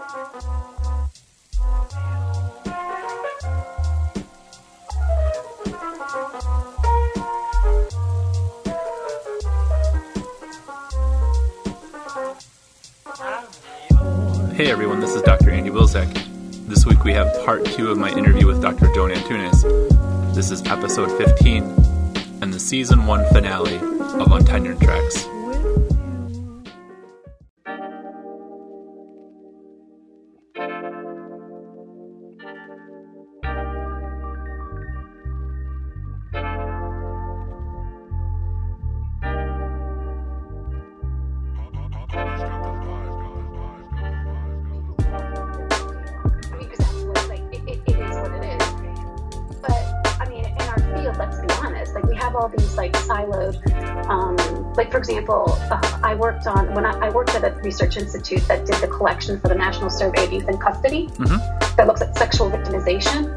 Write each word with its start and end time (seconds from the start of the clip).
Hey 0.00 0.06
everyone, 14.70 15.00
this 15.00 15.14
is 15.14 15.20
Dr. 15.20 15.50
Andy 15.50 15.68
Wilczek. 15.68 16.10
This 16.66 16.86
week 16.86 17.04
we 17.04 17.12
have 17.12 17.28
part 17.44 17.66
two 17.66 17.90
of 17.90 17.98
my 17.98 18.10
interview 18.10 18.46
with 18.46 18.62
Dr. 18.62 18.90
Joan 18.94 19.10
Antunes. 19.10 20.34
This 20.34 20.50
is 20.50 20.62
episode 20.64 21.14
15 21.18 21.62
and 22.40 22.54
the 22.54 22.58
season 22.60 23.04
one 23.04 23.26
finale 23.34 23.76
of 23.76 24.28
Untenured 24.28 24.80
Tracks. 24.80 25.26
Research 57.62 57.96
institute 57.96 58.46
that 58.48 58.66
did 58.66 58.76
the 58.76 58.88
collection 58.88 59.40
for 59.40 59.48
the 59.48 59.54
National 59.54 59.90
Survey 59.90 60.24
of 60.24 60.32
Youth 60.32 60.48
in 60.48 60.58
Custody 60.58 61.08
Mhm. 61.18 61.76
that 61.76 61.86
looks 61.86 62.00
at 62.02 62.16
sexual 62.16 62.50
victimization. 62.50 63.36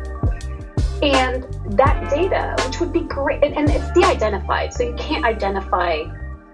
And 1.02 1.44
that 1.78 2.10
data, 2.10 2.56
which 2.66 2.80
would 2.80 2.94
be 2.94 3.02
great, 3.02 3.44
and, 3.44 3.58
and 3.58 3.70
it's 3.70 3.92
de-identified, 3.92 4.74
so 4.74 4.84
you 4.84 4.94
can't 4.96 5.26
identify 5.26 6.04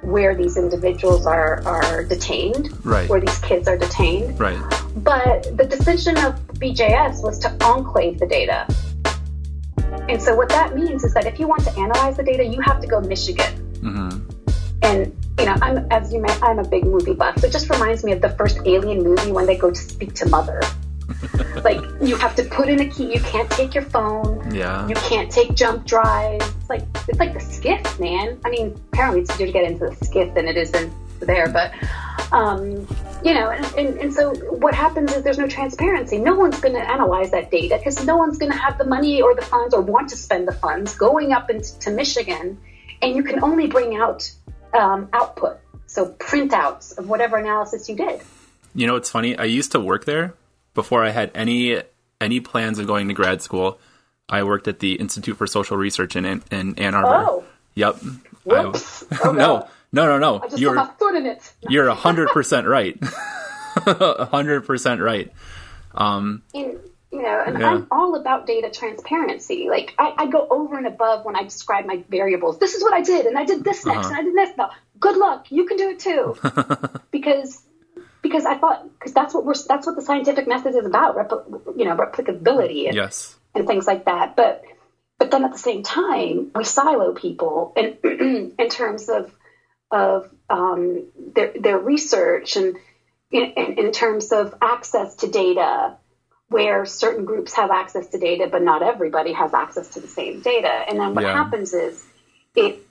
where 0.02 0.34
these 0.34 0.58
individuals 0.58 1.28
are 1.28 1.62
are 1.66 2.04
detained, 2.06 2.70
Right. 2.86 3.08
where 3.10 3.20
these 3.20 3.38
kids 3.40 3.68
are 3.68 3.78
detained. 3.78 4.40
Right. 4.40 4.58
But 4.96 5.56
the 5.58 5.66
decision 5.66 6.18
of 6.18 6.36
BJS 6.54 7.22
was 7.22 7.38
to 7.40 7.52
enclave 7.64 8.18
the 8.20 8.26
data. 8.26 8.66
And 10.08 10.22
so 10.22 10.36
what 10.36 10.50
that 10.50 10.76
means 10.76 11.04
is 11.04 11.14
that 11.14 11.26
if 11.26 11.40
you 11.40 11.48
want 11.48 11.64
to 11.66 11.72
analyze 11.78 12.18
the 12.18 12.24
data, 12.24 12.44
you 12.44 12.62
have 12.62 12.80
to 12.82 12.88
go 12.88 13.00
Michigan. 13.02 13.54
hmm 13.82 14.10
And 14.82 15.14
you 15.40 15.46
know, 15.46 15.56
I'm 15.62 15.88
as 15.92 16.12
you 16.12 16.20
may, 16.20 16.32
I'm 16.42 16.60
a 16.60 16.68
big 16.68 16.86
movie 16.86 17.14
buff. 17.14 17.40
So 17.40 17.48
it 17.48 17.52
just 17.52 17.70
reminds 17.70 18.04
me 18.04 18.12
of 18.12 18.22
the 18.22 18.30
first 18.32 18.60
Alien 18.66 19.04
movie 19.04 19.32
when 19.32 19.46
they 19.46 19.58
go 19.58 19.72
to 19.72 19.80
speak 19.80 20.14
to 20.16 20.30
Mother. 20.30 20.62
like 21.64 21.82
you 22.02 22.16
have 22.16 22.36
to 22.36 22.44
put 22.44 22.70
in 22.70 22.80
a 22.82 22.90
key. 22.90 23.14
You 23.14 23.20
can't 23.22 23.50
take 23.50 23.74
your 23.74 23.84
phone. 23.84 24.54
Yeah. 24.54 24.88
You 24.88 24.96
can't 24.96 25.32
take 25.32 25.56
jump 25.56 25.86
drive. 25.86 26.42
It's 26.42 26.70
like 26.70 26.84
it's 27.08 27.20
like 27.20 27.34
the 27.34 27.40
SCIF, 27.40 28.00
man. 28.00 28.40
I 28.46 28.50
mean, 28.50 28.80
apparently 28.92 29.22
it's 29.22 29.32
easier 29.32 29.48
to 29.48 29.54
get 29.54 29.64
into 29.64 29.90
the 29.90 29.96
SCIF 30.06 30.34
than 30.36 30.48
it 30.48 30.58
is 30.58 30.72
in 30.72 30.94
there, 31.22 31.50
but 31.50 31.74
um, 32.32 32.88
you 33.24 33.34
know, 33.34 33.50
and, 33.50 33.66
and, 33.76 33.98
and 34.00 34.14
so 34.14 34.34
what 34.36 34.74
happens 34.74 35.14
is 35.14 35.24
there's 35.24 35.38
no 35.38 35.48
transparency. 35.48 36.18
No 36.18 36.36
one's 36.36 36.60
going 36.60 36.76
to 36.76 36.82
analyze 36.82 37.32
that 37.32 37.52
data 37.52 37.78
because 37.78 38.06
no 38.06 38.18
one's 38.18 38.38
going 38.38 38.52
to 38.52 38.58
have 38.58 38.78
the 38.78 38.86
money 38.86 39.22
or 39.22 39.36
the 39.36 39.42
funds 39.42 39.74
or 39.74 39.82
want 39.82 40.10
to 40.10 40.18
spend 40.18 40.48
the 40.48 40.54
funds 40.54 40.96
going 40.96 41.34
up 41.34 41.50
into 41.50 41.78
to 41.80 41.92
Michigan, 41.92 42.58
and 43.02 43.16
you 43.16 43.24
can 43.24 43.44
only 43.44 43.68
bring 43.68 43.96
out 43.96 44.32
um, 44.74 45.10
output, 45.14 45.58
so 45.88 46.08
printouts 46.14 46.98
of 46.98 47.08
whatever 47.10 47.38
analysis 47.38 47.88
you 47.90 47.96
did. 47.96 48.22
You 48.76 48.88
know, 48.88 48.96
it's 48.96 49.10
funny. 49.10 49.38
I 49.38 49.46
used 49.46 49.72
to 49.74 49.80
work 49.80 50.06
there 50.06 50.34
before 50.74 51.04
I 51.04 51.10
had 51.10 51.32
any 51.36 51.82
any 52.22 52.40
plans 52.40 52.80
of 52.80 52.88
going 52.88 53.08
to 53.08 53.14
grad 53.14 53.42
school. 53.42 53.80
I 54.28 54.44
worked 54.44 54.68
at 54.68 54.80
the 54.80 54.94
Institute 54.96 55.38
for 55.38 55.48
Social 55.48 55.76
Research 55.78 56.16
in 56.16 56.26
in, 56.26 56.44
in 56.52 56.78
Ann 56.80 56.94
Arbor. 56.96 57.26
Oh. 57.30 57.44
Yep. 57.76 57.96
Whoops. 58.44 59.04
I- 59.12 59.18
Oh, 59.24 59.32
no, 59.32 59.68
no. 59.92 60.06
no, 60.06 60.06
no, 60.06 60.18
no. 60.20 60.44
I 60.44 60.48
just 60.50 60.60
You're 60.60 60.76
my 60.76 60.90
foot 61.00 61.16
in 61.16 61.26
it. 61.26 61.52
you're 61.68 61.90
hundred 61.92 62.30
percent 62.30 62.68
right. 62.68 62.98
hundred 63.76 64.62
percent 64.66 65.02
right. 65.02 65.32
Um, 65.96 66.44
you 67.12 67.22
know, 67.22 67.44
and 67.46 67.60
Yeah. 67.60 67.70
I'm 67.70 67.88
all 67.92 68.16
about 68.16 68.46
data 68.46 68.70
transparency. 68.70 69.68
Like 69.70 69.94
I, 69.98 70.14
I 70.18 70.28
go 70.28 70.48
over 70.50 70.78
and 70.78 70.86
above 70.88 71.26
when 71.26 71.36
I 71.36 71.44
describe 71.44 71.86
my 71.86 72.04
variables. 72.10 72.60
This 72.60 72.76
is 72.76 72.84
what 72.84 72.94
I 72.94 73.02
did, 73.02 73.26
and 73.26 73.38
I 73.38 73.46
did 73.46 73.64
this 73.64 73.86
next, 73.86 74.08
Uh-huh. 74.08 74.10
and 74.10 74.18
I 74.18 74.24
did 74.24 74.36
this. 74.36 74.58
Now, 74.58 74.72
good 75.00 75.18
luck. 75.18 75.52
You 75.52 75.66
can 75.66 75.78
do 75.78 75.90
it 75.90 76.00
too, 76.00 76.38
because 77.12 77.62
because 78.22 78.46
I 78.46 78.58
thought 78.58 78.84
because 78.98 79.14
that's 79.14 79.34
what 79.34 79.46
we're 79.46 79.56
that's 79.68 79.88
what 79.88 79.96
the 79.96 80.02
scientific 80.02 80.48
method 80.48 80.76
is 80.76 80.86
about. 80.86 81.16
Repli- 81.16 81.78
you 81.78 81.86
know, 81.86 81.96
replicability 81.96 82.88
and, 82.88 82.96
yes. 82.96 83.36
and 83.56 83.66
things 83.68 83.88
like 83.88 84.06
that. 84.06 84.36
But 84.36 84.64
but 85.18 85.32
then 85.32 85.44
at 85.44 85.52
the 85.52 85.58
same 85.58 85.84
time, 85.84 86.52
we 86.54 86.64
silo 86.64 87.14
people 87.14 87.74
in 87.76 87.98
in 88.60 88.70
terms 88.70 89.10
of 89.10 89.34
of 89.92 90.30
um, 90.50 91.06
their 91.34 91.54
their 91.60 91.80
research 91.80 92.56
and 92.56 92.76
in, 93.32 93.44
in, 93.58 93.80
in 93.80 93.92
terms 93.92 94.32
of 94.32 94.54
access 94.62 95.16
to 95.18 95.28
data, 95.28 95.98
where 96.50 96.86
certain 96.86 97.26
groups 97.26 97.54
have 97.54 97.72
access 97.72 98.08
to 98.10 98.18
data, 98.20 98.48
but 98.52 98.62
not 98.62 98.82
everybody 98.82 99.32
has 99.34 99.54
access 99.54 99.90
to 99.90 100.00
the 100.02 100.08
same 100.08 100.42
data. 100.42 100.68
And 100.68 101.00
then 101.00 101.14
what 101.14 101.24
Yeah. 101.24 101.34
happens 101.34 101.74
is 101.74 102.04
it 102.56 102.86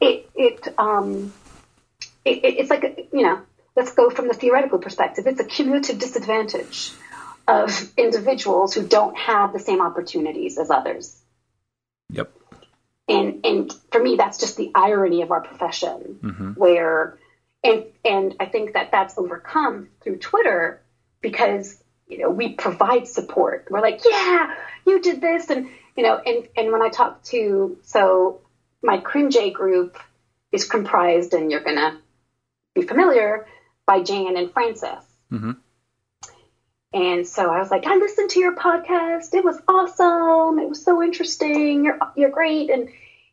it 0.00 0.28
it 0.34 0.68
um 0.78 1.32
it, 2.24 2.38
it, 2.44 2.58
it's 2.58 2.70
like 2.70 2.84
a, 2.84 3.08
you 3.16 3.22
know 3.22 3.40
let's 3.76 3.92
go 3.92 4.10
from 4.10 4.28
the 4.28 4.34
theoretical 4.34 4.78
perspective. 4.78 5.26
It's 5.26 5.40
a 5.40 5.44
cumulative 5.44 5.98
disadvantage 5.98 6.92
of 7.48 7.70
individuals 7.96 8.74
who 8.74 8.86
don't 8.86 9.16
have 9.16 9.52
the 9.52 9.58
same 9.58 9.80
opportunities 9.82 10.58
as 10.58 10.70
others. 10.70 11.20
Yep. 12.10 12.30
And 13.08 13.44
and 13.44 13.74
for 13.90 14.00
me, 14.02 14.16
that's 14.16 14.38
just 14.38 14.56
the 14.56 14.70
irony 14.74 15.22
of 15.22 15.30
our 15.32 15.40
profession, 15.40 16.54
where 16.56 17.18
and 17.64 17.84
and 18.04 18.36
I 18.40 18.46
think 18.46 18.72
that 18.74 18.90
that's 18.90 19.18
overcome 19.18 19.88
through 20.02 20.18
Twitter 20.18 20.80
because 21.20 21.81
you 22.12 22.18
know 22.18 22.30
we 22.30 22.50
provide 22.50 23.08
support. 23.08 23.66
We're 23.70 23.80
like, 23.80 24.00
yeah, 24.08 24.54
you 24.86 25.00
did 25.00 25.20
this, 25.20 25.48
and 25.50 25.68
you 25.96 26.02
know, 26.04 26.20
and 26.24 26.46
and 26.56 26.70
when 26.72 26.82
I 26.82 26.88
talk 26.88 27.22
to 27.24 27.78
so 27.82 28.40
my 28.82 28.98
Cringe 28.98 29.52
group 29.52 29.98
is 30.52 30.64
comprised, 30.64 31.32
and 31.32 31.50
you're 31.50 31.60
gonna 31.60 31.98
be 32.74 32.82
familiar 32.82 33.46
by 33.86 34.02
Jan 34.02 34.36
and 34.36 34.52
Francis. 34.52 35.04
Mhm. 35.32 35.56
And 36.94 37.26
so 37.26 37.50
I 37.50 37.58
was 37.58 37.70
like, 37.70 37.86
I 37.86 37.96
listened 37.96 38.30
to 38.30 38.40
your 38.40 38.54
podcast. 38.54 39.32
It 39.32 39.42
was 39.42 39.58
awesome. 39.66 40.58
It 40.58 40.68
was 40.68 40.84
so 40.84 41.02
interesting. 41.02 41.84
You're 41.84 41.98
you're 42.14 42.30
great. 42.30 42.68
And 42.68 42.90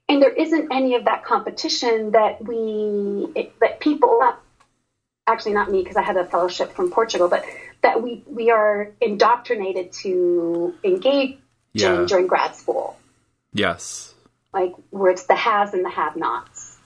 and 0.08 0.22
there 0.22 0.32
isn't 0.32 0.72
any 0.72 0.96
of 0.96 1.06
that 1.06 1.26
competition 1.26 2.12
that 2.12 2.42
we 2.42 3.28
it, 3.36 3.60
that 3.60 3.80
people 3.82 4.20
not 4.20 4.40
actually 5.28 5.54
not 5.54 5.70
me 5.70 5.82
because 5.84 5.98
I 5.98 6.02
had 6.02 6.18
a 6.18 6.26
fellowship 6.26 6.72
from 6.72 6.90
Portugal, 6.90 7.28
but 7.28 7.44
that 7.82 8.02
we 8.04 8.24
we 8.28 8.52
are 8.52 8.92
indoctrinated 9.02 9.92
to 10.04 10.74
engage 10.84 11.38
Yeah. 11.74 12.02
in 12.02 12.06
during 12.08 12.28
grad 12.28 12.56
school, 12.56 12.98
Yes. 13.54 14.14
like 14.54 14.74
where 14.90 15.12
it's 15.12 15.26
the 15.26 15.36
haves 15.36 15.74
and 15.74 15.86
the 15.86 15.90
have-nots. 15.90 16.78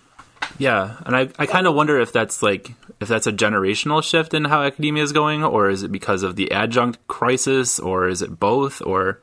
Yeah, 0.59 0.97
and 1.05 1.15
I, 1.15 1.29
I 1.39 1.45
kind 1.47 1.65
of 1.65 1.73
wonder 1.73 1.99
if 1.99 2.11
that's 2.11 2.43
like 2.43 2.71
if 2.99 3.07
that's 3.07 3.25
a 3.25 3.31
generational 3.33 4.03
shift 4.03 4.33
in 4.33 4.45
how 4.45 4.61
academia 4.61 5.01
is 5.03 5.11
going, 5.11 5.43
or 5.43 5.69
is 5.69 5.81
it 5.83 5.91
because 5.91 6.21
of 6.21 6.35
the 6.35 6.51
adjunct 6.51 7.07
crisis, 7.07 7.79
or 7.79 8.07
is 8.07 8.21
it 8.21 8.39
both, 8.39 8.81
or 8.85 9.19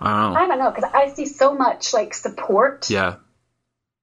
I 0.00 0.10
don't 0.10 0.32
know. 0.32 0.40
I 0.40 0.46
don't 0.48 0.58
know 0.58 0.70
because 0.70 0.90
I 0.92 1.14
see 1.14 1.26
so 1.26 1.54
much 1.54 1.94
like 1.94 2.14
support. 2.14 2.90
Yeah, 2.90 3.16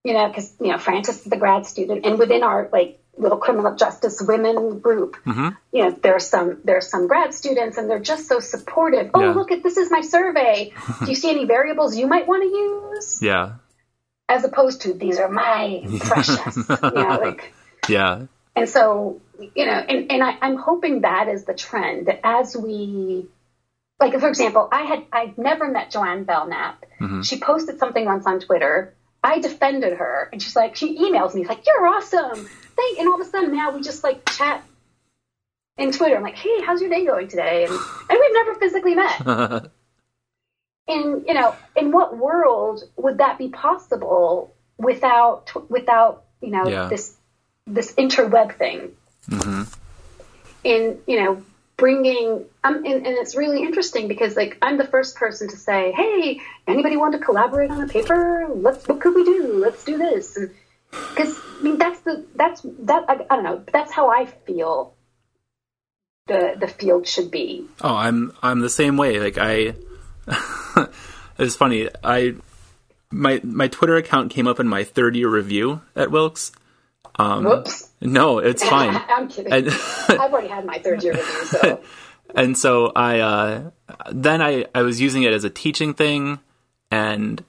you 0.06 0.13
know, 0.13 0.27
because 0.29 0.56
you 0.62 0.67
know 0.69 0.77
Francis 0.77 1.17
is 1.17 1.24
the 1.25 1.38
grad 1.38 1.65
student, 1.65 2.06
and 2.06 2.17
within 2.17 2.44
our 2.44 2.69
like 2.71 3.00
little 3.21 3.38
criminal 3.38 3.75
justice 3.75 4.21
women 4.21 4.79
group, 4.79 5.15
Mm-hmm. 5.25 5.50
you 5.71 5.83
know, 5.83 5.91
there 6.03 6.15
are 6.15 6.19
some 6.33 6.59
there 6.65 6.77
are 6.77 6.81
some 6.94 7.07
grad 7.07 7.33
students, 7.33 7.77
and 7.77 7.89
they're 7.89 8.00
just 8.13 8.27
so 8.27 8.39
supportive. 8.39 9.12
Oh, 9.13 9.21
Yeah. 9.21 9.31
look 9.33 9.51
at 9.51 9.63
this 9.63 9.77
is 9.77 9.89
my 9.91 10.01
survey. 10.01 10.73
Do 11.06 11.09
you 11.09 11.15
see 11.21 11.29
any 11.29 11.45
variables 11.45 11.95
you 11.95 12.07
might 12.07 12.27
want 12.27 12.44
to 12.44 12.50
use? 12.50 13.19
yeah, 13.21 13.53
As 14.27 14.44
opposed 14.44 14.81
to 14.81 14.94
these 14.94 15.19
are 15.19 15.29
my 15.29 15.83
precious, 16.01 16.57
you 16.83 16.91
know, 17.03 17.19
like. 17.21 17.53
yeah, 17.88 18.25
And 18.56 18.68
so, 18.68 19.21
you 19.56 19.65
know, 19.65 19.71
and, 19.91 20.12
and 20.12 20.24
I, 20.24 20.38
I'm 20.41 20.57
hoping 20.57 21.01
that 21.01 21.27
is 21.29 21.45
the 21.45 21.53
trend 21.53 22.07
that 22.07 22.19
as 22.24 22.56
we, 22.57 23.27
like, 24.00 24.13
for 24.19 24.27
example, 24.29 24.67
I 24.71 24.81
had, 24.83 25.03
I'd 25.12 25.38
never 25.38 25.67
met 25.69 25.91
Joanne 25.91 26.24
Belknap. 26.25 26.85
She 27.24 27.39
posted 27.39 27.79
something 27.79 28.06
once 28.06 28.25
on 28.27 28.39
Twitter. 28.39 28.94
I 29.23 29.39
defended 29.39 29.97
her 29.97 30.29
and 30.31 30.41
she's 30.41 30.56
like, 30.56 30.75
she 30.75 30.97
emails 30.97 31.33
me, 31.35 31.45
like, 31.45 31.65
you're 31.65 31.85
awesome. 31.88 32.50
Thank, 32.75 33.00
and 33.00 33.07
all 33.07 33.21
of 33.21 33.27
a 33.27 33.29
sudden 33.29 33.56
now 33.56 33.71
we 33.71 33.81
just 33.81 34.03
like 34.03 34.27
chat 34.31 34.63
in 35.77 35.91
Twitter. 35.91 36.15
I'm 36.15 36.23
like, 36.23 36.38
hey, 36.38 36.62
how's 36.62 36.81
your 36.81 36.89
day 36.89 37.06
going 37.06 37.27
today? 37.27 37.65
And, 37.65 37.73
and 37.73 38.19
we've 38.19 38.33
never 38.33 38.56
physically 38.56 38.95
met. 38.95 39.71
in 40.88 41.23
you 41.27 41.33
know 41.33 41.56
in 41.75 41.91
what 41.91 42.18
world 42.18 42.83
would 42.97 43.19
that 43.19 43.38
be 43.38 43.50
possible 43.50 44.53
without 44.77 45.51
without 45.69 46.24
you 46.41 46.50
know 46.50 46.67
Yeah. 46.67 46.88
this 46.88 47.15
this 47.67 47.94
interweb 47.94 48.57
thing 48.57 48.91
hmm 49.29 49.63
in 50.63 51.00
you 51.07 51.19
know 51.24 51.44
bringing 51.81 52.45
um, 52.63 52.75
and, 52.75 52.85
and 52.85 53.07
it's 53.07 53.35
really 53.35 53.63
interesting 53.63 54.07
because 54.07 54.35
like 54.35 54.55
i'm 54.61 54.77
the 54.77 54.85
first 54.85 55.15
person 55.15 55.49
to 55.49 55.57
say 55.57 55.91
hey 55.91 56.39
anybody 56.67 56.95
want 56.95 57.13
to 57.13 57.19
collaborate 57.19 57.71
on 57.71 57.81
a 57.81 57.87
paper? 57.87 58.47
Let's 58.53 58.87
what 58.87 59.01
could 59.01 59.15
we 59.15 59.23
do? 59.23 59.53
Let's 59.55 59.83
do 59.83 59.97
this. 59.97 60.37
Because 60.91 61.39
i 61.59 61.63
mean 61.63 61.79
that's 61.79 61.99
the 62.01 62.23
that's 62.35 62.61
that 62.81 63.05
I, 63.09 63.13
I 63.13 63.35
don't 63.35 63.43
know 63.43 63.63
that's 63.73 63.91
how 63.91 64.09
i 64.09 64.25
feel 64.25 64.93
the 66.27 66.55
the 66.55 66.67
field 66.67 67.07
should 67.07 67.31
be. 67.31 67.65
Oh 67.81 67.95
i'm 67.95 68.31
i'm 68.43 68.59
the 68.59 68.69
same 68.69 68.95
way. 68.95 69.19
Like 69.19 69.39
i 69.39 69.73
it's 71.39 71.55
funny. 71.55 71.89
I 72.03 72.35
my 73.09 73.41
my 73.43 73.69
twitter 73.69 73.95
account 73.95 74.29
came 74.29 74.45
up 74.45 74.59
in 74.59 74.67
my 74.67 74.83
third 74.83 75.15
year 75.15 75.29
review 75.29 75.81
at 75.95 76.11
wilkes 76.11 76.51
um, 77.15 77.44
Whoops. 77.44 77.89
No, 78.01 78.39
it's 78.39 78.63
fine. 78.68 79.00
I'm 79.09 79.27
kidding. 79.27 79.51
And, 79.51 79.68
I've 80.09 80.19
already 80.19 80.48
had 80.48 80.65
my 80.65 80.80
third 80.80 81.03
year 81.03 81.13
review, 81.13 81.45
so. 81.45 81.81
and 82.36 82.57
so 82.57 82.92
I 82.95 83.19
uh, 83.19 83.71
then 84.12 84.42
I 84.42 84.65
I 84.74 84.81
was 84.81 85.00
using 85.00 85.24
it 85.24 85.33
as 85.33 85.44
a 85.44 85.50
teaching 85.50 85.94
thing, 85.94 86.39
and 86.89 87.44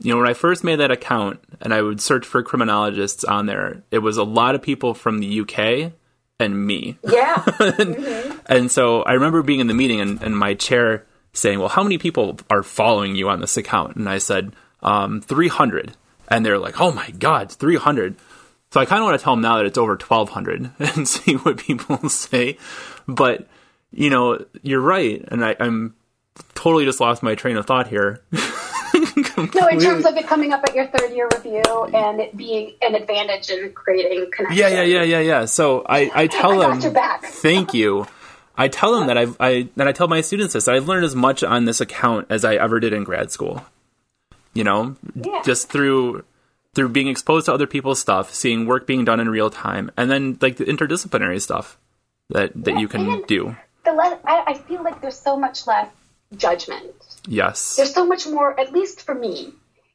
you 0.00 0.12
know 0.12 0.18
when 0.18 0.28
I 0.28 0.34
first 0.34 0.64
made 0.64 0.76
that 0.76 0.90
account 0.90 1.40
and 1.60 1.74
I 1.74 1.82
would 1.82 2.00
search 2.00 2.26
for 2.26 2.42
criminologists 2.42 3.24
on 3.24 3.46
there, 3.46 3.82
it 3.90 3.98
was 3.98 4.16
a 4.16 4.24
lot 4.24 4.54
of 4.54 4.62
people 4.62 4.94
from 4.94 5.18
the 5.18 5.40
UK 5.40 5.92
and 6.38 6.66
me. 6.66 6.98
Yeah. 7.04 7.42
and, 7.60 7.96
mm-hmm. 7.96 8.38
and, 8.46 8.70
so 8.70 9.02
I 9.02 9.12
remember 9.12 9.42
being 9.42 9.60
in 9.60 9.66
the 9.66 9.74
meeting 9.74 10.00
and, 10.00 10.22
and, 10.22 10.34
my 10.34 10.54
chair 10.54 11.04
saying, 11.34 11.58
"Well, 11.58 11.68
how 11.68 11.82
many 11.82 11.98
people 11.98 12.38
are 12.48 12.62
following 12.62 13.14
you 13.14 13.28
on 13.28 13.40
this 13.40 13.58
account?" 13.58 13.96
And 13.96 14.08
I 14.08 14.18
said, 14.18 14.54
um, 14.82 15.20
300. 15.20 15.92
And 16.28 16.46
they're 16.46 16.58
like, 16.58 16.80
"Oh 16.80 16.92
my 16.92 17.10
god, 17.10 17.52
300." 17.52 18.16
So 18.72 18.80
I 18.80 18.84
kind 18.84 19.00
of 19.00 19.06
want 19.06 19.18
to 19.18 19.24
tell 19.24 19.34
them 19.34 19.42
now 19.42 19.56
that 19.56 19.66
it's 19.66 19.78
over 19.78 19.92
1200 19.92 20.70
and 20.96 21.08
see 21.08 21.34
what 21.34 21.58
people 21.58 22.08
say. 22.08 22.56
But, 23.06 23.46
you 23.90 24.10
know, 24.10 24.44
you're 24.62 24.80
right. 24.80 25.24
And 25.28 25.44
I, 25.44 25.56
am 25.58 25.94
totally 26.54 26.84
just 26.84 27.00
lost 27.00 27.22
my 27.22 27.34
train 27.34 27.56
of 27.56 27.66
thought 27.66 27.88
here. 27.88 28.22
no, 28.32 29.66
in 29.68 29.80
terms 29.80 30.06
of 30.06 30.16
it 30.16 30.26
coming 30.26 30.52
up 30.52 30.62
at 30.64 30.74
your 30.74 30.86
third 30.86 31.12
year 31.12 31.28
review 31.34 31.62
and 31.94 32.20
it 32.20 32.36
being 32.36 32.74
an 32.82 32.94
advantage 32.94 33.50
in 33.50 33.72
creating 33.72 34.30
connection. 34.32 34.58
Yeah, 34.58 34.68
yeah, 34.68 34.82
yeah, 34.82 35.02
yeah, 35.02 35.20
yeah. 35.20 35.44
So 35.46 35.84
I, 35.88 36.10
I 36.14 36.26
tell 36.28 36.62
I 36.62 36.76
them, 36.76 36.94
thank 37.22 37.74
you. 37.74 38.06
I 38.56 38.68
tell 38.68 38.98
them 38.98 39.06
that 39.06 39.16
I've, 39.16 39.36
I 39.40 39.68
that 39.76 39.88
I 39.88 39.92
tell 39.92 40.06
my 40.06 40.20
students 40.20 40.52
this. 40.52 40.68
I've 40.68 40.86
learned 40.86 41.06
as 41.06 41.14
much 41.14 41.42
on 41.42 41.64
this 41.64 41.80
account 41.80 42.26
as 42.28 42.44
I 42.44 42.56
ever 42.56 42.78
did 42.78 42.92
in 42.92 43.04
grad 43.04 43.30
school. 43.30 43.64
You 44.52 44.64
know, 44.64 44.96
yeah. 45.14 45.40
just 45.42 45.70
through 45.70 46.24
through 46.74 46.88
being 46.90 47.08
exposed 47.08 47.46
to 47.46 47.52
other 47.52 47.66
people's 47.66 48.00
stuff, 48.00 48.32
seeing 48.32 48.66
work 48.66 48.86
being 48.86 49.04
done 49.04 49.20
in 49.20 49.28
real 49.28 49.50
time, 49.50 49.90
and 49.96 50.10
then 50.10 50.38
like 50.40 50.56
the 50.56 50.64
interdisciplinary 50.64 51.40
stuff 51.40 51.78
that 52.30 52.52
that 52.54 52.72
yeah, 52.72 52.78
you 52.78 52.88
can 52.88 53.22
do. 53.22 53.56
The 53.84 53.92
less, 53.92 54.18
I, 54.24 54.44
I 54.46 54.54
feel 54.54 54.82
like 54.82 55.00
there's 55.00 55.18
so 55.18 55.36
much 55.36 55.66
less 55.66 55.88
judgment. 56.36 56.92
Yes, 57.26 57.76
there's 57.76 57.92
so 57.92 58.06
much 58.06 58.26
more. 58.26 58.58
At 58.58 58.72
least 58.72 59.02
for 59.02 59.14
me, 59.14 59.52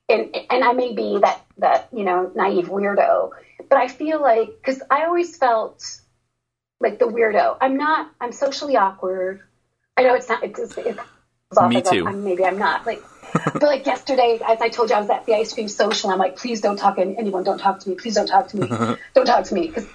and 0.09 0.35
and 0.49 0.63
I 0.63 0.73
may 0.73 0.93
be 0.93 1.19
that 1.21 1.41
that 1.57 1.89
you 1.93 2.03
know 2.03 2.31
naive 2.35 2.67
weirdo, 2.67 3.31
but 3.69 3.77
I 3.77 3.87
feel 3.87 4.21
like 4.21 4.49
because 4.57 4.81
I 4.89 5.05
always 5.05 5.37
felt 5.37 6.01
like 6.79 6.99
the 6.99 7.05
weirdo. 7.05 7.57
I'm 7.61 7.77
not. 7.77 8.11
I'm 8.19 8.31
socially 8.31 8.75
awkward. 8.75 9.41
I 9.97 10.03
know 10.03 10.13
it's 10.13 10.27
not. 10.27 10.43
It's, 10.43 10.59
it's, 10.59 10.77
it's 10.77 10.99
me 11.69 11.81
too. 11.81 12.07
I'm, 12.07 12.23
maybe 12.23 12.43
I'm 12.45 12.59
not 12.59 12.85
like 12.85 13.01
but 13.53 13.63
like 13.63 13.85
yesterday, 13.85 14.39
as 14.45 14.61
I 14.61 14.69
told 14.69 14.89
you, 14.89 14.95
I 14.95 14.99
was 14.99 15.09
at 15.09 15.25
the 15.25 15.35
ice 15.35 15.53
cream 15.53 15.67
social. 15.67 16.09
I'm 16.09 16.19
like, 16.19 16.37
please 16.37 16.61
don't 16.61 16.77
talk 16.77 16.95
to 16.95 17.01
anyone. 17.01 17.43
Don't 17.43 17.57
talk 17.57 17.79
to 17.81 17.89
me. 17.89 17.95
Please 17.95 18.15
don't 18.15 18.27
talk 18.27 18.47
to 18.49 18.57
me. 18.57 18.67
don't 19.13 19.25
talk 19.25 19.45
to 19.45 19.53
me 19.53 19.67
because 19.67 19.87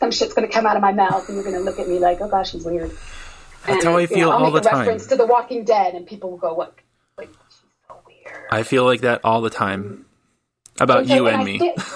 some 0.00 0.10
shit's 0.10 0.34
going 0.34 0.46
to 0.46 0.52
come 0.52 0.66
out 0.66 0.76
of 0.76 0.82
my 0.82 0.92
mouth 0.92 1.26
and 1.28 1.36
you're 1.36 1.44
going 1.44 1.56
to 1.56 1.62
look 1.62 1.78
at 1.78 1.88
me 1.88 1.98
like, 1.98 2.20
oh 2.20 2.28
gosh, 2.28 2.52
he's 2.52 2.64
weird. 2.64 2.90
That's 3.66 3.84
and, 3.84 3.94
how 3.94 3.96
I 3.96 4.06
feel 4.06 4.18
you 4.18 4.24
know, 4.26 4.32
all 4.32 4.50
the 4.50 4.60
time. 4.60 4.80
reference 4.80 5.06
to 5.06 5.16
The 5.16 5.26
Walking 5.26 5.64
Dead, 5.64 5.94
and 5.94 6.06
people 6.06 6.30
will 6.30 6.38
go, 6.38 6.52
"What? 6.52 6.74
Like 7.16 7.30
she's 7.48 7.62
so 7.88 7.96
weird." 8.06 8.44
I 8.50 8.62
feel 8.62 8.84
like 8.84 9.00
that 9.00 9.22
all 9.24 9.40
the 9.40 9.48
time 9.48 9.84
mm-hmm. 9.84 10.02
about 10.82 11.06
so, 11.06 11.14
you 11.14 11.28
and, 11.28 11.36
and 11.36 11.44
me. 11.46 11.54
And, 11.54 11.62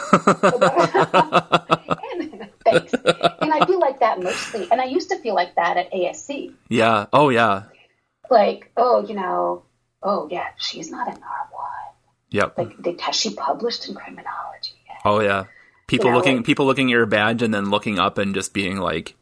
thanks. 2.65 2.95
And 2.95 3.53
I 3.53 3.67
feel 3.67 3.81
like 3.81 4.01
that 4.01 4.23
mostly, 4.23 4.67
and 4.71 4.81
I 4.81 4.87
used 4.87 5.11
to 5.11 5.19
feel 5.19 5.35
like 5.35 5.57
that 5.57 5.77
at 5.77 5.93
ASC. 5.93 6.55
Yeah. 6.71 7.05
Oh, 7.13 7.29
yeah. 7.29 7.65
Like, 8.31 8.71
oh, 8.77 9.07
you 9.07 9.15
know, 9.15 9.65
oh 10.03 10.29
yeah, 10.31 10.49
she's 10.57 10.91
not 10.91 11.09
an 11.09 11.15
R 11.23 11.49
one. 11.51 11.69
Yep. 12.31 12.59
Like 12.59 12.77
they, 12.79 12.97
has 13.01 13.17
she 13.17 13.35
published 13.35 13.89
in 13.89 13.95
criminology? 13.95 14.75
Oh 15.05 15.21
yeah. 15.21 15.45
People 15.87 16.07
you 16.07 16.13
know, 16.13 16.19
looking 16.19 16.37
like, 16.37 16.47
people 16.47 16.67
looking 16.67 16.89
at 16.89 16.91
your 16.91 17.07
badge 17.07 17.43
and 17.43 17.53
then 17.53 17.71
looking 17.71 17.99
up 17.99 18.19
and 18.19 18.35
just 18.35 18.53
being 18.53 18.77
like 18.77 19.17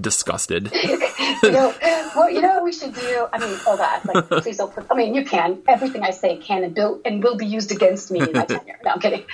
disgusted. 0.00 0.70
you 0.82 1.50
know, 1.50 1.74
well, 2.16 2.30
you 2.30 2.40
know 2.40 2.54
what 2.54 2.64
we 2.64 2.72
should 2.72 2.94
do? 2.94 3.26
I 3.32 3.38
mean, 3.38 3.58
oh 3.66 3.76
god, 3.76 4.04
like 4.04 4.42
please 4.42 4.56
don't 4.56 4.74
put 4.74 4.86
I 4.90 4.94
mean 4.94 5.14
you 5.14 5.24
can. 5.24 5.62
Everything 5.68 6.02
I 6.02 6.10
say 6.10 6.36
can 6.36 6.64
and 6.64 6.76
will 6.76 7.00
and 7.04 7.22
will 7.22 7.36
be 7.36 7.46
used 7.46 7.72
against 7.72 8.10
me 8.10 8.20
in 8.20 8.32
my 8.32 8.44
tenure. 8.46 8.78
No, 8.84 8.92
I'm 8.92 9.00
kidding. 9.00 9.24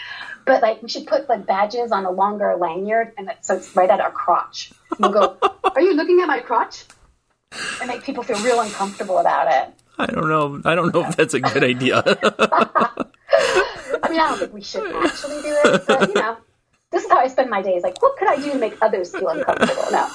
But 0.44 0.62
like 0.62 0.82
we 0.82 0.88
should 0.88 1.06
put 1.06 1.28
like 1.28 1.46
badges 1.46 1.93
on 1.93 2.04
a 2.04 2.10
longer 2.10 2.56
lanyard 2.56 3.12
and 3.16 3.32
so 3.43 3.56
it's 3.56 3.75
right 3.76 3.88
at 3.88 4.00
our 4.00 4.10
crotch. 4.10 4.72
And 4.90 4.99
we'll 5.00 5.12
go, 5.12 5.37
Are 5.64 5.81
you 5.81 5.94
looking 5.94 6.20
at 6.20 6.26
my 6.26 6.40
crotch? 6.40 6.84
And 7.81 7.88
make 7.88 8.02
people 8.02 8.22
feel 8.22 8.43
real 8.43 8.60
uncomfortable 8.60 9.19
about 9.19 9.46
it. 9.52 9.81
I 9.99 10.06
don't 10.06 10.29
know. 10.29 10.61
I 10.65 10.75
don't 10.75 10.94
know 10.94 11.06
if 11.06 11.17
that's 11.17 11.35
a 11.35 11.41
good 11.41 11.65
idea. 11.65 12.03
I 14.03 14.09
mean, 14.09 14.21
I 14.21 14.29
don't 14.29 14.39
think 14.39 14.53
we 14.53 14.62
should 14.62 14.94
actually 14.94 15.43
do 15.43 15.56
it, 15.65 15.87
but 15.87 16.09
you 16.09 16.15
know, 16.15 16.37
this 16.91 17.05
is 17.05 17.11
how 17.11 17.19
I 17.19 17.29
spend 17.29 17.50
my 17.50 17.62
days. 17.62 17.83
Like, 17.83 18.00
what 18.03 18.17
could 18.17 18.29
I 18.29 18.37
do 18.37 18.53
to 18.53 18.59
make 18.59 18.77
others 18.83 19.11
feel 19.12 19.29
uncomfortable? 19.29 19.85
No, 19.91 20.09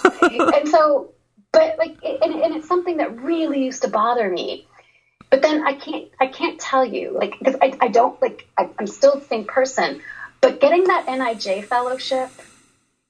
and 0.54 0.68
so, 0.68 1.14
but 1.52 1.78
like, 1.78 1.98
and, 2.04 2.36
and 2.36 2.56
it's 2.56 2.68
something 2.68 2.98
that 2.98 3.22
really 3.22 3.64
used 3.64 3.84
to 3.84 3.88
bother 3.88 4.30
me. 4.30 4.68
But 5.30 5.42
then 5.42 5.66
I 5.66 5.74
can't, 5.74 6.10
I 6.22 6.28
can't 6.28 6.60
tell 6.60 6.86
you, 6.86 7.12
like, 7.12 7.38
because 7.38 7.56
I, 7.62 7.74
I 7.82 7.88
don't 7.90 8.22
like, 8.22 8.48
I, 8.58 8.70
I'm 8.80 8.88
still 8.88 9.20
the 9.20 9.26
same 9.26 9.46
person. 9.46 10.02
But 10.40 10.62
getting 10.62 10.86
that 10.86 11.06
NIJ 11.08 11.66
fellowship, 11.66 12.30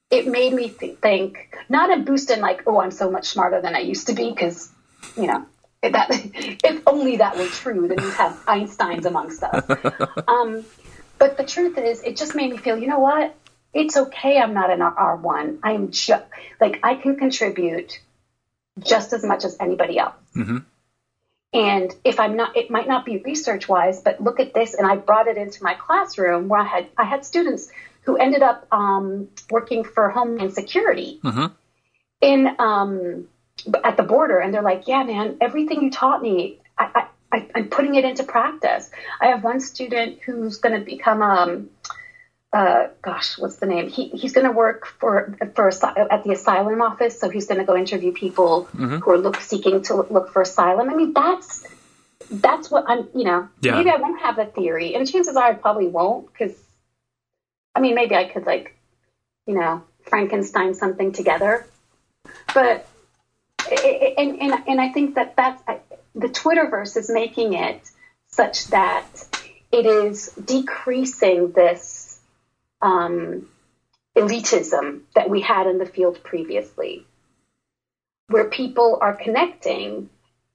it 0.10 0.28
made 0.28 0.54
me 0.54 0.70
th- 0.70 0.98
think, 0.98 1.56
not 1.70 1.96
a 1.96 2.02
boost 2.02 2.32
in 2.32 2.40
like, 2.40 2.64
oh, 2.66 2.80
I'm 2.80 2.92
so 2.92 3.12
much 3.12 3.28
smarter 3.28 3.62
than 3.62 3.76
I 3.76 3.80
used 3.80 4.08
to 4.08 4.14
be, 4.14 4.32
because 4.32 4.72
you 5.16 5.28
know, 5.28 5.46
that 5.94 6.10
if 6.64 6.82
only 6.88 7.18
that 7.18 7.38
were 7.38 7.48
true, 7.48 7.88
then 7.88 8.00
you'd 8.00 8.14
have 8.14 8.34
Einsteins 8.46 9.06
amongst 9.06 9.44
us. 9.44 9.66
Um, 10.28 10.66
but 11.20 11.38
the 11.38 11.44
truth 11.44 11.78
is, 11.78 12.04
it 12.04 12.16
just 12.18 12.36
made 12.36 12.52
me 12.52 12.58
feel, 12.58 12.78
you 12.78 12.88
know 12.88 13.00
what? 13.00 13.36
It's 13.74 13.98
okay. 13.98 14.40
I'm 14.40 14.54
not 14.54 14.70
an 14.70 14.80
R1. 14.80 15.60
I'm 15.64 15.92
just 15.92 16.24
like 16.60 16.80
I 16.84 16.96
can 16.96 17.16
contribute 17.16 18.00
just 18.80 19.14
as 19.14 19.24
much 19.24 19.46
as 19.46 19.58
anybody 19.60 19.98
else. 19.98 20.16
Mm-hmm. 20.36 20.58
And 21.54 21.96
if 22.04 22.20
I'm 22.20 22.36
not, 22.36 22.58
it 22.58 22.70
might 22.70 22.88
not 22.88 23.06
be 23.06 23.18
research 23.18 23.68
wise, 23.68 24.02
but 24.02 24.22
look 24.22 24.40
at 24.40 24.54
this. 24.54 24.74
And 24.74 24.86
I 24.86 24.96
brought 24.96 25.28
it 25.28 25.38
into 25.38 25.64
my 25.64 25.74
classroom 25.74 26.50
where 26.50 26.60
I 26.60 26.66
had 26.66 26.88
I 26.98 27.06
had 27.06 27.26
students 27.26 27.70
who 28.02 28.18
ended 28.18 28.42
up 28.42 28.68
um, 28.72 29.30
working 29.50 29.84
for 29.84 30.10
Homeland 30.10 30.54
Security 30.54 31.20
mm-hmm. 31.24 31.54
in 32.22 32.56
um, 32.60 33.28
at 33.84 33.98
the 33.98 34.04
border 34.04 34.40
and 34.40 34.54
they're 34.54 34.62
like, 34.62 34.88
yeah, 34.88 35.04
man, 35.04 35.38
everything 35.42 35.82
you 35.84 35.92
taught 35.92 36.22
me, 36.22 36.60
I, 36.78 37.08
I, 37.32 37.48
I'm 37.56 37.70
putting 37.70 37.96
it 37.96 38.06
into 38.06 38.24
practice. 38.24 38.90
I 39.20 39.28
have 39.28 39.44
one 39.44 39.60
student 39.60 40.20
who's 40.22 40.58
going 40.58 40.80
to 40.80 40.86
become, 40.86 41.22
um, 41.22 41.70
uh, 42.54 42.88
gosh, 43.02 43.38
what's 43.38 43.58
the 43.58 43.66
name? 43.66 43.90
He, 43.90 44.10
he's 44.10 44.34
going 44.34 44.48
to 44.48 44.54
work 44.54 44.86
for, 44.86 45.36
for 45.56 45.68
at 45.68 46.24
the 46.24 46.32
asylum 46.32 46.82
office. 46.82 47.20
So 47.20 47.30
he's 47.30 47.48
going 47.48 47.60
to 47.60 47.66
go 47.66 47.76
interview 47.76 48.14
people 48.14 48.66
mm-hmm. 48.66 48.98
who 48.98 49.12
are 49.12 49.18
look, 49.18 49.42
seeking 49.42 49.82
to 49.84 49.96
look 49.96 50.32
for 50.32 50.42
asylum. 50.42 50.90
I 50.90 50.96
mean, 50.96 51.14
that's, 51.14 51.66
that's 52.30 52.72
what 52.72 52.86
I'm, 52.88 53.08
you 53.16 53.24
know, 53.26 53.50
yeah. 53.62 53.76
maybe 53.76 53.90
I 53.90 53.98
won't 53.98 54.22
have 54.22 54.40
a 54.40 54.46
theory 54.46 54.96
and 54.96 55.10
chances 55.10 55.36
are 55.36 55.50
I 55.50 55.54
probably 55.54 55.88
won't 55.88 56.32
because 56.32 56.56
I 57.78 57.80
mean, 57.80 57.94
maybe 57.94 58.16
I 58.16 58.24
could 58.26 58.48
like, 58.48 58.76
you 59.46 59.54
know, 59.54 59.84
Frankenstein 60.08 60.74
something 60.74 61.12
together, 61.12 61.68
but 62.56 62.88
and, 63.72 64.42
and, 64.42 64.64
and 64.68 64.82
I 64.82 64.90
think 64.90 65.16
that 65.16 65.36
that's 65.36 65.62
the 66.16 66.28
Twitterverse 66.28 66.98
is 66.98 67.10
making 67.10 67.54
it 67.54 67.82
such 68.28 68.68
that 68.68 69.06
it 69.72 69.86
is 69.86 70.32
decreasing 70.34 71.52
this 71.52 72.20
um, 72.82 73.48
elitism 74.16 75.02
that 75.16 75.30
we 75.30 75.42
had 75.42 75.68
in 75.68 75.78
the 75.78 75.86
field 75.86 76.24
previously, 76.24 77.06
where 78.28 78.46
people 78.46 78.98
are 79.02 79.14
connecting 79.14 80.10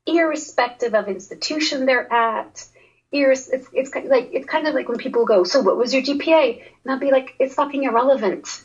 irrespective 0.06 0.94
of 0.94 1.08
institution 1.08 1.86
they're 1.86 2.12
at. 2.12 2.66
It's, 3.14 3.48
it's 3.72 3.90
of 3.94 4.04
like 4.06 4.30
it's 4.32 4.46
kind 4.46 4.66
of 4.66 4.74
like 4.74 4.88
when 4.88 4.98
people 4.98 5.26
go, 5.26 5.44
"So 5.44 5.60
what 5.60 5.76
was 5.76 5.92
your 5.92 6.02
GPA?" 6.02 6.62
And 6.84 6.92
I'll 6.92 6.98
be 6.98 7.10
like, 7.10 7.34
"It's 7.38 7.54
fucking 7.54 7.82
irrelevant," 7.82 8.64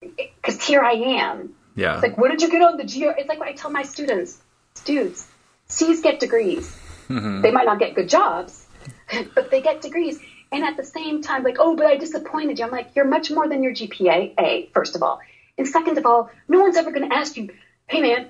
because 0.00 0.62
here 0.62 0.80
I 0.80 0.92
am 0.92 1.54
yeah. 1.76 1.94
It's 1.94 2.02
like, 2.02 2.18
what 2.18 2.30
did 2.30 2.42
you 2.42 2.50
get 2.50 2.62
on 2.62 2.76
the 2.76 2.84
GR? 2.84 3.18
It's 3.18 3.28
like 3.28 3.38
what 3.38 3.48
I 3.48 3.52
tell 3.52 3.70
my 3.70 3.84
students, 3.84 4.38
dudes, 4.84 5.26
C's 5.68 6.00
get 6.00 6.18
degrees. 6.18 6.76
Mm-hmm. 7.08 7.42
They 7.42 7.52
might 7.52 7.66
not 7.66 7.78
get 7.78 7.94
good 7.94 8.08
jobs, 8.08 8.66
but 9.34 9.50
they 9.50 9.60
get 9.60 9.82
degrees. 9.82 10.18
And 10.50 10.64
at 10.64 10.76
the 10.76 10.84
same 10.84 11.22
time, 11.22 11.42
like, 11.42 11.56
oh, 11.58 11.76
but 11.76 11.86
I 11.86 11.96
disappointed 11.96 12.58
you. 12.58 12.64
I'm 12.64 12.70
like, 12.70 12.96
you're 12.96 13.04
much 13.04 13.30
more 13.30 13.48
than 13.48 13.62
your 13.62 13.72
GPA, 13.72 14.34
A, 14.38 14.70
first 14.72 14.96
of 14.96 15.02
all. 15.02 15.20
And 15.58 15.66
second 15.66 15.98
of 15.98 16.06
all, 16.06 16.30
no 16.48 16.60
one's 16.60 16.76
ever 16.76 16.90
going 16.90 17.08
to 17.08 17.14
ask 17.14 17.36
you, 17.36 17.50
hey 17.86 18.00
man, 18.00 18.28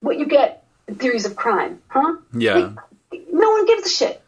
what 0.00 0.18
you 0.18 0.26
get 0.26 0.64
in 0.88 0.96
theories 0.96 1.26
of 1.26 1.36
crime, 1.36 1.80
huh? 1.88 2.16
Yeah. 2.32 2.54
Like, 2.54 3.26
no 3.32 3.50
one 3.50 3.66
gives 3.66 3.86
a 3.86 3.90
shit. 3.90 4.22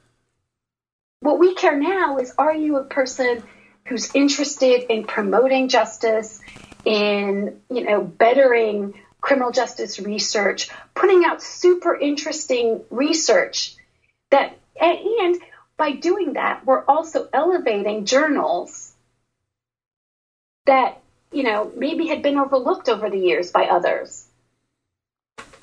What 1.20 1.38
we 1.38 1.54
care 1.54 1.78
now 1.78 2.18
is 2.18 2.34
are 2.36 2.54
you 2.54 2.76
a 2.78 2.84
person 2.84 3.42
who's 3.86 4.14
interested 4.14 4.92
in 4.92 5.04
promoting 5.04 5.68
justice, 5.68 6.40
in, 6.84 7.60
you 7.70 7.84
know, 7.84 8.02
bettering 8.02 8.94
criminal 9.20 9.52
justice 9.52 10.00
research, 10.00 10.68
putting 10.94 11.24
out 11.24 11.42
super 11.42 11.94
interesting 11.94 12.82
research 12.90 13.76
that, 14.30 14.58
and 14.80 15.36
by 15.76 15.92
doing 15.92 16.34
that, 16.34 16.64
we're 16.66 16.84
also 16.84 17.28
elevating 17.32 18.04
journals 18.04 18.92
that, 20.66 21.00
you 21.32 21.42
know, 21.42 21.70
maybe 21.76 22.06
had 22.08 22.22
been 22.22 22.36
overlooked 22.36 22.88
over 22.88 23.10
the 23.10 23.18
years 23.18 23.50
by 23.50 23.66
others. 23.66 24.26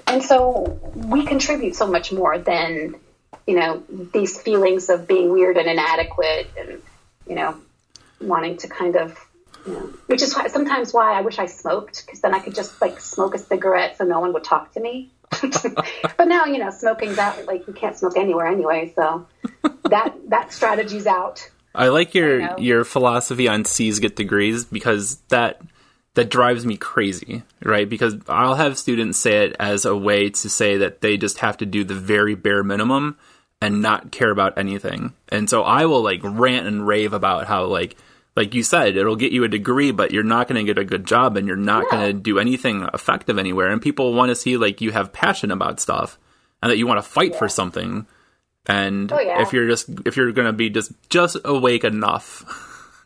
And 0.07 0.23
so 0.23 0.79
we 0.95 1.25
contribute 1.25 1.75
so 1.75 1.85
much 1.85 2.11
more 2.11 2.37
than, 2.39 2.95
you 3.45 3.55
know, 3.55 3.83
these 4.13 4.41
feelings 4.41 4.89
of 4.89 5.07
being 5.07 5.31
weird 5.31 5.57
and 5.57 5.67
inadequate 5.67 6.49
and, 6.57 6.81
you 7.27 7.35
know, 7.35 7.55
wanting 8.19 8.57
to 8.57 8.67
kind 8.67 8.95
of, 8.95 9.17
which 10.07 10.21
is 10.21 10.35
why, 10.35 10.47
sometimes 10.47 10.93
why 10.93 11.17
I 11.17 11.21
wish 11.21 11.39
I 11.39 11.45
smoked 11.45 12.05
because 12.05 12.21
then 12.21 12.33
I 12.33 12.39
could 12.39 12.55
just 12.55 12.81
like 12.81 12.99
smoke 12.99 13.35
a 13.35 13.37
cigarette 13.37 13.97
so 13.97 14.05
no 14.05 14.19
one 14.19 14.33
would 14.33 14.43
talk 14.43 14.73
to 14.73 14.79
me. 14.79 15.11
but 15.41 16.25
now, 16.27 16.45
you 16.45 16.57
know, 16.57 16.69
smoking's 16.71 17.17
out. 17.17 17.45
Like 17.45 17.67
you 17.67 17.73
can't 17.73 17.97
smoke 17.97 18.17
anywhere 18.17 18.47
anyway. 18.47 18.91
So 18.95 19.27
that, 19.89 20.15
that 20.27 20.51
strategy's 20.51 21.07
out. 21.07 21.49
I 21.75 21.89
like 21.89 22.15
your, 22.15 22.41
I 22.41 22.57
your 22.57 22.83
philosophy 22.83 23.47
on 23.47 23.65
C's 23.65 23.99
get 23.99 24.15
degrees 24.15 24.65
because 24.65 25.17
that, 25.29 25.61
that 26.15 26.29
drives 26.29 26.65
me 26.65 26.77
crazy, 26.77 27.43
right? 27.63 27.87
Because 27.87 28.15
I'll 28.27 28.55
have 28.55 28.77
students 28.77 29.17
say 29.17 29.45
it 29.45 29.55
as 29.59 29.85
a 29.85 29.95
way 29.95 30.29
to 30.29 30.49
say 30.49 30.77
that 30.77 31.01
they 31.01 31.17
just 31.17 31.39
have 31.39 31.57
to 31.57 31.65
do 31.65 31.83
the 31.83 31.95
very 31.95 32.35
bare 32.35 32.63
minimum 32.63 33.17
and 33.61 33.81
not 33.81 34.11
care 34.11 34.31
about 34.31 34.57
anything. 34.57 35.13
And 35.29 35.49
so 35.49 35.63
I 35.63 35.85
will 35.85 36.01
like 36.01 36.21
rant 36.23 36.67
and 36.67 36.87
rave 36.87 37.13
about 37.13 37.47
how 37.47 37.65
like 37.65 37.95
like 38.39 38.53
you 38.53 38.63
said, 38.63 38.95
it'll 38.95 39.17
get 39.17 39.33
you 39.33 39.43
a 39.43 39.49
degree, 39.49 39.91
but 39.91 40.11
you're 40.11 40.23
not 40.23 40.47
going 40.47 40.55
to 40.55 40.63
get 40.63 40.81
a 40.81 40.85
good 40.85 41.05
job 41.05 41.35
and 41.35 41.45
you're 41.45 41.57
not 41.57 41.83
yeah. 41.83 41.97
going 41.97 42.07
to 42.07 42.13
do 42.13 42.39
anything 42.39 42.87
effective 42.93 43.37
anywhere. 43.37 43.67
And 43.67 43.81
people 43.81 44.13
want 44.13 44.29
to 44.29 44.35
see 44.35 44.55
like 44.55 44.79
you 44.79 44.93
have 44.93 45.11
passion 45.11 45.51
about 45.51 45.81
stuff 45.81 46.17
and 46.63 46.71
that 46.71 46.77
you 46.77 46.87
want 46.87 46.99
to 46.99 47.07
fight 47.07 47.33
yeah. 47.33 47.37
for 47.37 47.49
something. 47.49 48.07
And 48.65 49.11
oh, 49.11 49.19
yeah. 49.19 49.41
if 49.41 49.51
you're 49.51 49.67
just 49.67 49.89
if 50.05 50.15
you're 50.15 50.31
going 50.31 50.47
to 50.47 50.53
be 50.53 50.69
just 50.69 50.93
just 51.09 51.35
awake 51.43 51.83
enough 51.83 52.45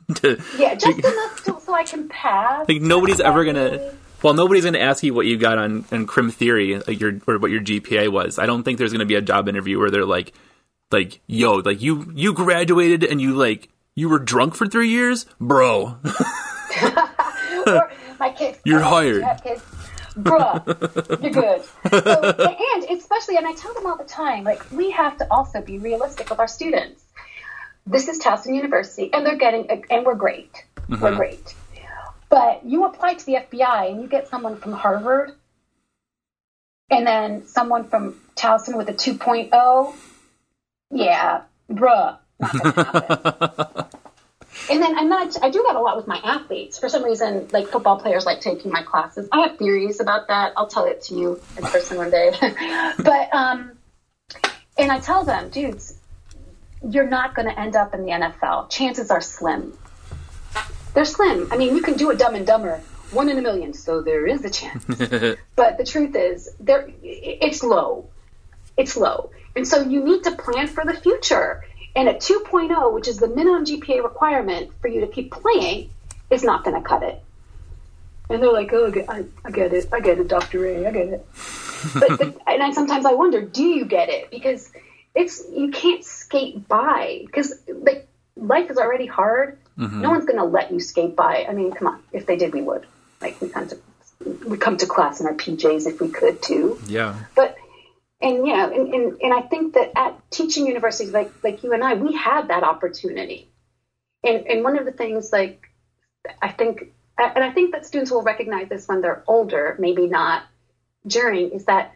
to 0.18 0.40
yeah, 0.56 0.76
just 0.76 1.00
enough 1.00 1.44
to, 1.46 1.60
so 1.60 1.74
I 1.74 1.84
can 1.84 2.10
pass. 2.10 2.70
Like 2.70 2.82
nobody's 2.82 3.20
ever 3.20 3.44
gonna. 3.44 3.92
Well, 4.22 4.36
nobody's 4.36 4.64
going 4.64 4.76
to 4.76 4.82
ask 4.82 5.04
you 5.04 5.14
what 5.14 5.26
you 5.26 5.38
got 5.38 5.58
on, 5.58 5.84
on 5.92 6.06
crim 6.06 6.32
theory, 6.32 6.78
like 6.78 7.00
your 7.00 7.20
or 7.28 7.40
what 7.40 7.50
your 7.50 7.60
GPA 7.60 8.10
was. 8.10 8.40
I 8.40 8.46
don't 8.46 8.64
think 8.64 8.78
there's 8.78 8.92
going 8.94 9.00
to 9.00 9.06
be 9.06 9.16
a 9.16 9.22
job 9.22 9.50
interview 9.50 9.80
where 9.80 9.90
they're 9.90 10.06
like, 10.06 10.32
like, 10.92 11.22
yo, 11.26 11.56
like 11.56 11.82
you 11.82 12.10
you 12.16 12.34
graduated 12.34 13.04
and 13.04 13.20
you 13.20 13.34
like 13.34 13.68
you 13.96 14.10
were 14.10 14.20
drunk 14.20 14.56
for 14.56 14.68
three 14.68 14.90
years, 14.90 15.26
bro. 15.40 15.98
my 18.20 18.34
kids, 18.38 18.60
you're 18.66 18.82
hired. 18.82 19.24
Bruh, 20.16 21.22
you're 21.22 21.32
good. 21.32 21.64
So, 21.90 22.56
and 22.76 22.84
especially, 23.00 23.38
and 23.38 23.48
I 23.48 23.54
tell 23.54 23.74
them 23.74 23.88
all 23.88 23.98
the 23.98 24.04
time, 24.04 24.44
like 24.44 24.72
we 24.72 24.92
have 24.92 25.18
to 25.18 25.28
also 25.32 25.62
be 25.62 25.80
realistic 25.80 26.30
with 26.30 26.40
our 26.40 26.48
students 26.48 27.04
this 27.86 28.08
is 28.08 28.20
Towson 28.20 28.56
University, 28.56 29.12
and 29.14 29.26
they're 29.26 29.38
getting, 29.38 29.70
and 29.90 30.06
we're 30.06 30.16
great. 30.16 30.66
Mm-hmm. 30.88 31.02
We're 31.02 31.16
great. 31.16 31.54
But 32.30 32.66
you 32.66 32.86
apply 32.86 33.16
to 33.16 33.26
the 33.26 33.34
FBI 33.36 33.92
and 33.92 34.02
you 34.02 34.08
get 34.08 34.28
someone 34.28 34.58
from 34.58 34.74
Harvard 34.74 35.34
and 36.90 37.06
then 37.06 37.46
someone 37.46 37.84
from 37.88 38.20
Towson 38.36 38.76
with 38.76 38.90
a 38.90 38.94
2.0. 38.94 39.94
Yeah, 40.90 41.42
bruh. 41.70 42.18
And 44.70 44.82
then 44.82 44.98
I'm 44.98 45.10
not, 45.10 45.42
I 45.42 45.50
do 45.50 45.64
that 45.68 45.76
a 45.76 45.80
lot 45.80 45.98
with 45.98 46.08
my 46.08 46.20
athletes. 46.24 46.78
For 46.78 46.90
some 46.90 47.04
reason, 47.04 47.48
like 47.52 47.68
football 47.68 48.00
players 48.00 48.26
like 48.26 48.42
taking 48.42 48.72
my 48.72 48.84
classes. 48.84 49.28
I 49.32 49.42
have 49.48 49.58
theories 49.58 50.00
about 50.00 50.28
that. 50.28 50.54
I'll 50.56 50.68
tell 50.68 50.86
it 50.86 51.02
to 51.04 51.16
you 51.16 51.42
in 51.58 51.64
person 51.64 51.98
one 51.98 52.12
day. 52.12 52.32
but, 52.98 53.34
um, 53.34 53.72
and 54.78 54.92
I 54.92 55.00
tell 55.00 55.24
them, 55.24 55.50
dudes, 55.50 55.98
you're 56.90 57.08
not 57.08 57.36
going 57.36 57.48
to 57.48 57.60
end 57.60 57.76
up 57.76 57.94
in 57.94 58.04
the 58.04 58.12
NFL. 58.12 58.70
Chances 58.70 59.10
are 59.12 59.22
slim. 59.22 59.78
They're 60.94 61.06
slim. 61.06 61.48
I 61.52 61.58
mean, 61.58 61.76
you 61.76 61.82
can 61.82 61.96
do 61.96 62.12
a 62.12 62.16
Dumb 62.16 62.36
and 62.36 62.46
Dumber, 62.46 62.82
one 63.12 63.30
in 63.30 63.38
a 63.38 63.42
million, 63.42 63.74
so 63.74 64.02
there 64.02 64.28
is 64.28 64.46
a 64.46 64.50
chance. 64.50 64.86
but 65.56 65.78
the 65.78 65.86
truth 65.86 66.16
is, 66.16 66.50
there 66.60 66.88
it's 67.02 67.64
low. 67.64 68.10
It's 68.78 68.98
low, 68.98 69.32
and 69.56 69.68
so 69.68 69.82
you 69.82 70.04
need 70.04 70.24
to 70.24 70.32
plan 70.32 70.68
for 70.68 70.84
the 70.84 70.94
future. 70.94 71.64
And 71.96 72.10
a 72.10 72.14
2.0, 72.16 72.94
which 72.94 73.08
is 73.08 73.18
the 73.18 73.28
minimum 73.28 73.66
GPA 73.66 74.04
requirement 74.04 74.72
for 74.82 74.88
you 74.88 75.02
to 75.02 75.08
keep 75.08 75.32
playing, 75.32 75.92
is 76.30 76.44
not 76.44 76.64
going 76.64 76.82
to 76.82 76.88
cut 76.88 77.04
it. 77.04 77.22
And 78.30 78.42
they're 78.42 78.52
like, 78.52 78.72
"Oh, 78.74 78.92
I, 79.08 79.26
I 79.46 79.52
get 79.52 79.74
it. 79.74 79.90
I 79.94 80.00
get 80.00 80.18
it, 80.18 80.28
Doctor 80.28 80.66
A. 80.66 80.88
I 80.88 80.92
get 80.92 81.08
it." 81.08 81.28
But, 81.94 82.18
but 82.18 82.38
and 82.48 82.64
I, 82.64 82.72
sometimes 82.72 83.06
I 83.06 83.12
wonder, 83.12 83.42
do 83.42 83.62
you 83.62 83.84
get 83.84 84.08
it? 84.08 84.32
Because 84.32 84.72
it's 85.14 85.44
you 85.52 85.70
can't 85.70 86.04
skate 86.04 86.66
by 86.68 87.24
because 87.26 87.54
like 87.68 88.08
life 88.38 88.72
is 88.72 88.78
already 88.78 89.06
hard. 89.06 89.58
Mm-hmm. 89.78 90.02
No 90.02 90.12
one's 90.12 90.26
going 90.26 90.38
to 90.38 90.46
let 90.46 90.72
you 90.72 90.80
skate 90.80 91.16
by. 91.16 91.46
I 91.48 91.54
mean, 91.54 91.74
come 91.74 91.90
on. 91.90 92.04
If 92.12 92.26
they 92.26 92.38
did, 92.38 92.54
we 92.54 92.62
would. 92.62 92.86
Like 93.22 93.40
we 93.42 93.50
come 93.50 93.68
to 93.68 93.78
we 94.48 94.58
come 94.58 94.78
to 94.78 94.86
class 94.86 95.20
in 95.20 95.28
our 95.28 95.34
PJs 95.34 95.88
if 95.88 96.00
we 96.00 96.10
could 96.10 96.42
too. 96.42 96.80
Yeah. 96.88 97.16
But 97.36 97.58
and 98.24 98.48
you 98.48 98.56
know, 98.56 98.72
and, 98.72 98.94
and, 98.94 99.22
and 99.22 99.34
I 99.34 99.42
think 99.42 99.74
that 99.74 99.92
at 99.96 100.32
teaching 100.32 100.66
universities 100.66 101.12
like 101.12 101.32
like 101.44 101.64
you 101.64 101.74
and 101.74 101.84
I, 101.84 101.94
we 101.96 102.14
had 102.14 102.48
that 102.48 102.64
opportunity. 102.64 103.50
And 104.24 104.48
and 104.48 104.64
one 104.64 104.78
of 104.80 104.86
the 104.86 104.92
things 104.92 105.32
like 105.32 105.68
I 106.42 106.50
think 106.50 106.94
and 107.18 107.44
I 107.44 107.52
think 107.52 107.74
that 107.74 107.86
students 107.86 108.12
will 108.12 108.24
recognize 108.24 108.70
this 108.70 108.88
when 108.88 109.02
they're 109.02 109.24
older, 109.28 109.76
maybe 109.78 110.08
not 110.08 110.44
during, 111.06 111.52
is 111.52 111.66
that 111.66 111.94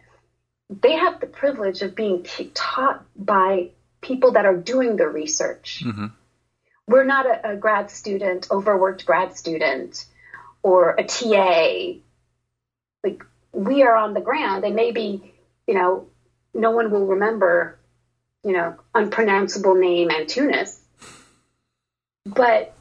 they 0.68 0.92
have 0.92 1.18
the 1.20 1.26
privilege 1.26 1.82
of 1.82 1.94
being 1.94 2.22
t- 2.22 2.50
taught 2.54 3.04
by 3.16 3.70
people 4.00 4.32
that 4.32 4.44
are 4.44 4.56
doing 4.56 4.96
the 4.96 5.08
research. 5.08 5.82
Mm-hmm. 5.84 6.06
We're 6.86 7.04
not 7.04 7.26
a, 7.26 7.52
a, 7.52 7.56
grad 7.56 7.90
student, 7.90 8.48
overworked 8.50 9.06
grad 9.06 9.36
student, 9.36 10.04
or 10.62 10.94
a 10.98 11.04
TA. 11.04 12.00
Like 13.02 13.24
we 13.52 13.82
are 13.82 13.96
on 13.96 14.14
the 14.14 14.20
ground, 14.20 14.64
and 14.64 14.76
maybe 14.76 15.34
you 15.66 15.74
know 15.74 16.06
no 16.54 16.70
one 16.70 16.90
will 16.90 17.06
remember, 17.06 17.78
you 18.44 18.52
know, 18.52 18.76
unpronounceable 18.94 19.74
name 19.74 20.08
Antunes. 20.08 20.78
But 22.24 22.74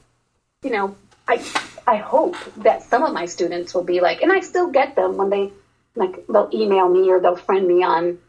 you 0.63 0.71
know, 0.71 0.95
I 1.27 1.43
I 1.85 1.97
hope 1.97 2.35
that 2.57 2.83
some 2.83 3.03
of 3.03 3.13
my 3.13 3.25
students 3.25 3.73
will 3.73 3.83
be 3.83 4.01
like, 4.01 4.21
and 4.21 4.31
I 4.31 4.41
still 4.41 4.71
get 4.71 4.95
them 4.95 5.17
when 5.17 5.29
they 5.29 5.51
like 5.95 6.27
they'll 6.27 6.49
email 6.53 6.87
me 6.89 7.09
or 7.09 7.19
they'll 7.19 7.35
friend 7.35 7.67
me 7.67 7.83
on 7.83 8.19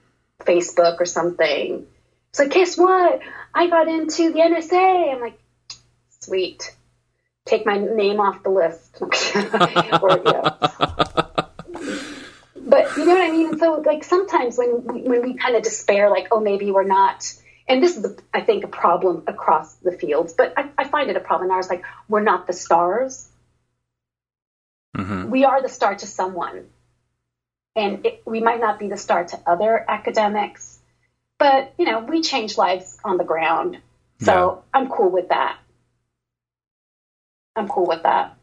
Facebook 0.40 1.00
or 1.00 1.06
something. 1.06 1.86
It's 2.30 2.38
like, 2.38 2.50
guess 2.50 2.76
what? 2.76 3.20
I 3.54 3.68
got 3.68 3.88
into 3.88 4.32
the 4.32 4.40
NSA. 4.40 5.14
I'm 5.14 5.20
like, 5.20 5.38
sweet. 6.20 6.74
Take 7.46 7.64
my 7.64 7.78
name 7.78 8.20
off 8.20 8.42
the 8.42 8.50
list. 8.50 8.98
or, 10.02 10.10
you 10.10 10.22
know. 10.24 11.24
Know 13.08 13.14
what 13.14 13.28
I 13.28 13.30
mean? 13.30 13.58
so, 13.58 13.82
like, 13.84 14.04
sometimes 14.04 14.58
when 14.58 14.84
we, 14.84 15.02
when 15.02 15.22
we 15.22 15.34
kind 15.34 15.56
of 15.56 15.62
despair, 15.62 16.10
like, 16.10 16.28
oh, 16.30 16.40
maybe 16.40 16.70
we're 16.70 16.84
not, 16.84 17.32
and 17.66 17.82
this 17.82 17.96
is, 17.96 18.16
I 18.32 18.40
think, 18.42 18.64
a 18.64 18.68
problem 18.68 19.24
across 19.26 19.74
the 19.76 19.92
fields, 19.92 20.32
but 20.32 20.54
I, 20.56 20.70
I 20.76 20.84
find 20.84 21.10
it 21.10 21.16
a 21.16 21.20
problem. 21.20 21.50
I 21.50 21.56
was 21.56 21.68
like, 21.68 21.84
we're 22.08 22.22
not 22.22 22.46
the 22.46 22.52
stars. 22.52 23.28
Mm-hmm. 24.96 25.30
We 25.30 25.44
are 25.44 25.62
the 25.62 25.68
star 25.68 25.94
to 25.94 26.06
someone 26.06 26.66
and 27.78 28.04
it, 28.04 28.22
we 28.26 28.40
might 28.40 28.60
not 28.60 28.78
be 28.78 28.88
the 28.88 28.96
star 28.96 29.24
to 29.24 29.40
other 29.46 29.84
academics, 29.88 30.78
but 31.38 31.72
you 31.78 31.84
know, 31.84 32.00
we 32.00 32.22
change 32.22 32.58
lives 32.58 32.98
on 33.04 33.16
the 33.16 33.24
ground. 33.24 33.78
So 34.20 34.32
yeah. 34.74 34.80
I'm 34.80 34.88
cool 34.88 35.10
with 35.10 35.28
that. 35.28 35.58
I'm 37.54 37.68
cool 37.68 37.86
with 37.86 38.02
that. 38.02 38.36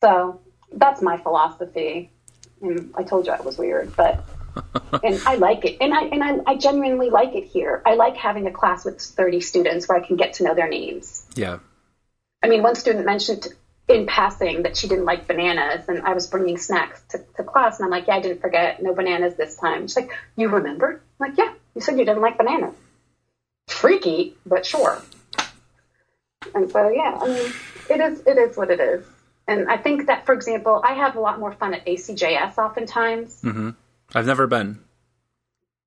So 0.00 0.40
that's 0.72 1.02
my 1.02 1.16
philosophy. 1.16 2.12
And 2.62 2.92
I 2.96 3.02
told 3.02 3.26
you 3.26 3.32
I 3.32 3.40
was 3.40 3.58
weird, 3.58 3.94
but 3.96 4.24
and 5.02 5.20
I 5.26 5.34
like 5.36 5.64
it. 5.64 5.78
And 5.80 5.92
I 5.92 6.04
and 6.04 6.22
I, 6.22 6.52
I 6.52 6.56
genuinely 6.56 7.10
like 7.10 7.34
it 7.34 7.44
here. 7.44 7.82
I 7.84 7.94
like 7.94 8.16
having 8.16 8.46
a 8.46 8.52
class 8.52 8.84
with 8.84 9.00
30 9.00 9.40
students 9.40 9.88
where 9.88 9.98
I 9.98 10.06
can 10.06 10.16
get 10.16 10.34
to 10.34 10.44
know 10.44 10.54
their 10.54 10.68
names. 10.68 11.26
Yeah. 11.34 11.58
I 12.42 12.48
mean, 12.48 12.62
one 12.62 12.74
student 12.74 13.06
mentioned 13.06 13.48
in 13.88 14.06
passing 14.06 14.62
that 14.62 14.76
she 14.76 14.88
didn't 14.88 15.04
like 15.04 15.26
bananas 15.26 15.88
and 15.88 16.02
I 16.02 16.14
was 16.14 16.26
bringing 16.26 16.56
snacks 16.56 17.02
to, 17.10 17.18
to 17.36 17.44
class 17.44 17.78
and 17.78 17.84
I'm 17.84 17.90
like, 17.90 18.06
yeah, 18.06 18.16
I 18.16 18.20
didn't 18.20 18.40
forget. 18.40 18.82
No 18.82 18.94
bananas 18.94 19.36
this 19.36 19.56
time. 19.56 19.82
She's 19.82 19.96
like, 19.96 20.10
you 20.36 20.48
remember? 20.48 21.02
I'm 21.20 21.28
like, 21.28 21.38
yeah, 21.38 21.52
you 21.74 21.80
said 21.80 21.98
you 21.98 22.04
didn't 22.04 22.22
like 22.22 22.38
bananas. 22.38 22.74
Freaky, 23.68 24.36
but 24.46 24.64
sure. 24.66 25.02
And 26.54 26.70
so, 26.70 26.88
yeah, 26.88 27.18
I 27.20 27.28
mean, 27.28 27.52
it 27.90 28.00
is, 28.00 28.20
it 28.26 28.38
is 28.38 28.56
what 28.56 28.70
it 28.70 28.80
is. 28.80 29.04
And 29.48 29.68
I 29.68 29.76
think 29.76 30.06
that, 30.06 30.24
for 30.24 30.32
example, 30.34 30.80
I 30.84 30.94
have 30.94 31.16
a 31.16 31.20
lot 31.20 31.40
more 31.40 31.52
fun 31.52 31.74
at 31.74 31.84
ACJS 31.86 32.58
oftentimes. 32.58 33.42
Mm-hmm. 33.42 33.70
I've 34.14 34.26
never 34.26 34.46
been. 34.46 34.78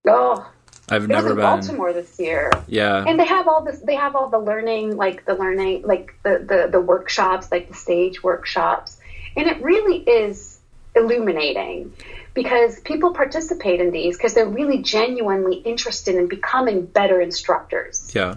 Oh, 0.08 0.50
I've 0.90 1.08
never 1.08 1.30
been. 1.30 1.38
Baltimore 1.38 1.94
this 1.94 2.20
year. 2.20 2.52
Yeah. 2.68 3.04
And 3.08 3.20
they 3.20 3.26
have 3.26 3.48
all 3.48 3.64
this. 3.64 3.80
They 3.80 3.96
have 3.96 4.16
all 4.16 4.30
the 4.30 4.40
learning, 4.40 4.98
like 4.98 5.26
the 5.26 5.36
learning, 5.36 5.84
like 5.84 6.16
the 6.24 6.40
the, 6.40 6.70
the 6.72 6.82
workshops, 6.82 7.52
like 7.52 7.70
the 7.70 7.74
stage 7.74 8.22
workshops, 8.22 9.00
and 9.36 9.48
it 9.48 9.62
really 9.64 9.98
is 9.98 10.60
illuminating 10.96 11.94
because 12.34 12.80
people 12.82 13.14
participate 13.14 13.82
in 13.82 13.92
these 13.92 14.18
because 14.18 14.34
they're 14.34 14.48
really 14.48 14.82
genuinely 14.82 15.56
interested 15.58 16.16
in 16.16 16.28
becoming 16.28 16.86
better 16.86 17.20
instructors. 17.20 18.12
yeah. 18.14 18.36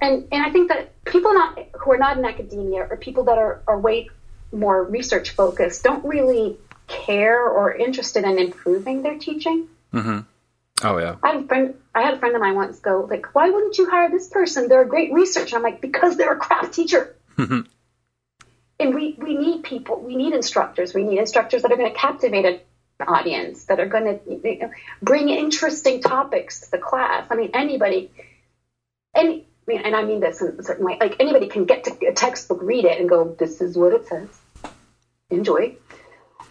And 0.00 0.28
and 0.30 0.44
I 0.44 0.50
think 0.50 0.68
that 0.68 1.04
people 1.04 1.34
not 1.34 1.58
who 1.72 1.92
are 1.92 1.98
not 1.98 2.18
in 2.18 2.24
academia 2.24 2.86
or 2.88 2.96
people 2.96 3.24
that 3.24 3.38
are, 3.38 3.62
are 3.66 3.78
way 3.78 4.08
more 4.52 4.84
research 4.84 5.30
focused 5.30 5.82
don't 5.82 6.04
really 6.04 6.56
care 6.86 7.46
or 7.46 7.74
interested 7.74 8.24
in 8.24 8.38
improving 8.38 9.02
their 9.02 9.18
teaching. 9.18 9.68
Mm-hmm. 9.92 10.20
Oh 10.84 10.98
yeah. 10.98 11.16
I 11.22 11.28
had 11.28 11.44
a 11.44 11.46
friend 11.46 11.74
I 11.94 12.02
had 12.02 12.14
a 12.14 12.18
friend 12.18 12.34
of 12.34 12.40
mine 12.40 12.54
once 12.54 12.78
go 12.78 13.06
like, 13.10 13.34
why 13.34 13.50
wouldn't 13.50 13.76
you 13.78 13.90
hire 13.90 14.08
this 14.10 14.28
person? 14.28 14.68
They're 14.68 14.82
a 14.82 14.88
great 14.88 15.12
researcher. 15.12 15.56
I'm 15.56 15.62
like, 15.62 15.80
because 15.80 16.16
they're 16.16 16.34
a 16.34 16.38
crap 16.38 16.72
teacher. 16.72 17.14
Mm-hmm. 17.36 17.60
and 18.80 18.94
we, 18.94 19.16
we 19.18 19.36
need 19.36 19.62
people, 19.62 20.00
we 20.00 20.16
need 20.16 20.32
instructors. 20.32 20.94
We 20.94 21.04
need 21.04 21.18
instructors 21.18 21.62
that 21.62 21.72
are 21.72 21.76
going 21.76 21.92
to 21.92 21.98
captivate 21.98 22.44
an 22.44 22.60
audience, 23.06 23.64
that 23.66 23.80
are 23.80 23.86
going 23.86 24.04
to 24.04 24.48
you 24.48 24.58
know, 24.58 24.70
bring 25.02 25.28
interesting 25.28 26.00
topics 26.00 26.60
to 26.62 26.70
the 26.70 26.78
class. 26.78 27.26
I 27.30 27.36
mean, 27.36 27.50
anybody, 27.54 28.10
any, 29.14 29.34
I 29.34 29.57
mean, 29.68 29.82
and 29.82 29.94
I 29.94 30.04
mean 30.04 30.20
this 30.20 30.40
in 30.40 30.56
a 30.58 30.62
certain 30.62 30.84
way, 30.84 30.96
like 30.98 31.16
anybody 31.20 31.46
can 31.46 31.64
get 31.64 31.84
to 31.84 32.06
a 32.08 32.12
textbook, 32.12 32.60
read 32.62 32.84
it, 32.84 32.98
and 32.98 33.08
go, 33.08 33.36
this 33.38 33.60
is 33.60 33.76
what 33.76 33.92
it 33.92 34.06
says. 34.08 34.28
Enjoy. 35.30 35.76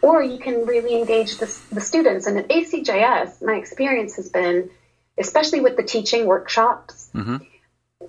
Or 0.01 0.21
you 0.21 0.37
can 0.37 0.65
really 0.65 0.95
engage 0.95 1.37
the, 1.39 1.53
the 1.71 1.81
students. 1.81 2.27
And 2.27 2.37
at 2.37 2.47
ACJS, 2.47 3.43
my 3.43 3.55
experience 3.55 4.15
has 4.17 4.29
been, 4.29 4.69
especially 5.17 5.59
with 5.59 5.75
the 5.75 5.83
teaching 5.83 6.27
workshops, 6.27 7.09
mm-hmm. 7.13 7.37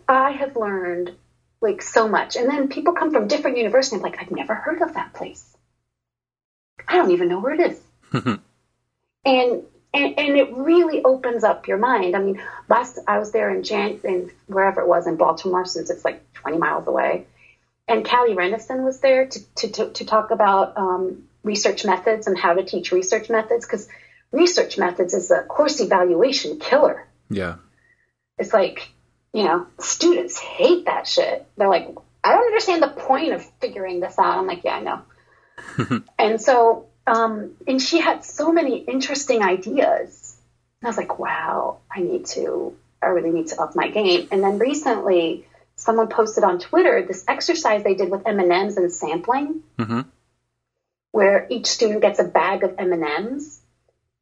I 0.07 0.33
have 0.33 0.55
learned 0.55 1.15
like 1.61 1.83
so 1.83 2.07
much. 2.07 2.37
And 2.37 2.49
then 2.49 2.69
people 2.69 2.93
come 2.93 3.11
from 3.11 3.27
different 3.27 3.57
universities. 3.57 3.99
I'm 3.99 4.03
like, 4.03 4.21
I've 4.21 4.31
never 4.31 4.55
heard 4.55 4.83
of 4.83 4.95
that 4.95 5.15
place. 5.15 5.45
I 6.87 6.97
don't 6.97 7.11
even 7.11 7.29
know 7.29 7.41
where 7.41 7.55
it 7.55 7.61
is. 7.61 7.81
and, 9.25 9.63
and 9.99 10.19
and 10.19 10.37
it 10.37 10.53
really 10.57 11.03
opens 11.05 11.45
up 11.45 11.69
your 11.69 11.79
mind. 11.79 12.15
I 12.17 12.21
mean, 12.21 12.41
last 12.69 12.99
I 13.07 13.19
was 13.19 13.33
there 13.33 13.51
in 13.51 13.63
Jan 13.63 14.01
in 14.05 14.31
wherever 14.47 14.81
it 14.81 14.89
was 14.89 15.07
in 15.07 15.17
Baltimore, 15.17 15.65
since 15.65 15.91
it's 15.91 16.05
like 16.05 16.33
20 16.35 16.59
miles 16.59 16.87
away, 16.87 17.27
and 17.87 18.05
Callie 18.09 18.35
Rennison 18.35 18.85
was 18.85 19.01
there 19.01 19.27
to 19.27 19.55
to 19.57 19.69
to, 19.73 19.91
to 19.93 20.05
talk 20.05 20.31
about 20.31 20.77
um, 20.77 21.25
research 21.43 21.85
methods 21.85 22.27
and 22.27 22.39
how 22.39 22.55
to 22.55 22.65
teach 22.65 22.93
research 22.93 23.31
methods 23.31 23.67
because 23.67 23.89
research 24.33 24.77
methods 24.79 25.15
is 25.15 25.31
a 25.31 25.43
course 25.43 25.81
evaluation 25.81 26.59
killer 26.59 27.07
Yeah. 27.31 27.57
it's 28.39 28.53
like, 28.53 28.91
you 29.33 29.45
know, 29.45 29.67
students 29.79 30.39
hate 30.39 30.85
that 30.85 31.07
shit. 31.07 31.47
They're 31.57 31.69
like, 31.69 31.89
I 32.23 32.33
don't 32.33 32.45
understand 32.47 32.83
the 32.83 32.89
point 32.89 33.33
of 33.33 33.43
figuring 33.61 34.01
this 34.01 34.19
out. 34.19 34.37
I'm 34.39 34.47
like, 34.47 34.65
yeah, 34.65 34.77
I 34.77 34.83
know. 34.83 36.01
and 36.19 36.41
so, 36.41 36.89
um, 37.09 37.53
and 37.67 37.81
she 37.81 37.99
had 38.01 38.25
so 38.25 38.53
many 38.53 38.79
interesting 38.79 39.43
ideas. 39.43 40.37
And 40.81 40.87
I 40.87 40.91
was 40.91 40.97
like, 40.97 41.19
wow, 41.19 41.79
I 41.91 42.01
need 42.01 42.27
to, 42.27 42.77
I 43.03 43.07
really 43.07 43.31
need 43.31 43.49
to 43.49 43.61
up 43.61 43.75
my 43.75 43.89
game. 43.89 44.29
And 44.31 44.43
then 44.43 44.59
recently, 44.59 45.47
someone 45.77 46.09
posted 46.09 46.45
on 46.45 46.59
Twitter 46.59 47.05
this 47.07 47.25
exercise 47.27 47.83
they 47.83 47.95
did 47.95 48.11
with 48.11 48.27
M&Ms 48.27 48.77
and 48.77 48.93
sampling, 48.93 49.63
where 51.13 51.47
each 51.51 51.67
student 51.67 52.03
gets 52.03 52.19
a 52.21 52.25
bag 52.25 52.63
of 52.65 52.75
M&Ms 52.79 53.61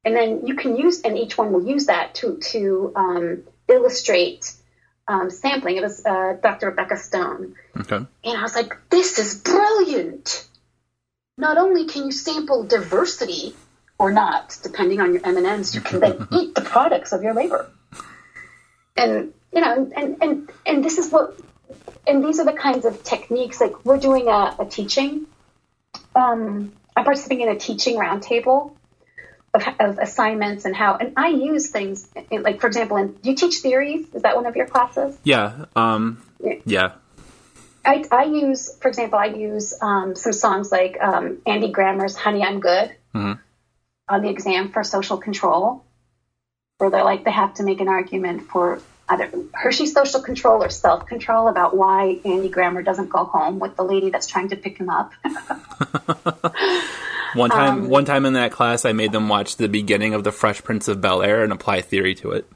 and 0.04 0.14
then 0.14 0.46
you 0.46 0.54
can 0.54 0.76
use 0.76 1.02
and 1.02 1.18
each 1.18 1.36
one 1.36 1.52
will 1.52 1.66
use 1.66 1.86
that 1.86 2.14
to 2.14 2.36
to 2.52 2.92
um, 2.94 3.42
illustrate 3.68 4.52
um, 5.08 5.30
sampling. 5.30 5.76
It 5.76 5.82
was 5.82 6.04
uh, 6.06 6.34
Dr. 6.40 6.66
Rebecca 6.70 6.96
Stone, 6.96 7.56
Okay. 7.76 7.96
and 7.96 8.38
I 8.38 8.42
was 8.42 8.54
like, 8.54 8.72
"This 8.88 9.18
is 9.18 9.40
brilliant! 9.40 10.46
Not 11.38 11.58
only 11.58 11.86
can 11.86 12.06
you 12.06 12.12
sample 12.12 12.64
diversity 12.64 13.54
or 13.98 14.10
not, 14.12 14.56
depending 14.62 15.00
on 15.00 15.12
your 15.12 15.26
M 15.26 15.36
and 15.36 15.46
M's, 15.46 15.74
you 15.74 15.80
can 15.80 16.00
then 16.00 16.28
eat 16.32 16.54
the 16.54 16.62
products 16.62 17.12
of 17.12 17.22
your 17.22 17.34
labor." 17.34 17.70
And 18.96 19.34
you 19.52 19.60
know, 19.60 19.90
and 19.94 20.16
and 20.22 20.52
and 20.64 20.84
this 20.84 20.98
is 20.98 21.10
what, 21.10 21.38
and 22.06 22.24
these 22.24 22.40
are 22.40 22.46
the 22.46 22.52
kinds 22.52 22.84
of 22.84 23.02
techniques. 23.02 23.60
Like 23.60 23.84
we're 23.84 23.98
doing 23.98 24.28
a, 24.28 24.56
a 24.58 24.66
teaching. 24.66 25.26
Um, 26.14 26.72
I'm 26.96 27.04
participating 27.04 27.48
in 27.48 27.54
a 27.54 27.58
teaching 27.58 27.96
roundtable 27.96 28.72
of, 29.56 29.68
of 29.78 29.98
assignments 29.98 30.64
and 30.64 30.74
how, 30.74 30.96
and 30.96 31.12
I 31.16 31.28
use 31.28 31.70
things 31.70 32.08
in, 32.30 32.42
like, 32.42 32.60
for 32.60 32.66
example, 32.66 32.96
in, 32.96 33.12
do 33.12 33.30
you 33.30 33.36
teach 33.36 33.56
theories? 33.56 34.06
Is 34.14 34.22
that 34.22 34.36
one 34.36 34.46
of 34.46 34.56
your 34.56 34.66
classes? 34.66 35.18
Yeah. 35.24 35.66
Um. 35.74 36.22
Yeah. 36.64 36.92
I, 37.86 38.04
I 38.10 38.24
use, 38.24 38.76
for 38.78 38.88
example, 38.88 39.18
I 39.18 39.26
use 39.26 39.72
um, 39.80 40.14
some 40.16 40.32
songs 40.32 40.72
like 40.72 40.98
um, 41.00 41.38
Andy 41.46 41.70
Grammer's 41.70 42.16
"Honey, 42.16 42.42
I'm 42.42 42.60
Good" 42.60 42.94
on 44.08 44.22
the 44.22 44.28
exam 44.28 44.72
for 44.72 44.82
social 44.84 45.16
control, 45.16 45.84
where 46.78 46.90
they're 46.90 47.04
like 47.04 47.24
they 47.24 47.30
have 47.30 47.54
to 47.54 47.62
make 47.62 47.80
an 47.80 47.88
argument 47.88 48.42
for 48.48 48.80
either 49.08 49.28
Hirschi's 49.28 49.92
social 49.92 50.20
control 50.20 50.62
or 50.62 50.68
self 50.68 51.06
control 51.06 51.48
about 51.48 51.76
why 51.76 52.18
Andy 52.24 52.48
Grammer 52.48 52.82
doesn't 52.82 53.08
go 53.08 53.24
home 53.24 53.58
with 53.60 53.76
the 53.76 53.84
lady 53.84 54.10
that's 54.10 54.26
trying 54.26 54.48
to 54.48 54.56
pick 54.56 54.78
him 54.78 54.90
up. 54.90 55.12
One 57.34 57.52
Um, 57.52 57.58
time, 57.58 57.88
one 57.88 58.04
time 58.06 58.24
in 58.24 58.32
that 58.34 58.50
class, 58.52 58.84
I 58.84 58.92
made 58.92 59.12
them 59.12 59.28
watch 59.28 59.56
the 59.56 59.68
beginning 59.68 60.14
of 60.14 60.24
the 60.24 60.32
Fresh 60.32 60.62
Prince 60.64 60.88
of 60.88 61.00
Bel 61.02 61.22
Air 61.22 61.44
and 61.44 61.52
apply 61.52 61.82
theory 61.82 62.14
to 62.16 62.30
it. 62.32 62.50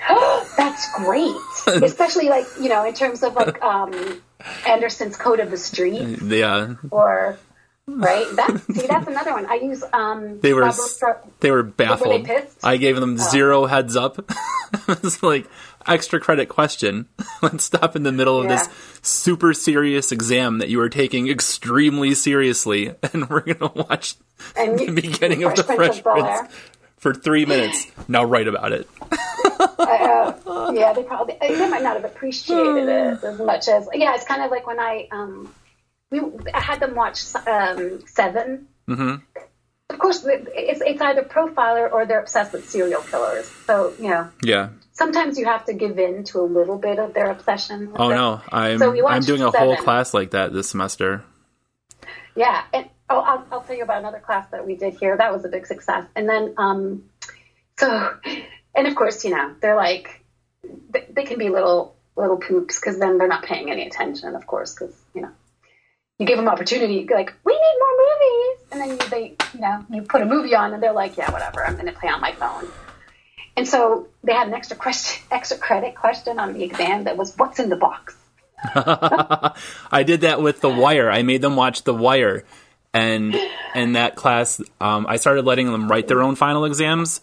That's 0.56 0.90
great, 0.96 1.34
especially 1.66 2.28
like 2.28 2.46
you 2.60 2.68
know 2.68 2.84
in 2.84 2.94
terms 2.94 3.22
of 3.22 3.34
like 3.34 3.62
um, 3.62 4.22
Anderson's 4.66 5.16
Code 5.16 5.40
of 5.40 5.50
the 5.50 5.56
Street 5.56 6.18
Yeah, 6.22 6.74
or 6.90 7.38
right. 7.86 8.26
That 8.36 8.60
see, 8.72 8.86
that's 8.86 9.06
another 9.08 9.32
one. 9.32 9.46
I 9.46 9.54
use 9.54 9.82
um, 9.92 10.40
they 10.40 10.52
were 10.54 10.62
Robert 10.62 10.74
s- 10.80 10.98
Stro- 11.00 11.18
they 11.40 11.50
were 11.50 11.62
baffled. 11.62 12.24
pissed? 12.24 12.58
I 12.64 12.76
gave 12.76 12.96
them 13.00 13.14
Oh. 13.18 13.30
zero 13.30 13.66
heads 13.66 13.96
up. 13.96 14.30
it's 14.88 15.22
like 15.22 15.46
extra 15.86 16.20
credit 16.20 16.48
question. 16.48 17.06
Let's 17.42 17.64
stop 17.64 17.96
in 17.96 18.02
the 18.04 18.12
middle 18.12 18.40
of 18.40 18.48
this 18.48 18.68
super 19.02 19.52
serious 19.52 20.12
exam 20.12 20.58
that 20.58 20.68
you 20.68 20.80
are 20.80 20.88
taking 20.88 21.28
extremely 21.28 22.14
seriously, 22.14 22.94
and 23.12 23.28
we're 23.28 23.40
gonna 23.40 23.72
watch 23.74 24.14
and 24.56 24.78
the 24.78 24.90
beginning 24.92 25.44
of 25.44 25.54
the 25.56 25.64
Fresh. 25.64 26.02
Prince 26.02 26.52
for 26.98 27.12
three 27.12 27.44
minutes. 27.44 27.86
Now 28.08 28.22
write 28.24 28.46
about 28.48 28.72
it. 28.72 28.88
yeah, 30.74 30.92
they 30.92 31.02
probably 31.02 31.36
they 31.40 31.68
might 31.68 31.82
not 31.82 31.96
have 31.96 32.04
appreciated 32.04 32.88
it 32.88 33.24
as 33.24 33.38
much 33.38 33.68
as 33.68 33.88
yeah. 33.94 34.14
It's 34.14 34.24
kind 34.24 34.42
of 34.42 34.50
like 34.50 34.66
when 34.66 34.80
I 34.80 35.08
um 35.10 35.54
we 36.10 36.20
I 36.52 36.60
had 36.60 36.80
them 36.80 36.94
watch 36.94 37.34
um 37.46 38.02
Seven. 38.06 38.68
Mm-hmm. 38.88 39.16
Of 39.90 39.98
course, 39.98 40.24
it's 40.26 40.80
it's 40.84 41.00
either 41.00 41.22
profiler 41.22 41.92
or 41.92 42.06
they're 42.06 42.20
obsessed 42.20 42.52
with 42.52 42.68
serial 42.68 43.02
killers. 43.02 43.46
So 43.66 43.92
you 43.98 44.08
know, 44.08 44.30
Yeah. 44.42 44.70
sometimes 44.92 45.38
you 45.38 45.44
have 45.44 45.66
to 45.66 45.74
give 45.74 45.98
in 45.98 46.24
to 46.24 46.40
a 46.40 46.48
little 46.48 46.78
bit 46.78 46.98
of 46.98 47.12
their 47.14 47.30
obsession. 47.30 47.92
Oh 47.96 48.10
it. 48.10 48.14
no, 48.14 48.40
I'm 48.50 48.78
So 48.78 49.06
I'm 49.06 49.22
doing 49.22 49.42
a 49.42 49.50
whole 49.50 49.76
class 49.76 50.14
like 50.14 50.30
that 50.30 50.52
this 50.52 50.70
semester. 50.70 51.24
Yeah, 52.34 52.64
and 52.72 52.88
oh, 53.10 53.20
I'll, 53.20 53.46
I'll 53.52 53.60
tell 53.60 53.76
you 53.76 53.82
about 53.82 53.98
another 53.98 54.20
class 54.20 54.48
that 54.50 54.66
we 54.66 54.76
did 54.76 54.94
here. 54.94 55.16
That 55.16 55.32
was 55.32 55.44
a 55.44 55.48
big 55.48 55.66
success. 55.66 56.06
And 56.16 56.28
then, 56.28 56.54
um, 56.56 57.04
so, 57.78 58.14
and 58.74 58.86
of 58.86 58.94
course, 58.94 59.24
you 59.24 59.30
know, 59.30 59.54
they're 59.60 59.76
like, 59.76 60.24
they, 60.90 61.06
they 61.10 61.24
can 61.24 61.38
be 61.38 61.48
little 61.48 61.96
little 62.16 62.36
poops 62.36 62.78
because 62.78 62.98
then 62.98 63.18
they're 63.18 63.28
not 63.28 63.44
paying 63.44 63.70
any 63.70 63.86
attention, 63.86 64.34
of 64.34 64.46
course, 64.46 64.74
because 64.74 64.94
you 65.14 65.22
know, 65.22 65.30
you 66.22 66.26
give 66.26 66.36
them 66.36 66.48
opportunity, 66.48 67.06
like, 67.12 67.34
we 67.44 67.52
need 67.52 67.74
more 67.80 67.96
movies, 67.98 68.66
and 68.70 68.80
then 68.80 68.90
you, 68.90 69.10
they, 69.10 69.36
you 69.54 69.60
know, 69.60 69.84
you 69.90 70.02
put 70.02 70.22
a 70.22 70.24
movie 70.24 70.54
on, 70.54 70.72
and 70.72 70.82
they're 70.82 70.92
like, 70.92 71.16
yeah, 71.16 71.30
whatever, 71.32 71.64
I'm 71.64 71.74
going 71.74 71.86
to 71.86 71.92
play 71.92 72.08
on 72.08 72.20
my 72.20 72.32
phone. 72.32 72.68
And 73.56 73.66
so 73.66 74.08
they 74.22 74.32
had 74.32 74.46
an 74.46 74.54
extra 74.54 74.76
question, 74.76 75.22
extra 75.30 75.58
credit 75.58 75.96
question 75.96 76.38
on 76.38 76.54
the 76.54 76.62
exam 76.62 77.04
that 77.04 77.16
was, 77.16 77.34
what's 77.36 77.58
in 77.58 77.68
the 77.68 77.76
box? 77.76 78.14
I 79.90 80.04
did 80.04 80.20
that 80.20 80.40
with 80.40 80.60
The 80.60 80.68
Wire. 80.68 81.10
I 81.10 81.22
made 81.22 81.42
them 81.42 81.56
watch 81.56 81.82
The 81.82 81.94
Wire, 81.94 82.44
and 82.94 83.34
in 83.74 83.94
that 83.94 84.14
class, 84.14 84.60
um, 84.80 85.06
I 85.08 85.16
started 85.16 85.44
letting 85.44 85.72
them 85.72 85.90
write 85.90 86.06
their 86.06 86.22
own 86.22 86.36
final 86.36 86.64
exams, 86.66 87.20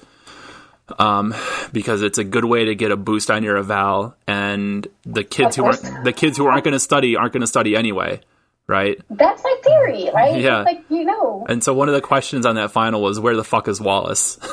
um, 0.97 1.35
because 1.73 2.01
it's 2.01 2.17
a 2.17 2.23
good 2.23 2.45
way 2.45 2.65
to 2.65 2.75
get 2.75 2.91
a 2.91 2.97
boost 2.97 3.29
on 3.29 3.43
your 3.43 3.57
eval. 3.57 4.15
And 4.27 4.87
the 5.05 5.23
kids 5.23 5.55
who 5.55 5.65
aren't 5.65 6.03
the 6.03 6.13
kids 6.13 6.37
who 6.37 6.47
aren't 6.47 6.63
going 6.63 6.73
to 6.73 6.79
study 6.79 7.15
aren't 7.15 7.33
going 7.33 7.41
to 7.41 7.47
study 7.47 7.75
anyway, 7.75 8.21
right? 8.67 8.99
That's 9.09 9.43
my 9.43 9.55
theory, 9.63 10.09
right? 10.13 10.39
Yeah. 10.41 10.61
It's 10.61 10.65
like, 10.65 10.83
you 10.89 11.05
know. 11.05 11.45
And 11.49 11.63
so 11.63 11.73
one 11.73 11.87
of 11.89 11.93
the 11.95 12.01
questions 12.01 12.45
on 12.45 12.55
that 12.55 12.71
final 12.71 13.01
was, 13.01 13.19
"Where 13.19 13.35
the 13.35 13.43
fuck 13.43 13.67
is 13.67 13.79
Wallace?" 13.81 14.37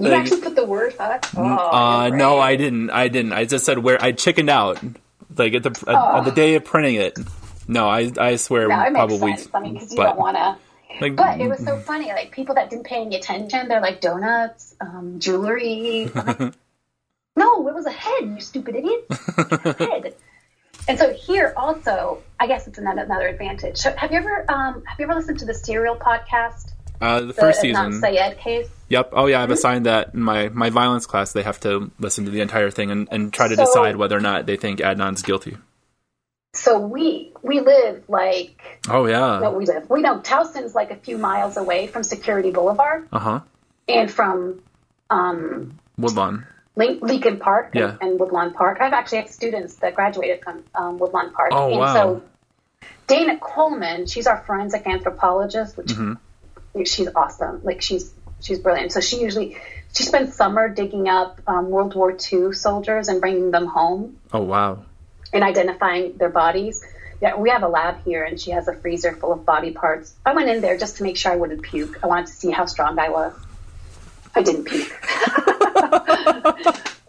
You 0.00 0.12
actually 0.12 0.42
put 0.42 0.54
the 0.54 0.64
word 0.64 0.92
fuck? 0.94 1.26
Oh, 1.36 1.42
Uh, 1.42 2.08
no. 2.10 2.38
I 2.38 2.54
didn't. 2.54 2.90
I 2.90 3.08
didn't. 3.08 3.32
I 3.32 3.44
just 3.46 3.64
said 3.64 3.78
where 3.78 4.00
I 4.00 4.12
chickened 4.12 4.48
out, 4.48 4.78
like 5.36 5.54
at 5.54 5.64
the 5.64 5.70
at, 5.88 5.94
on 5.96 6.24
the 6.24 6.30
day 6.30 6.54
of 6.54 6.64
printing 6.64 6.94
it. 6.94 7.18
No, 7.66 7.88
I 7.88 8.12
I 8.16 8.36
swear 8.36 8.68
No, 8.68 8.76
it 8.80 8.92
makes 8.92 8.94
probably. 8.94 9.36
sense. 9.36 9.48
I 9.52 9.58
mean, 9.60 9.74
because 9.74 9.90
you 9.90 9.96
but- 9.96 10.04
don't 10.10 10.18
want 10.18 10.36
to. 10.36 10.56
Like, 11.00 11.16
But 11.16 11.40
it 11.40 11.48
was 11.48 11.60
so 11.64 11.78
funny. 11.78 12.08
Like 12.08 12.32
people 12.32 12.54
that 12.56 12.70
didn't 12.70 12.84
pay 12.86 13.02
any 13.02 13.16
attention, 13.16 13.68
they're 13.68 13.80
like 13.80 14.00
donuts, 14.00 14.74
um, 14.80 15.18
jewelry. 15.18 16.10
Like, 16.14 16.38
no, 17.36 17.68
it 17.68 17.74
was 17.74 17.86
a 17.86 17.90
head. 17.90 18.22
You 18.24 18.40
stupid 18.40 18.74
idiot. 18.76 19.06
A 19.10 19.74
head. 19.78 20.14
And 20.86 20.98
so 20.98 21.12
here 21.12 21.52
also, 21.56 22.22
I 22.40 22.46
guess 22.46 22.66
it's 22.66 22.78
another, 22.78 23.02
another 23.02 23.28
advantage. 23.28 23.76
So 23.78 23.94
have 23.94 24.10
you 24.12 24.18
ever 24.18 24.44
um, 24.50 24.82
have 24.86 24.98
you 24.98 25.04
ever 25.04 25.14
listened 25.14 25.38
to 25.40 25.44
the 25.44 25.54
Serial 25.54 25.96
podcast? 25.96 26.72
uh, 27.00 27.20
the 27.20 27.26
The 27.26 27.34
first 27.34 27.60
Adnan 27.60 27.92
season. 27.92 28.00
Syed 28.00 28.38
case. 28.38 28.68
Yep. 28.88 29.10
Oh 29.12 29.26
yeah, 29.26 29.38
I've 29.42 29.44
Mm-hmm. 29.44 29.52
assigned 29.52 29.86
that 29.86 30.14
in 30.14 30.20
my 30.22 30.48
my 30.48 30.70
violence 30.70 31.06
class. 31.06 31.32
They 31.32 31.42
have 31.42 31.60
to 31.60 31.90
listen 31.98 32.24
to 32.24 32.30
the 32.30 32.40
entire 32.40 32.70
thing 32.70 32.90
and, 32.90 33.06
and 33.10 33.32
try 33.32 33.48
to 33.48 33.56
So- 33.56 33.64
decide 33.66 33.96
whether 33.96 34.16
or 34.16 34.20
not 34.20 34.46
they 34.46 34.56
think 34.56 34.80
Adnan's 34.80 35.22
guilty. 35.22 35.56
So 36.54 36.78
we 36.78 37.32
we 37.42 37.60
live 37.60 38.04
like 38.08 38.80
Oh 38.88 39.06
yeah. 39.06 39.38
no, 39.40 39.52
we 39.52 39.66
live. 39.66 39.88
We 39.90 40.00
know 40.02 40.20
Towson's 40.20 40.74
like 40.74 40.90
a 40.90 40.96
few 40.96 41.18
miles 41.18 41.56
away 41.56 41.86
from 41.86 42.02
Security 42.02 42.50
Boulevard 42.50 43.06
Uh 43.12 43.18
huh. 43.18 43.40
and 43.86 44.10
from 44.10 44.62
um, 45.10 45.78
Woodlawn. 45.98 46.46
Lin- 46.76 47.00
Leakin 47.00 47.38
Park 47.40 47.72
Yeah. 47.74 47.90
and, 48.00 48.02
and 48.12 48.20
Woodlawn 48.20 48.54
Park. 48.54 48.78
I've 48.80 48.92
actually 48.92 49.18
had 49.18 49.30
students 49.30 49.76
that 49.76 49.94
graduated 49.94 50.42
from 50.42 50.64
um, 50.74 50.98
Woodlawn 50.98 51.32
Park. 51.32 51.50
Oh, 51.52 51.68
and 51.70 51.78
wow. 51.78 51.94
so 51.94 52.22
Dana 53.06 53.38
Coleman, 53.38 54.06
she's 54.06 54.26
our 54.26 54.42
forensic 54.44 54.86
anthropologist, 54.86 55.76
which 55.76 55.88
Mm-hmm. 55.88 56.82
she's 56.84 57.08
awesome. 57.14 57.60
Like 57.62 57.82
she's 57.82 58.10
she's 58.40 58.58
brilliant. 58.58 58.92
So 58.92 59.00
she 59.00 59.20
usually 59.20 59.56
she 59.94 60.04
spends 60.04 60.34
summer 60.34 60.68
digging 60.68 61.08
up 61.08 61.40
um, 61.46 61.68
World 61.70 61.94
War 61.94 62.10
II 62.32 62.52
soldiers 62.52 63.08
and 63.08 63.20
bringing 63.20 63.50
them 63.50 63.66
home 63.66 64.18
Oh 64.32 64.42
wow. 64.42 64.84
And 65.32 65.44
identifying 65.44 66.16
their 66.16 66.28
bodies. 66.28 66.84
Yeah, 67.20 67.36
we 67.36 67.50
have 67.50 67.62
a 67.62 67.68
lab 67.68 68.04
here, 68.04 68.24
and 68.24 68.40
she 68.40 68.52
has 68.52 68.68
a 68.68 68.74
freezer 68.74 69.12
full 69.12 69.32
of 69.32 69.44
body 69.44 69.72
parts. 69.72 70.14
I 70.24 70.34
went 70.34 70.48
in 70.48 70.60
there 70.60 70.78
just 70.78 70.98
to 70.98 71.02
make 71.02 71.16
sure 71.16 71.32
I 71.32 71.36
wouldn't 71.36 71.62
puke. 71.62 71.98
I 72.02 72.06
wanted 72.06 72.26
to 72.26 72.32
see 72.32 72.50
how 72.50 72.66
strong 72.66 72.98
I 72.98 73.08
was. 73.08 73.34
I 74.34 74.42
didn't 74.42 74.64
puke. 74.64 74.96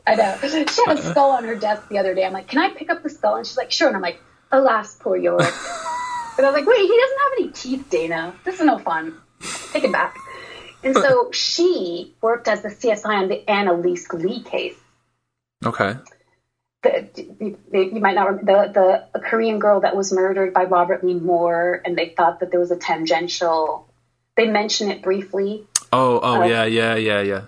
I 0.08 0.16
know. 0.16 0.38
She 0.42 0.84
had 0.86 0.98
a 0.98 1.02
skull 1.02 1.32
on 1.32 1.44
her 1.44 1.56
desk 1.56 1.88
the 1.90 2.00
other 2.00 2.16
day. 2.16 2.26
I'm 2.26 2.34
like, 2.34 2.48
"Can 2.48 2.60
I 2.60 2.70
pick 2.74 2.90
up 2.90 3.04
the 3.04 3.10
skull?" 3.10 3.36
And 3.36 3.46
she's 3.46 3.58
like, 3.58 3.72
"Sure." 3.72 3.88
And 3.88 3.96
I'm 3.96 4.02
like, 4.02 4.20
"Alas, 4.52 4.96
poor 4.96 5.18
York." 5.18 5.42
And 6.38 6.46
I 6.46 6.52
was 6.52 6.62
like, 6.62 6.68
"Wait, 6.70 6.80
he 6.80 6.88
doesn't 6.88 7.20
have 7.20 7.32
any 7.38 7.50
teeth, 7.50 7.90
Dana. 7.90 8.34
This 8.46 8.62
is 8.62 8.66
no 8.66 8.78
fun. 8.80 9.18
Take 9.74 9.84
it 9.84 9.92
back." 9.92 10.16
And 10.82 10.96
so 10.96 11.32
she 11.34 12.16
worked 12.22 12.48
as 12.48 12.62
the 12.62 12.70
CSI 12.70 13.24
on 13.24 13.28
the 13.28 13.50
Annalise 13.50 14.08
Lee 14.14 14.42
case 14.42 14.78
Okay. 15.66 15.96
The, 16.82 17.10
you, 17.40 17.58
you 17.74 18.00
might 18.00 18.16
not 18.16 18.28
remember 18.30 18.72
the, 18.72 19.06
the 19.14 19.20
Korean 19.20 19.60
girl 19.60 19.82
that 19.82 19.96
was 19.96 20.14
murdered 20.14 20.54
by 20.54 20.64
Robert 20.64 21.04
Lee 21.04 21.14
Moore, 21.14 21.82
and 21.84 21.98
they 21.98 22.10
thought 22.10 22.40
that 22.40 22.52
there 22.52 22.60
was 22.60 22.72
a 22.72 22.78
tangential. 22.78 23.88
They 24.36 24.48
mention 24.48 24.90
it 24.90 25.02
briefly, 25.02 25.68
Oh 25.92 26.20
oh 26.22 26.42
Uh, 26.42 26.46
yeah 26.46 26.66
yeah 26.66 26.96
yeah 26.96 27.22
yeah. 27.22 27.42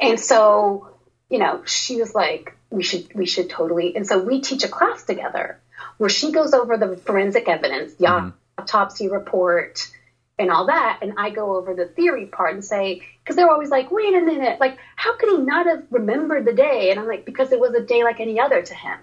and 0.00 0.20
so 0.20 0.88
you 1.30 1.38
know 1.38 1.62
she 1.64 1.96
was 1.96 2.14
like, 2.14 2.56
"We 2.70 2.82
should 2.82 3.14
we 3.14 3.26
should 3.26 3.50
totally." 3.50 3.96
And 3.96 4.06
so 4.06 4.18
we 4.22 4.40
teach 4.40 4.64
a 4.64 4.68
class 4.68 5.04
together 5.04 5.58
where 5.98 6.10
she 6.10 6.32
goes 6.32 6.52
over 6.52 6.76
the 6.76 6.96
forensic 6.96 7.48
evidence, 7.48 7.94
the 7.94 8.32
autopsy 8.58 9.08
report, 9.08 9.88
and 10.38 10.50
all 10.50 10.66
that, 10.66 10.98
and 11.00 11.14
I 11.16 11.30
go 11.30 11.56
over 11.56 11.74
the 11.74 11.86
theory 11.86 12.26
part 12.26 12.54
and 12.54 12.64
say 12.64 13.00
because 13.22 13.36
they're 13.36 13.50
always 13.50 13.70
like, 13.70 13.90
"Wait 13.90 14.14
a 14.14 14.20
minute, 14.20 14.58
like 14.60 14.76
how 14.96 15.14
could 15.14 15.30
he 15.30 15.38
not 15.38 15.66
have 15.66 15.82
remembered 15.90 16.44
the 16.44 16.52
day?" 16.52 16.90
And 16.90 17.00
I'm 17.00 17.06
like, 17.06 17.24
"Because 17.24 17.52
it 17.52 17.58
was 17.60 17.74
a 17.74 17.80
day 17.80 18.02
like 18.04 18.20
any 18.20 18.38
other 18.40 18.60
to 18.62 18.74
him." 18.74 18.98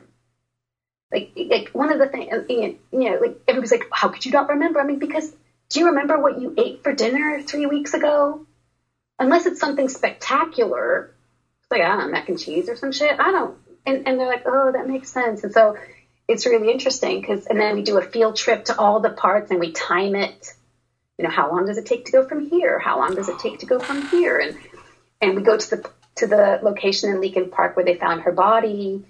Like, 1.12 1.30
like 1.36 1.70
one 1.74 1.92
of 1.92 2.00
the 2.00 2.08
things, 2.08 2.28
you 2.50 2.76
know, 2.92 3.18
like 3.20 3.36
everybody's 3.48 3.72
like, 3.72 3.86
"How 3.92 4.10
could 4.10 4.26
you 4.26 4.32
not 4.32 4.50
remember?" 4.50 4.80
I 4.80 4.84
mean, 4.84 4.98
because 4.98 5.32
do 5.70 5.80
you 5.80 5.88
remember 5.88 6.18
what 6.18 6.38
you 6.38 6.54
ate 6.58 6.84
for 6.84 6.94
dinner 6.94 7.40
three 7.42 7.66
weeks 7.66 7.94
ago? 7.94 8.40
Unless 9.20 9.46
it's 9.46 9.60
something 9.60 9.90
spectacular, 9.90 11.08
like 11.72 11.82
I 11.82 11.88
don't 11.88 12.00
know, 12.00 12.08
mac 12.08 12.30
and 12.30 12.40
cheese 12.40 12.70
or 12.70 12.76
some 12.76 12.92
shit. 12.92 13.16
I 13.20 13.32
don't. 13.32 13.56
And 13.86 14.04
and 14.06 14.20
they're 14.20 14.28
like, 14.28 14.44
"Oh, 14.46 14.72
that 14.72 14.86
makes 14.88 15.12
sense." 15.12 15.44
And 15.44 15.52
so 15.54 15.76
it's 16.28 16.46
really 16.46 16.70
interesting 16.72 17.20
because, 17.20 17.46
and 17.48 17.60
then 17.60 17.76
we 17.76 17.82
do 17.82 17.98
a 17.98 18.02
field 18.02 18.36
trip 18.36 18.66
to 18.66 18.78
all 18.78 19.00
the 19.00 19.10
parts 19.10 19.52
and 19.52 19.60
we 19.60 19.70
time 19.70 20.16
it. 20.16 20.54
You 21.24 21.30
know, 21.30 21.36
how 21.36 21.50
long 21.50 21.66
does 21.68 21.78
it 21.78 21.86
take 21.86 22.04
to 22.08 22.12
go 22.12 22.28
from 22.28 22.50
here? 22.50 22.78
How 22.80 23.00
long 23.00 23.16
does 23.16 23.30
it 23.30 23.40
take 23.40 23.60
to 23.60 23.66
go 23.66 23.80
from 23.80 24.06
here? 24.08 24.40
And 24.40 24.58
and 25.22 25.36
we 25.38 25.42
go 25.42 25.56
to 25.58 25.70
the 25.70 25.90
to 26.18 26.28
the 26.28 26.60
location 26.62 27.12
in 27.12 27.22
Leakin 27.22 27.50
Park 27.50 27.78
where 27.78 27.86
they 27.86 27.96
found 27.96 28.24
her 28.24 28.34
body. 28.34 29.06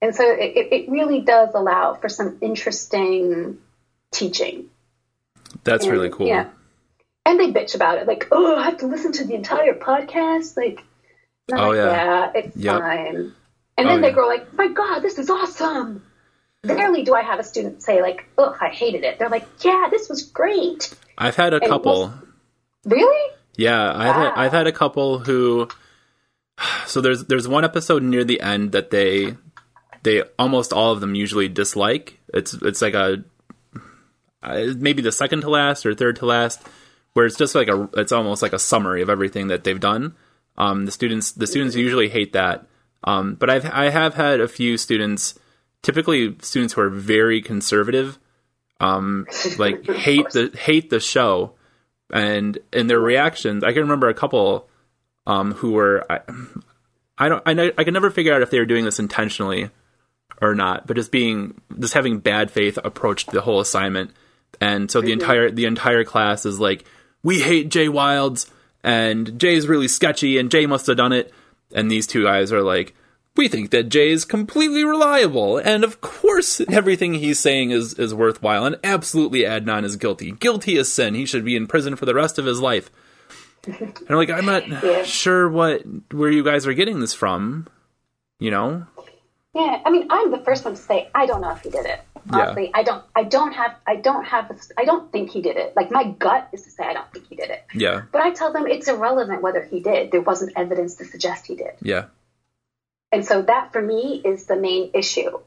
And 0.00 0.14
so 0.14 0.22
it, 0.30 0.68
it- 0.70 0.88
really 0.88 1.22
does 1.22 1.48
allow 1.54 1.94
for 1.94 2.08
some 2.08 2.38
interesting 2.40 3.58
teaching. 4.12 4.66
That's 5.64 5.82
And, 5.82 5.92
really 5.92 6.08
cool. 6.10 6.28
Yeah. 6.28 6.50
And 7.24 7.40
they 7.40 7.50
bitch 7.52 7.74
about 7.74 7.98
it, 7.98 8.06
like, 8.06 8.28
oh, 8.30 8.54
I 8.54 8.62
have 8.66 8.78
to 8.78 8.86
listen 8.86 9.10
to 9.12 9.24
the 9.24 9.34
entire 9.34 9.74
podcast. 9.74 10.56
Like, 10.56 10.84
Oh, 11.52 11.70
like, 11.70 11.76
yeah. 11.76 12.30
it's 12.32 12.56
Yep. 12.56 12.78
fine. 12.80 13.16
And 13.76 13.86
Oh, 13.88 13.90
then 13.90 14.00
they 14.02 14.08
yeah. 14.10 14.14
go 14.14 14.28
like, 14.28 14.52
my 14.54 14.68
God, 14.68 15.00
this 15.00 15.18
is 15.18 15.30
awesome. 15.30 16.04
Rarely 16.64 17.02
do 17.02 17.12
I 17.14 17.22
have 17.22 17.40
a 17.40 17.44
student 17.44 17.82
say 17.82 18.00
like, 18.02 18.24
ugh, 18.38 18.56
I 18.60 18.68
hated 18.68 19.02
it. 19.02 19.18
They're 19.18 19.28
like, 19.30 19.48
yeah, 19.64 19.88
this 19.90 20.08
was 20.08 20.22
great. 20.22 20.94
I've 21.18 21.36
had 21.36 21.54
a 21.54 21.60
And 21.62 21.66
couple. 21.66 22.12
Really? 22.84 23.32
Yeah, 23.56 23.92
I've 23.94 24.14
had, 24.14 24.32
I've 24.36 24.52
had 24.52 24.66
a 24.66 24.72
couple 24.72 25.20
who. 25.20 25.68
So 26.86 27.00
there's 27.00 27.24
there's 27.24 27.48
one 27.48 27.64
episode 27.64 28.02
near 28.02 28.24
the 28.24 28.40
end 28.40 28.72
that 28.72 28.90
they 28.90 29.36
they 30.04 30.22
almost 30.38 30.72
all 30.72 30.92
of 30.92 31.00
them 31.00 31.14
usually 31.14 31.48
dislike. 31.48 32.18
It's 32.32 32.54
it's 32.54 32.80
like 32.80 32.94
a 32.94 33.24
uh, 34.42 34.66
maybe 34.76 35.02
the 35.02 35.12
second 35.12 35.40
to 35.42 35.50
last 35.50 35.84
or 35.84 35.94
third 35.94 36.16
to 36.16 36.26
last, 36.26 36.62
where 37.12 37.26
it's 37.26 37.36
just 37.36 37.54
like 37.54 37.68
a 37.68 37.88
it's 37.96 38.12
almost 38.12 38.40
like 38.40 38.52
a 38.52 38.58
summary 38.58 39.02
of 39.02 39.10
everything 39.10 39.48
that 39.48 39.64
they've 39.64 39.80
done. 39.80 40.14
Um, 40.56 40.86
the 40.86 40.92
students 40.92 41.32
the 41.32 41.46
students 41.46 41.74
usually 41.74 42.08
hate 42.08 42.32
that. 42.34 42.66
Um, 43.04 43.34
but 43.34 43.50
I've 43.50 43.64
I 43.66 43.90
have 43.90 44.14
had 44.14 44.40
a 44.40 44.48
few 44.48 44.78
students, 44.78 45.38
typically 45.82 46.36
students 46.40 46.74
who 46.74 46.82
are 46.82 46.90
very 46.90 47.40
conservative, 47.42 48.18
um, 48.80 49.26
like 49.58 49.86
hate 49.86 50.30
the 50.30 50.50
hate 50.56 50.90
the 50.90 51.00
show. 51.00 51.52
And 52.12 52.58
in 52.72 52.86
their 52.86 53.00
reactions, 53.00 53.64
I 53.64 53.72
can 53.72 53.82
remember 53.82 54.08
a 54.08 54.14
couple 54.14 54.68
um, 55.26 55.52
who 55.52 55.72
were 55.72 56.04
I, 56.10 56.20
I 57.18 57.28
don't 57.28 57.42
I, 57.46 57.52
know, 57.52 57.70
I 57.76 57.84
can 57.84 57.94
never 57.94 58.10
figure 58.10 58.32
out 58.32 58.42
if 58.42 58.50
they 58.50 58.58
were 58.58 58.66
doing 58.66 58.84
this 58.84 58.98
intentionally 58.98 59.70
or 60.40 60.54
not, 60.54 60.86
but 60.86 60.96
just 60.96 61.10
being 61.10 61.60
just 61.78 61.94
having 61.94 62.18
bad 62.18 62.50
faith 62.50 62.78
approached 62.84 63.30
the 63.30 63.40
whole 63.40 63.60
assignment, 63.60 64.12
and 64.60 64.90
so 64.90 65.00
the 65.00 65.12
entire 65.12 65.50
the 65.50 65.64
entire 65.64 66.04
class 66.04 66.46
is 66.46 66.60
like, 66.60 66.84
we 67.22 67.40
hate 67.40 67.70
Jay 67.70 67.88
Wilds, 67.88 68.50
and 68.84 69.38
Jay's 69.38 69.66
really 69.66 69.88
sketchy, 69.88 70.38
and 70.38 70.50
Jay 70.50 70.66
must 70.66 70.86
have 70.86 70.96
done 70.96 71.12
it, 71.12 71.32
and 71.72 71.90
these 71.90 72.06
two 72.06 72.24
guys 72.24 72.52
are 72.52 72.62
like. 72.62 72.94
We 73.36 73.48
think 73.48 73.70
that 73.70 73.88
Jay 73.88 74.10
is 74.10 74.24
completely 74.24 74.84
reliable, 74.84 75.58
and 75.58 75.84
of 75.84 76.00
course, 76.00 76.60
everything 76.70 77.14
he's 77.14 77.38
saying 77.38 77.70
is, 77.70 77.94
is 77.94 78.14
worthwhile, 78.14 78.64
and 78.64 78.76
absolutely 78.82 79.40
Adnan 79.40 79.84
is 79.84 79.96
guilty. 79.96 80.32
Guilty 80.32 80.76
as 80.78 80.92
sin. 80.92 81.14
He 81.14 81.26
should 81.26 81.44
be 81.44 81.56
in 81.56 81.66
prison 81.66 81.96
for 81.96 82.06
the 82.06 82.14
rest 82.14 82.38
of 82.38 82.46
his 82.46 82.60
life. 82.60 82.90
And 83.66 83.92
I'm 84.08 84.16
like, 84.16 84.30
I'm 84.30 84.46
not 84.46 84.66
Yeah. 84.68 85.02
sure 85.02 85.48
what 85.48 85.82
where 86.12 86.30
you 86.30 86.44
guys 86.44 86.66
are 86.66 86.74
getting 86.74 87.00
this 87.00 87.12
from. 87.14 87.66
You 88.38 88.50
know? 88.50 88.86
Yeah, 89.54 89.80
I 89.84 89.90
mean, 89.90 90.06
I'm 90.10 90.30
the 90.30 90.38
first 90.38 90.64
one 90.64 90.74
to 90.74 90.80
say 90.80 91.08
I 91.14 91.26
don't 91.26 91.40
know 91.40 91.50
if 91.50 91.62
he 91.62 91.70
did 91.70 91.86
it. 91.86 92.00
Yeah. 92.32 92.54
I 92.74 92.82
don't. 92.82 93.04
I 93.14 93.22
don't 93.24 93.52
have. 93.52 93.76
I 93.86 93.96
don't 93.96 94.24
have. 94.24 94.50
I 94.76 94.84
don't 94.84 95.10
think 95.12 95.30
he 95.30 95.40
did 95.42 95.56
it. 95.56 95.74
Like 95.76 95.90
my 95.90 96.04
gut 96.10 96.48
is 96.52 96.62
to 96.64 96.70
say 96.70 96.84
I 96.84 96.92
don't 96.92 97.10
think 97.12 97.28
he 97.28 97.36
did 97.36 97.50
it. 97.50 97.64
Yeah. 97.74 98.02
But 98.12 98.22
I 98.22 98.30
tell 98.32 98.52
them 98.52 98.66
it's 98.66 98.88
irrelevant 98.88 99.42
whether 99.42 99.62
he 99.64 99.80
did. 99.80 100.10
There 100.10 100.20
wasn't 100.20 100.52
evidence 100.56 100.96
to 100.96 101.04
suggest 101.04 101.46
he 101.46 101.54
did. 101.54 101.72
Yeah. 101.80 102.06
And 103.12 103.24
so 103.24 103.42
that 103.42 103.72
for 103.72 103.80
me 103.80 104.20
is 104.24 104.46
the 104.46 104.56
main 104.56 104.90
issue. 104.94 105.38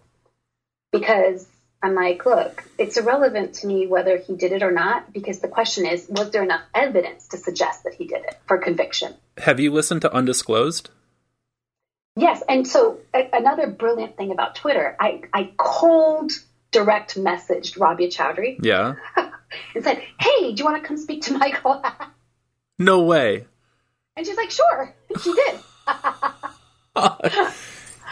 Because 0.91 1.48
I'm 1.84 1.95
like, 1.95 2.26
look, 2.26 2.63
it's 2.78 2.98
irrelevant 2.98 3.56
to 3.56 3.67
me 3.67 3.88
whether 3.88 4.17
he 4.17 4.36
did 4.36 4.52
it 4.52 4.63
or 4.63 4.72
not, 4.72 5.13
because 5.13 5.39
the 5.39 5.48
question 5.48 5.86
is, 5.86 6.08
was 6.10 6.32
there 6.32 6.43
enough 6.43 6.63
evidence 6.74 7.28
to 7.30 7.38
suggest 7.38 7.84
that 7.84 7.93
he 7.93 8.06
did 8.06 8.24
it 8.24 8.38
for 8.48 8.58
conviction? 8.58 9.13
Have 9.38 9.60
you 9.60 9.72
listened 9.72 10.02
to 10.02 10.13
Undisclosed? 10.13 10.89
Yes. 12.15 12.43
And 12.50 12.67
so 12.67 13.00
a- 13.13 13.30
another 13.34 13.67
brilliant 13.67 14.17
thing 14.17 14.32
about 14.32 14.56
Twitter, 14.56 14.95
I, 15.00 15.22
I 15.34 15.52
cold 15.58 16.32
direct 16.72 17.15
messaged 17.15 17.80
Rabia 17.80 18.10
Chaudry 18.10 18.58
Yeah. 18.62 18.95
and 19.76 19.84
said, 19.84 20.04
hey, 20.19 20.54
do 20.54 20.60
you 20.60 20.65
want 20.65 20.82
to 20.82 20.88
come 20.88 20.98
speak 20.98 21.24
to 21.24 21.38
Michael? 21.38 21.84
No 22.82 23.02
way. 23.04 23.45
And 24.15 24.26
she's 24.26 24.38
like, 24.38 24.52
sure. 24.52 24.95
And 25.10 25.22
she 25.22 25.34
did. 25.34 25.60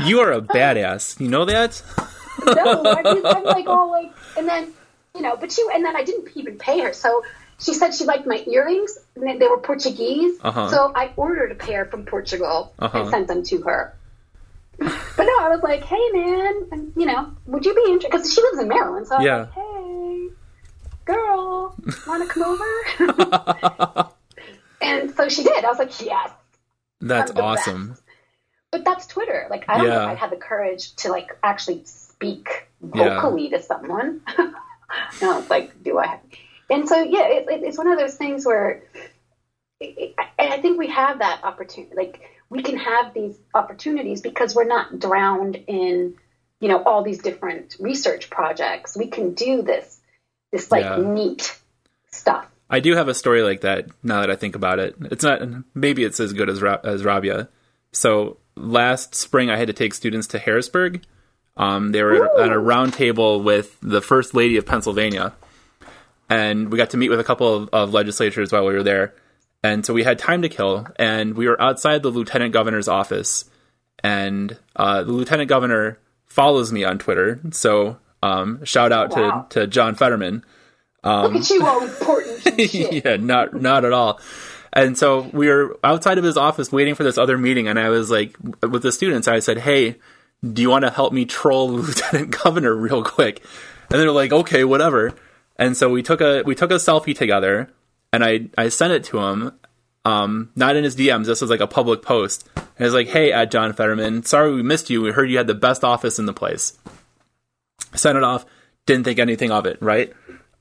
You 0.06 0.19
are 0.19 0.32
a 0.32 0.41
badass. 0.41 1.19
You 1.19 1.28
know 1.28 1.45
that? 1.45 1.82
no, 2.45 2.84
I 2.86 3.02
mean, 3.15 3.26
I'm 3.26 3.43
like 3.43 3.65
all 3.76 3.89
like, 3.89 4.12
and 4.38 4.47
then 4.47 4.71
you 5.15 5.21
know, 5.23 5.36
but 5.36 5.52
she, 5.52 5.65
and 5.73 5.84
then 5.84 5.95
I 5.95 6.04
didn't 6.04 6.30
even 6.36 6.60
pay 6.60 6.82
her. 6.82 6.93
So 6.93 7.23
she 7.60 7.73
said 7.73 7.95
she 7.95 8.04
liked 8.06 8.28
my 8.28 8.43
earrings, 8.45 8.95
and 9.15 9.23
they- 9.28 9.38
they 9.39 9.47
were 9.47 9.58
Portuguese. 9.58 10.38
Uh-huh. 10.43 10.69
So 10.69 10.91
I 10.95 11.12
ordered 11.15 11.52
a 11.52 11.56
pair 11.56 11.86
from 11.86 12.06
Portugal 12.06 12.73
Uh-huh. 12.78 13.00
and 13.00 13.10
sent 13.10 13.28
them 13.28 13.41
to 13.45 13.62
her. 13.63 13.95
But 14.78 15.23
no, 15.26 15.36
I 15.39 15.50
was 15.50 15.63
like, 15.63 15.84
hey 15.84 16.10
man, 16.13 16.67
and, 16.71 16.93
you 16.95 17.08
know, 17.08 17.32
would 17.47 17.65
you 17.65 17.73
be 17.73 17.82
interested? 17.88 18.12
Because 18.12 18.32
she 18.32 18.39
lives 18.43 18.60
in 18.60 18.67
Maryland, 18.67 19.08
so 19.08 19.15
I 19.15 19.17
was 19.17 19.26
Yeah. 19.26 19.38
like, 19.39 19.52
hey, 19.54 20.30
girl, 21.06 21.76
want 22.06 22.21
to 22.21 22.30
come 22.32 22.43
over? 22.43 24.12
and 24.82 25.12
so 25.15 25.28
she 25.30 25.41
did. 25.43 25.65
I 25.65 25.69
was 25.69 25.80
like, 25.80 26.00
yes. 26.06 26.30
That's 27.02 27.32
awesome. 27.32 27.89
Best. 27.89 28.02
But 28.71 28.84
that's 28.84 29.08
Twitter. 29.08 29.47
Like, 29.49 29.65
I 29.67 29.77
don't 29.77 29.88
yeah. 29.88 29.93
know 29.93 30.03
if 30.03 30.10
I'd 30.10 30.17
have 30.17 30.30
the 30.30 30.38
courage 30.38 30.95
to 30.97 31.10
like 31.10 31.38
actually 31.41 31.84
speak 31.86 32.67
vocally 32.82 33.49
yeah. 33.49 33.58
to 33.58 33.63
someone. 33.63 34.21
no, 35.21 35.39
it's 35.39 35.49
like, 35.49 35.82
do 35.84 35.97
I? 35.97 36.08
Have... 36.08 36.19
And 36.69 36.88
so, 36.88 37.01
yeah, 37.01 37.27
it, 37.27 37.47
it, 37.49 37.63
it's 37.63 37.77
one 37.77 37.88
of 37.88 37.97
those 37.97 38.15
things 38.15 38.45
where, 38.45 38.84
it, 39.80 40.15
and 40.38 40.53
I 40.53 40.62
think 40.62 40.77
we 40.77 40.88
have 40.88 41.19
that 41.19 41.43
opportunity. 41.43 41.95
Like, 41.95 42.21
we 42.49 42.63
can 42.63 42.77
have 42.77 43.13
these 43.13 43.38
opportunities 43.53 44.21
because 44.21 44.56
we're 44.56 44.65
not 44.65 44.99
drowned 44.99 45.56
in, 45.67 46.15
you 46.60 46.69
know, 46.69 46.82
all 46.84 47.03
these 47.03 47.19
different 47.19 47.75
research 47.80 48.30
projects. 48.30 48.97
We 48.97 49.08
can 49.08 49.34
do 49.34 49.62
this, 49.62 49.99
this 50.51 50.71
like 50.71 50.86
yeah. 50.86 50.97
neat 50.97 51.58
stuff. 52.12 52.45
I 52.69 52.80
do 52.80 52.95
have 52.95 53.08
a 53.08 53.13
story 53.13 53.43
like 53.43 53.62
that 53.62 53.88
now 54.03 54.21
that 54.21 54.30
I 54.30 54.36
think 54.36 54.56
about 54.56 54.80
it. 54.80 54.95
It's 54.99 55.23
not 55.23 55.41
maybe 55.73 56.03
it's 56.03 56.19
as 56.19 56.34
good 56.34 56.49
as 56.49 56.62
as 56.84 57.03
Rabia. 57.03 57.49
So 57.93 58.38
last 58.58 59.15
spring 59.15 59.50
I 59.50 59.58
had 59.58 59.67
to 59.67 59.74
take 59.74 59.93
students 59.93 60.28
to 60.28 60.39
Harrisburg. 60.39 61.04
Um, 61.56 61.91
they 61.91 62.04
were 62.04 62.13
Ooh. 62.13 62.39
at 62.39 62.52
a 62.52 62.60
round 62.60 62.93
table 62.93 63.41
with 63.41 63.78
the 63.82 64.02
first 64.02 64.34
lady 64.34 64.58
of 64.58 64.65
Pennsylvania, 64.65 65.34
and 66.30 66.72
we 66.72 66.78
got 66.78 66.91
to 66.91 66.98
meet 66.98 67.10
with 67.10 67.20
a 67.20 67.24
couple 67.24 67.54
of, 67.54 67.70
of 67.74 67.93
legislators 67.93 68.52
while 68.52 68.65
we 68.65 68.74
were 68.74 68.84
there. 68.84 69.13
And 69.63 69.86
so 69.86 69.93
we 69.93 70.04
had 70.04 70.20
time 70.20 70.43
to 70.43 70.50
kill, 70.50 70.88
and 70.98 71.36
we 71.36 71.48
were 71.48 71.60
outside 71.60 72.04
the 72.04 72.10
lieutenant 72.10 72.54
governor's 72.54 72.88
office, 72.88 73.46
and 74.04 74.56
uh, 74.76 75.04
the 75.04 75.12
lieutenant 75.12 75.50
governor 75.50 76.00
follows 76.26 76.72
me 76.72 76.84
on 76.84 77.00
Twitter. 77.00 77.39
So 77.52 77.98
um, 78.22 78.63
shout 78.63 78.91
out 78.91 79.15
wow. 79.15 79.48
to 79.50 79.62
to 79.62 79.67
John 79.67 79.96
Fetterman. 79.96 80.43
Um, 81.04 81.34
Look 81.34 81.43
at 81.43 81.50
you, 81.50 81.65
all 81.65 81.84
important. 81.84 82.60
yeah, 82.74 83.17
not 83.17 83.60
not 83.60 83.86
at 83.86 83.93
all. 83.93 84.20
And 84.78 84.96
so 84.96 85.22
we 85.34 85.48
were 85.48 85.76
outside 85.84 86.20
of 86.20 86.24
his 86.24 86.38
office 86.38 86.72
waiting 86.72 86.94
for 86.94 87.04
this 87.04 87.18
other 87.18 87.36
meeting, 87.36 87.68
and 87.68 87.80
I 87.80 87.90
was 87.90 88.12
like, 88.12 88.38
with 88.62 88.84
the 88.84 88.92
students, 88.92 89.28
I 89.28 89.40
said, 89.40 89.58
"Hey, 89.58 89.96
do 90.48 90.62
you 90.62 90.70
want 90.70 90.86
to 90.86 90.92
help 90.92 91.12
me 91.12 91.26
troll 91.26 91.70
Lieutenant 91.72 92.30
Governor 92.44 92.76
real 92.76 93.04
quick?" 93.04 93.44
And 93.90 94.00
they're 94.00 94.12
like, 94.12 94.32
"Okay, 94.32 94.63
whatever." 94.63 95.16
And 95.56 95.76
so 95.76 95.90
we 95.90 96.04
took 96.04 96.22
a 96.22 96.44
we 96.44 96.54
took 96.54 96.70
a 96.70 96.76
selfie 96.76 97.18
together, 97.18 97.72
and 98.13 98.24
I 98.24 98.50
I 98.56 98.70
sent 98.70 98.94
it 98.94 99.04
to 99.06 99.18
him, 99.18 99.52
um, 100.06 100.52
not 100.56 100.76
in 100.76 100.84
his 100.84 100.96
DMs. 100.96 101.26
This 101.26 101.42
was 101.42 101.50
like 101.50 101.60
a 101.60 101.66
public 101.66 102.04
post. 102.04 102.48
And 102.56 102.66
I 102.82 102.84
was 102.84 102.94
like, 102.94 103.08
"Hey, 103.08 103.32
at 103.32 103.50
John 103.50 103.74
Fetterman, 103.74 104.26
sorry 104.26 104.54
we 104.54 104.62
missed 104.62 104.92
you. 104.92 105.02
We 105.02 105.10
heard 105.10 105.32
you 105.32 105.38
had 105.38 105.48
the 105.48 105.56
best 105.56 105.84
office 105.84 106.20
in 106.20 106.28
the 106.28 106.34
place." 106.34 106.78
Sent 107.96 108.16
it 108.16 108.24
off. 108.24 108.46
Didn't 108.86 109.06
think 109.06 109.18
anything 109.18 109.50
of 109.50 109.66
it. 109.66 109.82
Right. 109.82 110.13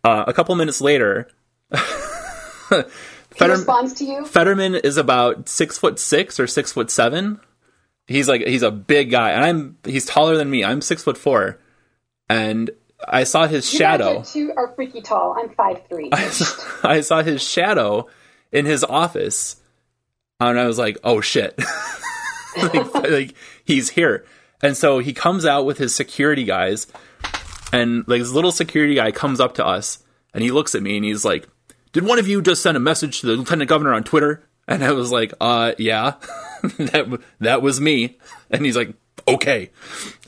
Uh, 0.03 0.25
a 0.27 0.33
couple 0.33 0.55
minutes 0.55 0.81
later. 0.81 1.29
Fetter- 3.37 3.53
responds 3.53 3.95
to 3.95 4.05
you. 4.05 4.25
Fetterman 4.25 4.75
is 4.77 4.97
about 4.97 5.49
six 5.49 5.79
foot 5.79 5.99
six 5.99 6.41
or 6.41 6.47
six 6.47 6.73
foot 6.73 6.91
seven. 6.91 7.41
He's 8.07 8.29
like 8.29 8.47
he's 8.47 8.63
a 8.63 8.71
big 8.71 9.11
guy, 9.11 9.31
and 9.31 9.45
I'm 9.45 9.79
he's 9.85 10.07
taller 10.07 10.37
than 10.37 10.49
me. 10.51 10.65
I'm 10.65 10.81
six 10.81 11.03
foot 11.03 11.19
four, 11.19 11.59
and 12.29 12.71
I 13.07 13.25
saw 13.25 13.47
his 13.47 13.71
you 13.73 13.79
shadow. 13.79 14.23
Two 14.23 14.53
are 14.57 14.73
freaky 14.75 15.01
tall. 15.01 15.37
I'm 15.39 15.51
five 15.51 15.83
three. 15.89 16.11
I 16.13 16.29
saw, 16.29 16.89
I 16.89 17.01
saw 17.01 17.23
his 17.23 17.43
shadow 17.43 18.07
in 18.53 18.65
his 18.65 18.85
office, 18.85 19.57
and 20.41 20.59
I 20.59 20.67
was 20.67 20.79
like, 20.79 20.99
"Oh 21.05 21.21
shit!" 21.21 21.59
like, 22.57 22.95
like 22.95 23.35
he's 23.65 23.91
here, 23.91 24.25
and 24.63 24.77
so 24.77 24.99
he 24.99 25.13
comes 25.13 25.45
out 25.45 25.67
with 25.67 25.79
his 25.79 25.95
security 25.95 26.45
guys, 26.45 26.87
and 27.73 28.07
like 28.07 28.21
this 28.21 28.33
little 28.33 28.53
security 28.53 28.95
guy 28.95 29.11
comes 29.11 29.41
up 29.41 29.55
to 29.57 29.67
us, 29.67 29.99
and 30.33 30.43
he 30.43 30.51
looks 30.51 30.75
at 30.75 30.83
me, 30.83 30.97
and 30.97 31.05
he's 31.05 31.25
like, 31.25 31.49
did 31.97 32.05
one 32.05 32.19
of 32.19 32.29
you 32.29 32.43
just 32.43 32.63
send 32.63 32.77
a 32.77 32.81
message 32.81 33.23
to 33.23 33.27
the 33.27 33.33
lieutenant 33.33 33.71
governor 33.71 33.95
on 33.95 34.05
Twitter? 34.05 34.47
And 34.69 34.85
I 34.85 34.93
was 34.93 35.11
like, 35.11 35.33
uh, 35.41 35.73
yeah, 35.79 36.17
that, 36.63 37.23
that 37.41 37.63
was 37.63 37.81
me. 37.81 38.19
And 38.51 38.67
he's 38.67 38.77
like, 38.77 38.93
okay. 39.27 39.71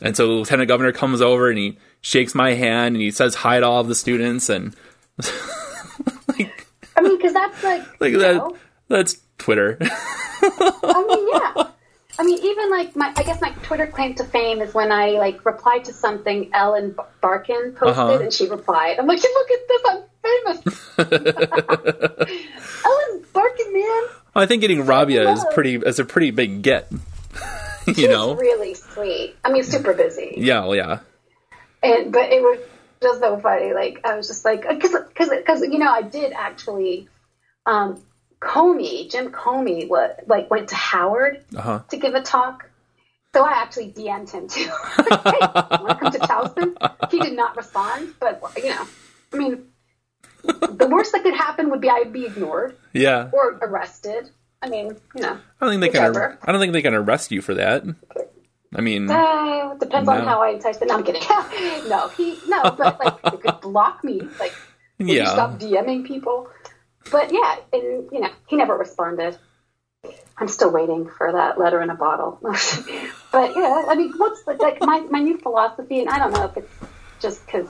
And 0.01 0.17
so 0.17 0.27
the 0.27 0.33
lieutenant 0.33 0.69
governor 0.69 0.93
comes 0.93 1.21
over 1.21 1.51
and 1.51 1.59
he 1.59 1.77
shakes 2.01 2.35
my 2.35 2.55
hand 2.55 2.95
and 2.95 3.03
he 3.03 3.11
says 3.11 3.35
hi 3.35 3.61
to 3.61 3.67
all 3.67 3.83
of 3.83 3.89
the 3.89 3.95
students. 3.95 4.49
And 4.49 4.75
like, 5.19 6.67
I 6.97 7.03
mean, 7.03 7.21
cause 7.21 7.35
that's 7.35 7.63
like, 7.63 8.01
like 8.01 8.15
that, 8.15 8.37
know. 8.37 8.57
that's 8.89 9.19
Twitter. 9.37 9.77
I 9.83 11.05
mean, 11.07 11.29
yeah. 11.29 11.71
I 12.19 12.25
mean, 12.25 12.39
even 12.45 12.71
like 12.71 12.97
my, 12.97 13.13
I 13.17 13.23
guess 13.23 13.41
my 13.41 13.51
Twitter 13.63 13.87
claim 13.87 14.15
to 14.17 14.25
fame 14.25 14.61
is 14.61 14.75
when 14.75 14.91
I 14.91 15.11
like 15.11 15.45
replied 15.47 15.85
to 15.85 15.93
something 15.93 16.51
Ellen 16.53 16.97
Barkin 17.21 17.75
posted 17.79 17.89
uh-huh. 17.89 18.19
and 18.21 18.33
she 18.33 18.49
replied. 18.49 18.99
I'm 18.99 19.07
like, 19.07 19.23
look 19.23 19.51
at 19.51 19.69
this, 19.69 19.83
I'm 19.87 20.03
famous. 20.25 20.65
Ellen 22.85 23.25
Barkin, 23.33 23.73
man. 23.73 24.03
I 24.35 24.47
think 24.47 24.63
getting 24.63 24.85
Rabia 24.85 25.31
is 25.31 25.45
pretty 25.55 25.77
is 25.77 26.01
a 26.01 26.05
pretty 26.05 26.33
big 26.33 26.63
get. 26.63 26.91
you 27.87 27.95
She's 27.95 28.09
know, 28.09 28.35
really 28.35 28.75
sweet. 28.75 29.37
I 29.45 29.53
mean, 29.53 29.63
super 29.63 29.95
busy. 29.95 30.35
Yeah, 30.39 30.61
well, 30.61 30.75
yeah. 30.75 30.99
And 31.85 32.13
but 32.13 32.33
it 32.33 32.43
was 32.43 32.59
just 33.01 33.21
so 33.21 33.39
funny. 33.39 33.73
Like 33.75 34.01
I 34.05 34.17
was 34.17 34.27
just 34.27 34.45
like, 34.45 34.69
because 34.69 34.93
because 34.93 35.31
because 35.31 35.63
you 35.63 35.79
know 35.79 35.91
I 35.91 36.03
did 36.03 36.33
actually. 36.33 37.09
Um, 37.65 38.03
Comey, 38.41 39.11
Jim 39.11 39.31
Comey, 39.31 39.89
what 39.89 40.25
like 40.27 40.51
went 40.51 40.69
to 40.69 40.75
Howard 40.75 41.45
uh-huh. 41.57 41.81
to 41.89 41.97
give 41.97 42.15
a 42.15 42.23
talk. 42.23 42.69
So 43.35 43.45
I 43.45 43.53
actually 43.53 43.93
DM'd 43.93 44.31
him 44.31 44.49
too. 44.49 44.61
hey, 44.97 45.39
welcome 45.83 46.13
to 46.13 46.19
Towson. 46.19 47.11
He 47.11 47.21
did 47.21 47.35
not 47.35 47.57
respond, 47.57 48.15
but 48.19 48.43
you 48.57 48.71
know, 48.71 48.87
I 49.33 49.37
mean, 49.37 49.67
the 50.43 50.89
worst 50.91 51.13
that 51.13 51.23
could 51.23 51.35
happen 51.35 51.71
would 51.71 51.81
be 51.81 51.91
I'd 51.91 52.13
be 52.13 52.27
ignored. 52.27 52.77
Yeah. 52.93 53.31
Or 53.33 53.59
arrested. 53.61 54.31
I 54.63 54.69
mean, 54.69 54.97
you 55.15 55.23
know. 55.23 55.39
I 55.61 55.65
don't 55.65 55.71
think 55.71 55.81
they 55.81 55.89
whichever. 55.89 56.29
can. 56.31 56.39
I 56.43 56.53
don't 56.53 56.61
think 56.61 56.73
they 56.73 56.83
can 56.83 56.95
arrest 56.95 57.31
you 57.31 57.43
for 57.43 57.55
that. 57.55 57.85
I 58.75 58.81
mean, 58.81 59.11
uh, 59.11 59.75
depends 59.75 60.07
no. 60.07 60.15
on 60.15 60.25
how 60.25 60.43
I 60.43 60.51
entice 60.51 60.79
them. 60.79 60.89
No, 60.89 60.97
I'm 60.97 61.05
kidding. 61.05 61.23
no, 61.89 62.09
he 62.09 62.39
no, 62.47 62.63
but 62.77 62.99
like 63.01 63.23
they 63.23 63.39
could 63.39 63.61
block 63.61 64.05
me. 64.05 64.21
Like, 64.39 64.55
would 64.99 65.09
yeah. 65.09 65.23
you 65.23 65.27
stop 65.27 65.59
DMing 65.59 66.05
people? 66.05 66.49
But 67.11 67.33
yeah, 67.33 67.57
and 67.73 68.09
you 68.13 68.21
know, 68.21 68.31
he 68.47 68.57
never 68.57 68.77
responded. 68.77 69.37
I'm 70.37 70.49
still 70.49 70.71
waiting 70.71 71.09
for 71.09 71.33
that 71.33 71.59
letter 71.59 71.83
in 71.83 71.91
a 71.91 71.95
bottle. 71.95 72.39
but 72.43 73.57
yeah, 73.57 73.85
I 73.89 73.95
mean, 73.97 74.13
what's 74.17 74.43
the, 74.45 74.55
like 74.55 74.81
my 74.81 75.01
my 75.01 75.21
new 75.21 75.39
philosophy? 75.39 76.01
And 76.01 76.09
I 76.09 76.19
don't 76.19 76.33
know 76.33 76.45
if 76.45 76.57
it's 76.57 76.73
just 77.21 77.45
because 77.45 77.69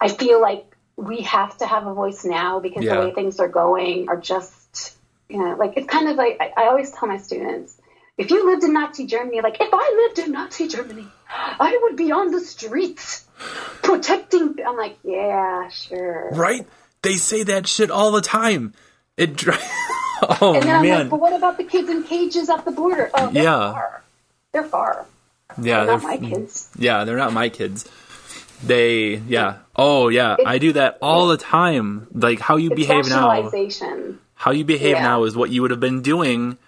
I 0.00 0.08
feel 0.08 0.40
like 0.40 0.76
we 0.96 1.22
have 1.22 1.56
to 1.58 1.66
have 1.66 1.86
a 1.86 1.94
voice 1.94 2.24
now 2.24 2.60
because 2.60 2.84
yeah. 2.84 2.94
the 2.94 3.00
way 3.00 3.14
things 3.14 3.38
are 3.40 3.48
going 3.48 4.08
are 4.08 4.16
just, 4.16 4.96
you 5.28 5.38
know, 5.38 5.56
like 5.56 5.74
it's 5.76 5.86
kind 5.86 6.08
of 6.08 6.16
like 6.16 6.38
I, 6.40 6.52
I 6.56 6.66
always 6.68 6.90
tell 6.90 7.08
my 7.08 7.18
students, 7.18 7.76
if 8.16 8.30
you 8.30 8.46
lived 8.46 8.64
in 8.64 8.72
Nazi 8.72 9.06
Germany, 9.06 9.40
like 9.42 9.56
if 9.60 9.68
I 9.72 10.06
lived 10.06 10.26
in 10.26 10.32
Nazi 10.32 10.68
Germany, 10.68 11.06
I 11.28 11.78
would 11.82 11.96
be 11.96 12.12
on 12.12 12.30
the 12.30 12.40
streets 12.40 13.26
protecting. 13.82 14.56
I'm 14.66 14.76
like, 14.76 14.98
yeah, 15.04 15.68
sure. 15.68 16.30
Right? 16.32 16.66
They 17.06 17.14
say 17.14 17.44
that 17.44 17.68
shit 17.68 17.88
all 17.88 18.10
the 18.10 18.20
time. 18.20 18.74
It. 19.16 19.46
oh 19.48 20.54
and 20.54 20.64
then 20.64 20.76
I'm 20.76 20.82
man. 20.82 20.98
like, 21.02 21.10
but 21.10 21.20
what 21.20 21.32
about 21.34 21.56
the 21.56 21.62
kids 21.62 21.88
in 21.88 22.02
cages 22.02 22.50
at 22.50 22.64
the 22.64 22.72
border? 22.72 23.12
Oh, 23.14 23.30
they're 23.30 23.44
yeah. 23.44 23.72
far. 23.72 24.02
They're 24.50 24.64
far. 24.64 25.06
Yeah, 25.56 25.84
they're, 25.84 25.86
they're 25.86 25.96
not 25.98 26.02
my 26.02 26.16
kids. 26.16 26.68
Yeah, 26.76 27.04
they're 27.04 27.16
not 27.16 27.32
my 27.32 27.48
kids. 27.48 27.88
They, 28.64 29.18
yeah. 29.28 29.58
Oh, 29.76 30.08
yeah. 30.08 30.34
I 30.44 30.58
do 30.58 30.72
that 30.72 30.98
all 31.00 31.28
the 31.28 31.36
time. 31.36 32.08
Like 32.12 32.40
how 32.40 32.56
you 32.56 32.74
behave 32.74 33.08
now. 33.08 33.50
How 34.34 34.50
you 34.50 34.64
behave 34.64 34.96
yeah. 34.96 35.02
now 35.02 35.24
is 35.24 35.36
what 35.36 35.50
you 35.50 35.62
would 35.62 35.70
have 35.70 35.78
been 35.78 36.02
doing 36.02 36.58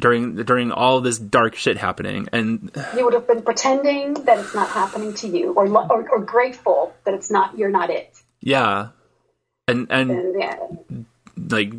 during 0.00 0.36
during 0.36 0.72
all 0.72 1.02
this 1.02 1.18
dark 1.18 1.56
shit 1.56 1.76
happening, 1.76 2.28
and 2.32 2.70
you 2.96 3.04
would 3.04 3.14
have 3.14 3.28
been 3.28 3.42
pretending 3.42 4.14
that 4.14 4.38
it's 4.38 4.54
not 4.54 4.70
happening 4.70 5.12
to 5.14 5.28
you, 5.28 5.52
or 5.52 5.68
or, 5.68 6.08
or 6.08 6.20
grateful 6.20 6.94
that 7.04 7.14
it's 7.14 7.30
not 7.30 7.56
you're 7.56 7.70
not 7.70 7.90
it. 7.90 8.12
Yeah, 8.40 8.88
and 9.68 9.86
and, 9.90 10.10
and 10.10 10.40
yeah. 10.40 10.56
like 11.36 11.72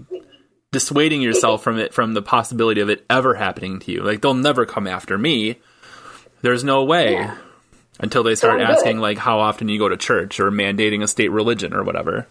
dissuading 0.71 1.21
yourself 1.21 1.63
from 1.63 1.79
it 1.79 1.93
from 1.93 2.13
the 2.13 2.21
possibility 2.21 2.81
of 2.81 2.89
it 2.89 3.05
ever 3.09 3.35
happening 3.35 3.79
to 3.79 3.91
you. 3.91 4.03
Like 4.03 4.21
they'll 4.21 4.33
never 4.33 4.65
come 4.65 4.87
after 4.87 5.17
me. 5.17 5.59
There's 6.41 6.63
no 6.63 6.83
way. 6.83 7.13
Yeah 7.13 7.37
until 7.99 8.23
they 8.23 8.35
start 8.35 8.61
asking 8.61 8.99
like 8.99 9.17
how 9.17 9.39
often 9.39 9.69
you 9.69 9.79
go 9.79 9.89
to 9.89 9.97
church 9.97 10.39
or 10.39 10.51
mandating 10.51 11.01
a 11.01 11.07
state 11.07 11.29
religion 11.29 11.73
or 11.73 11.83
whatever. 11.83 12.27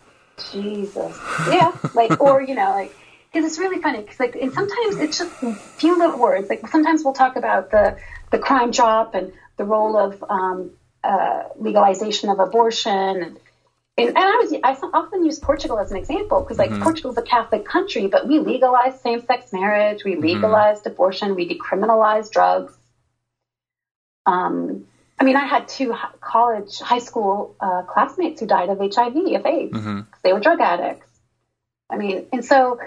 Jesus, 0.53 1.19
yeah, 1.49 1.73
like 1.95 2.21
or 2.21 2.43
you 2.43 2.55
know 2.55 2.71
like 2.71 2.95
because 3.33 3.49
it's 3.51 3.59
really 3.59 3.81
funny 3.81 4.01
because 4.01 4.19
like 4.19 4.35
and 4.35 4.53
sometimes 4.53 4.97
it's 4.97 5.19
just 5.19 5.43
a 5.43 5.55
few 5.55 5.99
little 5.99 6.19
words. 6.19 6.49
Like 6.49 6.67
sometimes 6.69 7.05
we'll 7.05 7.15
talk 7.15 7.37
about 7.37 7.71
the 7.71 7.99
the 8.31 8.39
crime 8.39 8.71
drop 8.71 9.15
and 9.15 9.33
the 9.57 9.65
role 9.65 9.97
of 9.97 10.23
um, 10.29 10.73
uh, 11.03 11.45
legalization 11.57 12.31
of 12.31 12.39
abortion 12.39 13.23
and. 13.23 13.39
And, 13.97 14.09
and 14.09 14.19
I 14.19 14.37
was 14.37 14.53
I 14.65 14.89
often 14.93 15.25
use 15.25 15.39
Portugal 15.39 15.79
as 15.79 15.93
an 15.93 15.97
example 15.97 16.41
because 16.41 16.59
like 16.59 16.71
mm-hmm. 16.71 16.83
Portugal's 16.83 17.17
a 17.17 17.23
Catholic 17.23 17.65
country, 17.65 18.09
but 18.09 18.27
we 18.27 18.41
legalized 18.41 19.01
same-sex 19.01 19.53
marriage, 19.53 20.05
we 20.05 20.17
legalized 20.17 20.81
mm-hmm. 20.81 20.93
abortion, 20.93 21.35
we 21.37 21.49
decriminalized 21.49 22.33
drugs. 22.33 22.77
Um, 24.27 24.87
I 25.19 25.25
mean, 25.25 25.37
I 25.37 25.47
had 25.47 25.69
two 25.69 25.95
college, 26.21 26.81
high 26.81 26.99
school 26.99 27.55
uh, 27.61 27.83
classmates 27.83 28.41
who 28.41 28.47
died 28.47 28.69
of 28.69 28.79
HIV, 28.79 29.17
of 29.17 29.47
AIDS. 29.47 29.73
Mm-hmm. 29.73 30.01
They 30.25 30.33
were 30.33 30.41
drug 30.41 30.61
addicts. 30.61 31.09
I 31.89 31.97
mean, 31.97 32.27
and 32.33 32.45
so, 32.45 32.81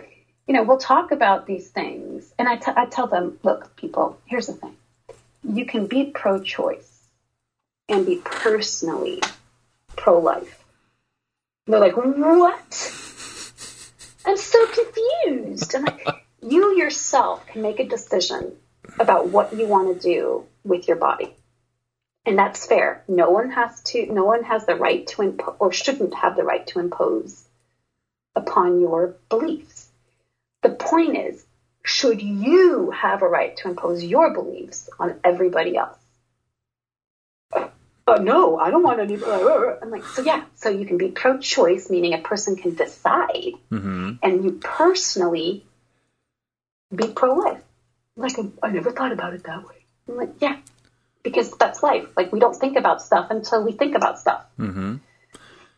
you 0.46 0.54
know, 0.54 0.64
we'll 0.64 0.78
talk 0.78 1.12
about 1.12 1.48
these 1.48 1.70
things. 1.70 2.34
And 2.38 2.50
I, 2.50 2.58
t- 2.58 2.72
I 2.76 2.86
tell 2.86 3.08
them, 3.08 3.40
look, 3.44 3.78
people, 3.78 4.18
here's 4.26 4.48
the 4.48 4.54
thing. 4.54 4.76
You 5.48 5.66
can 5.66 5.88
be 5.88 6.12
pro 6.14 6.42
choice 6.44 7.02
and 7.88 8.06
be 8.06 8.18
personally 8.18 9.22
pro 9.96 10.20
life. 10.20 10.57
They're 11.68 11.80
like, 11.80 11.98
what? 11.98 12.94
I'm 14.26 14.38
so 14.38 14.68
confused. 14.68 15.76
I'm 15.76 15.84
like, 15.84 16.08
you 16.42 16.78
yourself 16.78 17.46
can 17.48 17.62
make 17.62 17.80
a 17.80 17.88
decision 17.88 18.56
about 19.00 19.30
what 19.30 19.54
you 19.56 19.68
want 19.68 19.94
to 19.94 20.08
do 20.08 20.46
with 20.64 20.88
your 20.88 20.98
body. 20.98 21.36
And 22.26 22.38
that's 22.38 22.66
fair. 22.66 23.04
No 23.08 23.30
one 23.32 23.52
has 23.52 23.82
to, 23.84 24.06
no 24.06 24.26
one 24.26 24.44
has 24.44 24.66
the 24.66 24.76
right 24.76 25.06
to 25.08 25.22
impose 25.22 25.56
or 25.60 25.72
shouldn't 25.72 26.14
have 26.14 26.36
the 26.36 26.44
right 26.44 26.66
to 26.68 26.80
impose 26.80 27.46
upon 28.36 28.82
your 28.82 29.16
beliefs. 29.30 29.90
The 30.62 30.70
point 30.70 31.18
is, 31.18 31.46
should 31.84 32.22
you 32.22 32.92
have 32.92 33.22
a 33.22 33.28
right 33.28 33.56
to 33.58 33.70
impose 33.70 34.04
your 34.04 34.34
beliefs 34.34 34.90
on 35.00 35.20
everybody 35.24 35.78
else? 35.78 35.98
Uh, 38.08 38.20
no, 38.22 38.58
I 38.58 38.72
don't 38.72 38.84
want 38.84 39.02
any. 39.02 39.16
I'm 39.16 39.92
like, 39.92 40.06
so 40.06 40.22
yeah, 40.22 40.46
so 40.56 40.70
you 40.70 40.86
can 40.86 40.98
be 40.98 41.10
pro 41.10 41.40
choice, 41.40 41.90
meaning 41.90 42.14
a 42.14 42.20
person 42.20 42.56
can 42.56 42.74
decide, 42.74 43.54
mm-hmm. 43.70 44.14
and 44.24 44.46
you 44.46 44.54
personally 44.54 45.66
be 46.96 47.08
pro 47.08 47.34
life. 47.34 47.62
Like, 48.16 48.38
I 48.64 48.72
never 48.72 48.92
thought 48.92 49.12
about 49.12 49.34
it 49.34 49.44
that 49.44 49.68
way. 49.68 49.76
I'm 50.08 50.16
like, 50.16 50.36
yeah, 50.40 50.58
because 51.22 51.52
that's 51.52 51.84
life. 51.84 52.08
Like 52.16 52.32
we 52.32 52.40
don't 52.40 52.56
think 52.56 52.78
about 52.78 53.02
stuff 53.02 53.28
until 53.30 53.64
we 53.64 53.74
think 53.74 53.96
about 53.96 54.20
stuff. 54.20 54.46
Mm-hmm. 54.58 54.96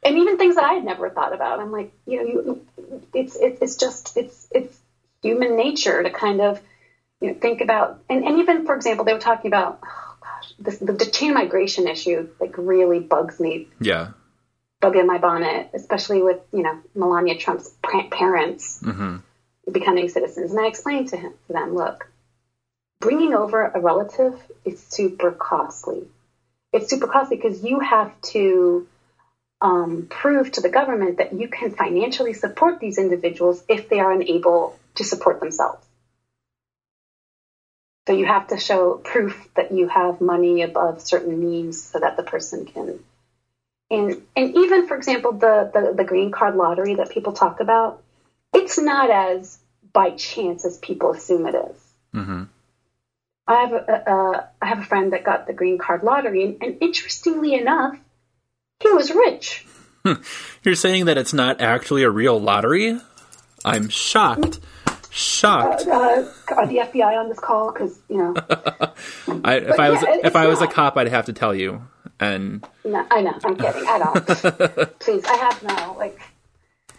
And 0.04 0.18
even 0.18 0.38
things 0.38 0.56
that 0.56 0.64
I 0.64 0.74
had 0.74 0.86
never 0.86 1.10
thought 1.10 1.34
about, 1.34 1.60
I'm 1.60 1.72
like, 1.72 1.92
you 2.06 2.18
know, 2.18 2.30
you, 2.30 2.66
it's 3.14 3.36
it, 3.36 3.58
it's 3.62 3.76
just 3.76 4.16
it's 4.16 4.48
it's 4.52 4.78
human 5.22 5.58
nature 5.58 6.02
to 6.04 6.10
kind 6.10 6.42
of 6.42 6.62
you 7.22 7.30
know 7.30 7.34
think 7.40 7.62
about. 7.62 8.02
And, 8.10 8.24
and 8.24 8.40
even 8.40 8.66
for 8.66 8.76
example, 8.76 9.06
they 9.06 9.14
were 9.14 9.20
talking 9.20 9.50
about 9.50 9.80
oh 9.84 10.09
this, 10.60 10.78
the, 10.78 10.94
the 10.94 11.06
chain 11.06 11.34
migration 11.34 11.88
issue 11.88 12.30
like 12.40 12.58
really 12.58 13.00
bugs 13.00 13.40
me. 13.40 13.68
Yeah. 13.80 14.12
Bug 14.82 14.96
in 14.96 15.08
my 15.08 15.18
bonnet, 15.18 15.72
especially 15.74 16.22
with 16.22 16.40
you 16.54 16.64
know 16.64 16.80
Melania 16.96 17.38
Trump's 17.38 17.70
parents 17.82 18.82
mm-hmm. 18.82 19.18
becoming 19.72 20.10
citizens. 20.10 20.52
And 20.52 20.60
I 20.60 20.68
explained 20.68 21.10
to 21.10 21.18
him 21.18 21.34
to 21.48 21.54
them, 21.54 21.76
look, 21.76 22.10
bringing 23.00 23.34
over 23.34 23.66
a 23.66 23.80
relative 23.80 24.40
is 24.66 24.82
super 24.82 25.32
costly. 25.32 26.04
It's 26.72 26.90
super 26.90 27.08
costly 27.08 27.38
because 27.38 27.64
you 27.64 27.80
have 27.80 28.14
to 28.34 28.88
um, 29.62 30.08
prove 30.10 30.52
to 30.54 30.62
the 30.62 30.70
government 30.70 31.18
that 31.18 31.34
you 31.34 31.50
can 31.50 31.72
financially 31.72 32.34
support 32.34 32.80
these 32.80 32.98
individuals 32.98 33.64
if 33.68 33.90
they 33.90 34.00
are 34.00 34.12
unable 34.12 34.80
to 34.96 35.04
support 35.04 35.40
themselves. 35.40 35.86
So 38.10 38.16
you 38.16 38.26
have 38.26 38.48
to 38.48 38.58
show 38.58 38.96
proof 38.96 39.50
that 39.56 39.72
you 39.72 39.88
have 39.88 40.20
money 40.20 40.64
above 40.64 41.00
certain 41.00 41.40
means 41.40 41.84
so 41.84 42.00
that 42.00 42.18
the 42.18 42.24
person 42.24 42.66
can. 42.66 43.04
And 43.92 44.24
and 44.36 44.56
even 44.56 44.88
for 44.88 44.98
example, 44.98 45.34
the 45.34 45.70
the, 45.72 45.94
the 45.96 46.04
green 46.04 46.32
card 46.32 46.56
lottery 46.56 46.96
that 46.96 47.12
people 47.12 47.34
talk 47.34 47.60
about, 47.60 48.02
it's 48.52 48.80
not 48.80 49.12
as 49.12 49.60
by 49.94 50.10
chance 50.10 50.66
as 50.66 50.80
people 50.80 51.12
assume 51.12 51.46
it 51.46 51.54
is. 51.54 51.84
Mm-hmm. 52.16 52.44
I 53.46 53.54
have 53.54 53.74
a, 53.74 53.78
a, 53.78 54.50
I 54.60 54.66
have 54.66 54.80
a 54.80 54.86
friend 54.86 55.14
that 55.14 55.24
got 55.24 55.46
the 55.46 55.54
green 55.54 55.78
card 55.78 56.02
lottery, 56.02 56.46
and, 56.46 56.64
and 56.64 56.78
interestingly 56.82 57.54
enough, 57.54 57.96
he 58.80 58.92
was 58.92 59.12
rich. 59.12 59.68
You're 60.64 60.74
saying 60.74 61.06
that 61.06 61.20
it's 61.20 61.34
not 61.34 61.62
actually 61.62 62.02
a 62.02 62.10
real 62.10 62.42
lottery? 62.42 63.00
I'm 63.64 63.90
shocked. 63.90 64.60
Shocked. 65.12 65.88
Uh, 65.88 65.92
uh, 65.92 66.56
are 66.56 66.68
the 66.68 66.78
FBI 66.78 67.20
on 67.20 67.30
this 67.30 67.40
call? 67.40 67.72
Because 67.72 68.00
you 68.10 68.18
know, 68.18 68.34
I, 69.44 69.56
if 69.56 69.68
but 69.68 69.80
I 69.80 69.90
was 69.90 70.02
yeah, 70.04 70.18
if 70.24 70.36
I 70.36 70.48
was 70.48 70.60
not. 70.60 70.70
a 70.70 70.74
cop, 70.74 70.98
I'd 70.98 71.08
have 71.08 71.26
to 71.26 71.34
tell 71.34 71.56
you. 71.56 71.82
And 72.20 72.66
no, 72.86 73.06
I 73.10 73.22
know. 73.22 73.34
I'm 73.44 73.56
kidding. 73.56 73.88
I 73.88 73.98
don't. 73.98 75.00
Please, 75.00 75.24
I 75.26 75.36
have 75.36 75.64
no 75.64 75.96
like. 75.98 76.20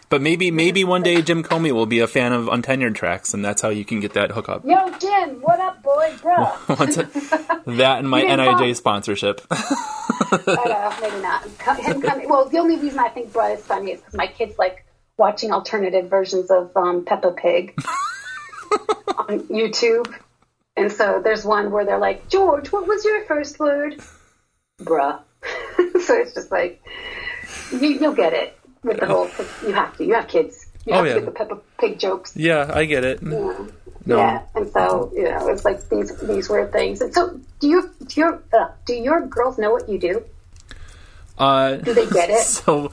But 0.09 0.21
maybe 0.21 0.51
maybe 0.51 0.83
one 0.83 1.03
day 1.03 1.21
Jim 1.21 1.41
Comey 1.41 1.71
will 1.71 1.85
be 1.85 1.99
a 1.99 2.07
fan 2.07 2.33
of 2.33 2.47
untenured 2.47 2.95
tracks, 2.95 3.33
and 3.33 3.45
that's 3.45 3.61
how 3.61 3.69
you 3.69 3.85
can 3.85 4.01
get 4.01 4.13
that 4.13 4.31
hookup. 4.31 4.65
Yo, 4.65 4.91
Jim, 4.99 5.39
what 5.41 5.59
up, 5.61 5.81
boy, 5.81 6.13
bro? 6.21 6.35
that 6.67 7.99
and 7.99 8.09
my 8.09 8.21
NIJ 8.21 8.75
sponsorship. 8.75 9.39
I 9.49 10.45
know, 10.45 10.93
maybe 11.01 11.21
not. 11.21 11.45
Him 11.79 12.01
coming, 12.01 12.27
well, 12.27 12.49
the 12.49 12.57
only 12.57 12.77
reason 12.77 12.99
I 12.99 13.07
think 13.07 13.31
bro 13.31 13.53
is 13.53 13.61
funny 13.61 13.91
is 13.91 13.99
because 14.01 14.15
my 14.15 14.27
kids 14.27 14.57
like 14.57 14.85
watching 15.21 15.51
alternative 15.53 16.09
versions 16.09 16.49
of 16.49 16.75
um, 16.75 17.05
Peppa 17.05 17.31
Pig 17.31 17.75
on 19.07 19.41
YouTube. 19.49 20.11
And 20.75 20.91
so 20.91 21.21
there's 21.23 21.45
one 21.45 21.69
where 21.71 21.85
they're 21.85 21.99
like, 21.99 22.27
George, 22.27 22.71
what 22.71 22.87
was 22.87 23.05
your 23.05 23.23
first 23.25 23.59
word? 23.59 24.01
Bruh. 24.81 25.19
so 25.77 26.15
it's 26.15 26.33
just 26.33 26.51
like, 26.51 26.81
you, 27.71 27.99
will 27.99 28.15
get 28.15 28.33
it 28.33 28.57
with 28.83 28.99
the 28.99 29.05
whole. 29.05 29.29
You 29.63 29.73
have 29.73 29.95
to. 29.97 30.05
You 30.05 30.15
have 30.15 30.27
kids. 30.27 30.65
You 30.87 30.93
oh, 30.93 30.95
have 30.95 31.05
oh, 31.05 31.07
yeah. 31.07 31.13
to 31.13 31.19
get 31.19 31.25
the 31.27 31.31
Peppa 31.31 31.59
Pig 31.79 31.99
jokes. 31.99 32.35
Yeah, 32.35 32.71
I 32.73 32.85
get 32.85 33.03
it. 33.03 33.19
Yeah. 33.21 33.67
No. 34.03 34.17
Yeah, 34.17 34.41
and 34.55 34.71
so 34.71 35.11
you 35.13 35.25
know, 35.25 35.49
it's 35.49 35.63
like 35.63 35.87
these 35.89 36.17
these 36.21 36.49
weird 36.49 36.71
things. 36.71 37.01
And 37.01 37.13
so, 37.13 37.39
do 37.59 37.67
you 37.67 37.91
do 38.07 38.19
your 38.19 38.43
uh, 38.51 38.69
do 38.85 38.95
your 38.95 39.27
girls 39.27 39.59
know 39.59 39.71
what 39.71 39.87
you 39.87 39.99
do? 39.99 40.25
Uh, 41.37 41.75
do 41.75 41.93
they 41.93 42.07
get 42.07 42.29
it? 42.39 42.41
So, 42.41 42.91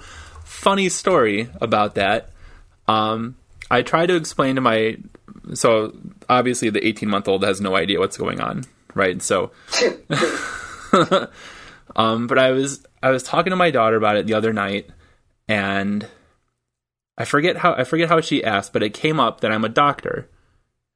funny 0.59 0.89
story 0.89 1.49
about 1.61 1.95
that. 1.95 2.31
Um, 2.89 3.37
I 3.71 3.83
try 3.83 4.07
to 4.07 4.17
explain 4.17 4.57
to 4.57 4.61
my 4.61 4.97
so 5.55 5.97
obviously 6.29 6.69
the 6.71 6.85
18 6.87 7.09
month 7.09 7.29
old 7.29 7.45
has 7.45 7.61
no 7.61 7.77
idea 7.77 8.01
what's 8.01 8.17
going 8.17 8.41
on, 8.41 8.65
right? 8.95 9.23
So, 9.23 9.53
um, 11.97 12.27
but 12.27 12.39
I 12.39 12.51
was 12.51 12.85
I 13.03 13.11
was 13.11 13.23
talking 13.23 13.51
to 13.51 13.57
my 13.57 13.71
daughter 13.71 13.97
about 13.97 14.17
it 14.17 14.27
the 14.27 14.35
other 14.35 14.53
night, 14.53 14.91
and 15.47 16.07
I 17.17 17.25
forget 17.25 17.59
how 17.59 17.75
I 17.75 17.85
forget 17.85 18.09
how 18.09 18.21
she 18.21 18.43
asked, 18.43 18.73
but 18.73 18.83
it 18.83 18.95
came 18.95 19.21
up 19.21 19.41
that 19.41 19.53
I'm 19.53 19.65
a 19.65 19.71
doctor, 19.71 20.29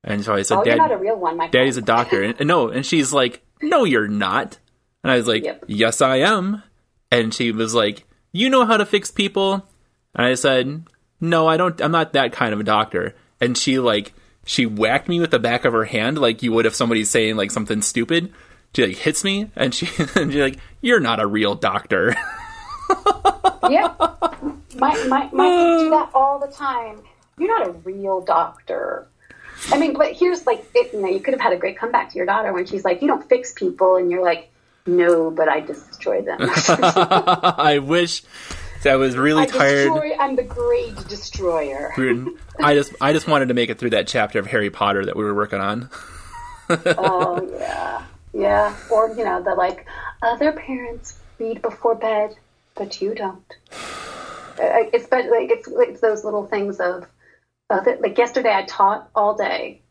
and 0.03 0.25
so 0.25 0.35
I 0.35 0.42
said, 0.42 0.59
"Oh, 0.59 0.64
Dad, 0.64 0.79
not 0.79 0.92
a 0.92 0.96
real 0.96 1.16
one, 1.16 1.37
my 1.37 1.48
Daddy's 1.48 1.77
a 1.77 1.83
doctor." 1.83 2.22
and, 2.22 2.35
and, 2.40 2.48
no, 2.48 2.68
and 2.68 2.85
she's 2.85 3.12
like, 3.12 3.42
"No, 3.62 3.85
you're 3.85 4.09
not." 4.09 4.59
And 5.05 5.12
I 5.12 5.16
was 5.16 5.29
like, 5.29 5.44
yep. 5.44 5.64
"Yes, 5.68 6.01
I 6.01 6.16
am." 6.16 6.62
And 7.11 7.33
she 7.35 7.53
was 7.53 7.75
like, 7.75 8.07
"You 8.33 8.51
know 8.51 8.66
how 8.66 8.77
to 8.77 8.87
fix 8.87 9.11
people?" 9.11 9.66
And 10.14 10.27
I 10.27 10.35
said, 10.35 10.85
"No, 11.21 11.47
I 11.47 11.57
don't. 11.57 11.81
I'm 11.81 11.92
not 11.92 12.12
that 12.14 12.33
kind 12.33 12.53
of 12.53 12.61
a 12.61 12.64
doctor." 12.64 13.14
And 13.40 13.57
she 13.57 13.79
like 13.79 14.12
she 14.45 14.66
whacked 14.66 15.09
me 15.09 15.21
with 15.21 15.31
the 15.31 15.38
back 15.38 15.64
of 15.64 15.73
her 15.73 15.85
hand 15.85 16.18
like 16.18 16.42
you 16.42 16.53
would 16.53 16.66
if 16.66 16.75
somebody's 16.75 17.11
saying 17.11 17.37
like 17.37 17.51
something 17.51 17.83
stupid. 17.83 18.33
She 18.75 18.87
like 18.87 18.97
hits 18.97 19.23
me, 19.23 19.51
and 19.55 19.75
she 19.75 19.87
and 20.16 20.33
she's 20.33 20.40
like, 20.40 20.59
"You're 20.81 21.01
not 21.01 21.21
a 21.21 21.27
real 21.27 21.55
doctor." 21.55 22.16
yeah. 23.71 23.95
My, 24.77 24.97
my, 25.07 25.29
my 25.33 25.49
kids 25.49 25.83
do 25.83 25.90
that 25.90 26.11
all 26.14 26.38
the 26.38 26.49
time. 26.49 27.03
You're 27.38 27.59
not 27.59 27.68
a 27.68 27.73
real 27.73 28.21
doctor. 28.21 29.07
I 29.71 29.79
mean, 29.79 29.92
but 29.95 30.12
here's 30.12 30.47
like, 30.47 30.64
it, 30.75 30.92
you 30.92 31.01
know, 31.01 31.09
you 31.09 31.21
could 31.21 31.35
have 31.35 31.40
had 31.40 31.53
a 31.53 31.57
great 31.57 31.79
comeback 31.79 32.11
to 32.11 32.16
your 32.16 32.27
daughter 32.27 32.53
when 32.53 32.66
she's 32.66 32.85
like, 32.85 33.01
you 33.01 33.09
don't 33.09 33.27
fix 33.29 33.53
people. 33.53 33.97
And 33.97 34.11
you're 34.11 34.23
like, 34.23 34.52
no, 34.87 35.31
but 35.31 35.49
I 35.49 35.61
destroy 35.61 36.23
them. 36.23 36.38
I 36.40 37.81
wish 37.83 38.23
I 38.85 38.97
was 38.97 39.16
really 39.16 39.42
I 39.42 39.47
tired. 39.47 39.88
Destroy, 39.88 40.16
I'm 40.18 40.37
the 40.37 40.42
great 40.42 40.97
destroyer. 41.09 41.92
I 42.61 42.75
just, 42.75 42.93
I 43.01 43.12
just 43.12 43.28
wanted 43.28 43.49
to 43.49 43.55
make 43.55 43.70
it 43.70 43.78
through 43.78 43.91
that 43.91 44.07
chapter 44.07 44.39
of 44.39 44.47
Harry 44.47 44.70
Potter 44.70 45.05
that 45.05 45.16
we 45.16 45.24
were 45.24 45.35
working 45.35 45.61
on. 45.61 45.89
oh 46.68 47.49
yeah, 47.59 48.05
yeah. 48.33 48.76
Or 48.91 49.09
you 49.14 49.24
know, 49.24 49.43
the 49.43 49.55
like 49.55 49.87
other 50.22 50.53
parents 50.53 51.18
read 51.39 51.62
before 51.62 51.95
bed 51.95 52.37
but 52.74 53.01
you 53.01 53.14
don't. 53.14 53.57
It's 54.59 55.07
but 55.07 55.26
like 55.26 55.51
it's, 55.51 55.68
it's 55.68 56.01
those 56.01 56.24
little 56.24 56.47
things 56.47 56.80
of, 56.80 57.07
it. 57.70 58.01
like 58.01 58.18
yesterday 58.18 58.55
I 58.55 58.64
taught 58.64 59.09
all 59.14 59.37
day, 59.37 59.83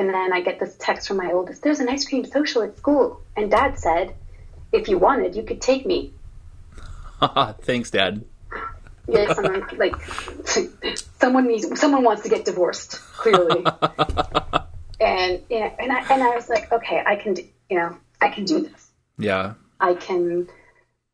and 0.00 0.14
then 0.14 0.32
I 0.32 0.40
get 0.40 0.58
this 0.58 0.76
text 0.78 1.08
from 1.08 1.18
my 1.18 1.32
oldest. 1.32 1.62
There's 1.62 1.80
an 1.80 1.88
ice 1.88 2.08
cream 2.08 2.24
social 2.24 2.62
at 2.62 2.76
school, 2.76 3.20
and 3.36 3.50
Dad 3.50 3.78
said, 3.78 4.14
if 4.72 4.88
you 4.88 4.98
wanted, 4.98 5.36
you 5.36 5.42
could 5.42 5.60
take 5.60 5.86
me. 5.86 6.12
Thanks, 7.62 7.90
Dad. 7.90 8.24
Yeah, 9.08 9.32
someone 9.34 9.66
like 9.76 9.96
someone 11.20 11.46
needs 11.46 11.80
someone 11.80 12.04
wants 12.04 12.22
to 12.22 12.28
get 12.28 12.44
divorced 12.44 12.92
clearly, 13.12 13.64
and 15.00 15.42
yeah, 15.48 15.72
and 15.78 15.92
I 15.92 16.12
and 16.12 16.22
I 16.22 16.34
was 16.34 16.48
like, 16.48 16.72
okay, 16.72 17.02
I 17.04 17.16
can 17.16 17.34
do, 17.34 17.44
you 17.68 17.78
know 17.78 17.96
I 18.20 18.28
can 18.28 18.44
do 18.44 18.60
this. 18.60 18.90
Yeah, 19.18 19.54
I 19.80 19.94
can 19.94 20.48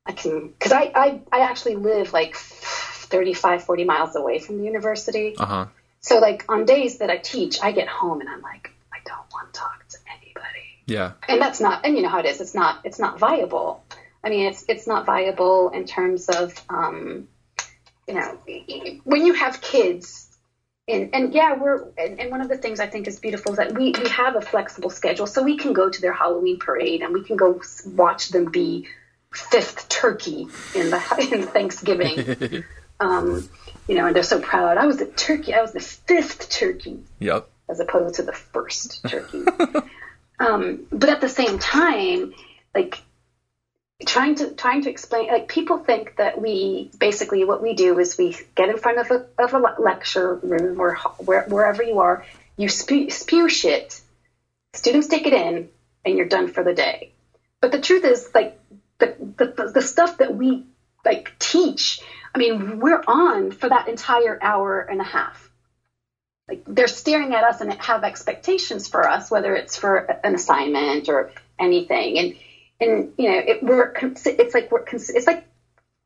I 0.06 0.12
can, 0.12 0.48
because 0.48 0.72
I, 0.72 0.92
I, 0.94 1.20
I 1.32 1.40
actually 1.40 1.76
live 1.76 2.12
like 2.12 2.36
35, 2.36 3.64
40 3.64 3.84
miles 3.84 4.14
away 4.14 4.38
from 4.38 4.58
the 4.58 4.64
university. 4.64 5.34
Uh-huh. 5.36 5.66
So, 6.00 6.18
like, 6.18 6.44
on 6.48 6.64
days 6.64 6.98
that 6.98 7.10
I 7.10 7.16
teach, 7.16 7.60
I 7.60 7.72
get 7.72 7.88
home 7.88 8.20
and 8.20 8.28
I'm 8.28 8.40
like, 8.40 8.70
I 8.92 8.98
don't 9.04 9.26
want 9.32 9.52
to 9.52 9.60
talk 9.60 9.84
to 9.88 9.98
anybody. 10.08 10.75
Yeah. 10.86 11.12
And 11.28 11.40
that's 11.40 11.60
not, 11.60 11.84
and 11.84 11.96
you 11.96 12.02
know 12.02 12.08
how 12.08 12.20
it 12.20 12.26
is. 12.26 12.40
It's 12.40 12.54
not, 12.54 12.80
it's 12.84 12.98
not 12.98 13.18
viable. 13.18 13.84
I 14.22 14.30
mean, 14.30 14.46
it's, 14.46 14.64
it's 14.68 14.86
not 14.86 15.06
viable 15.06 15.70
in 15.70 15.84
terms 15.84 16.28
of, 16.28 16.54
um, 16.68 17.28
you 18.08 18.14
know, 18.14 18.38
when 19.04 19.26
you 19.26 19.34
have 19.34 19.60
kids, 19.60 20.22
and, 20.88 21.10
and 21.12 21.34
yeah, 21.34 21.54
we're, 21.54 21.88
and, 21.98 22.20
and 22.20 22.30
one 22.30 22.40
of 22.40 22.48
the 22.48 22.56
things 22.56 22.78
I 22.78 22.86
think 22.86 23.08
is 23.08 23.18
beautiful 23.18 23.52
is 23.52 23.58
that 23.58 23.76
we, 23.76 23.92
we 24.00 24.08
have 24.10 24.36
a 24.36 24.40
flexible 24.40 24.90
schedule. 24.90 25.26
So 25.26 25.42
we 25.42 25.56
can 25.56 25.72
go 25.72 25.90
to 25.90 26.00
their 26.00 26.12
Halloween 26.12 26.60
parade 26.60 27.02
and 27.02 27.12
we 27.12 27.24
can 27.24 27.36
go 27.36 27.60
watch 27.84 28.28
them 28.28 28.52
be 28.52 28.86
fifth 29.32 29.88
turkey 29.88 30.46
in 30.74 30.90
the, 30.90 31.28
in 31.32 31.42
Thanksgiving. 31.42 32.64
um, 33.00 33.48
you 33.88 33.96
know, 33.96 34.06
and 34.06 34.16
they're 34.16 34.22
so 34.22 34.40
proud. 34.40 34.78
I 34.78 34.86
was 34.86 34.98
the 34.98 35.06
turkey. 35.06 35.54
I 35.54 35.62
was 35.62 35.72
the 35.72 35.80
fifth 35.80 36.50
turkey. 36.50 37.00
Yep. 37.18 37.48
As 37.68 37.80
opposed 37.80 38.16
to 38.16 38.22
the 38.22 38.32
first 38.32 39.04
turkey. 39.08 39.44
um, 40.38 40.84
but 40.90 41.08
at 41.08 41.20
the 41.20 41.28
same 41.28 41.58
time, 41.58 42.30
like 42.74 43.02
trying 44.04 44.34
to 44.36 44.50
trying 44.54 44.82
to 44.82 44.90
explain 44.90 45.28
like 45.28 45.48
people 45.48 45.78
think 45.78 46.14
that 46.16 46.38
we 46.38 46.88
basically 46.98 47.44
what 47.44 47.62
we 47.62 47.74
do 47.74 47.98
is 47.98 48.18
we 48.18 48.34
get 48.54 48.68
in 48.68 48.76
front 48.76 48.98
of 48.98 49.10
a, 49.10 49.22
of 49.42 49.54
a 49.54 49.58
lecture 49.80 50.34
room 50.42 50.78
or 50.80 50.96
where, 51.18 51.44
wherever 51.46 51.82
you 51.82 52.00
are 52.00 52.22
you 52.58 52.68
spew, 52.68 53.08
spew 53.10 53.48
shit 53.48 54.00
students 54.74 55.06
take 55.06 55.26
it 55.26 55.32
in 55.32 55.66
and 56.04 56.16
you're 56.16 56.26
done 56.26 56.46
for 56.46 56.62
the 56.62 56.74
day. 56.74 57.08
But 57.60 57.72
the 57.72 57.80
truth 57.80 58.04
is 58.04 58.28
like 58.34 58.52
the, 58.98 59.14
the, 59.18 59.70
the 59.74 59.80
stuff 59.80 60.18
that 60.18 60.34
we 60.34 60.62
like 61.04 61.32
teach 61.38 62.00
i 62.34 62.38
mean 62.38 62.80
we're 62.80 63.00
on 63.06 63.52
for 63.52 63.68
that 63.68 63.88
entire 63.88 64.36
hour 64.42 64.80
and 64.80 65.00
a 65.00 65.04
half 65.04 65.45
like 66.48 66.62
they're 66.66 66.86
staring 66.86 67.34
at 67.34 67.44
us 67.44 67.60
and 67.60 67.72
have 67.74 68.04
expectations 68.04 68.88
for 68.88 69.08
us 69.08 69.30
whether 69.30 69.54
it's 69.54 69.76
for 69.76 69.96
an 70.22 70.34
assignment 70.34 71.08
or 71.08 71.30
anything. 71.58 72.18
And 72.18 72.34
and 72.80 73.12
you 73.16 73.30
know 73.30 73.38
it, 73.38 73.62
we're 73.62 73.92
it's 74.26 74.54
like 74.54 74.70
we're 74.70 74.84
it's 74.92 75.26
like 75.26 75.44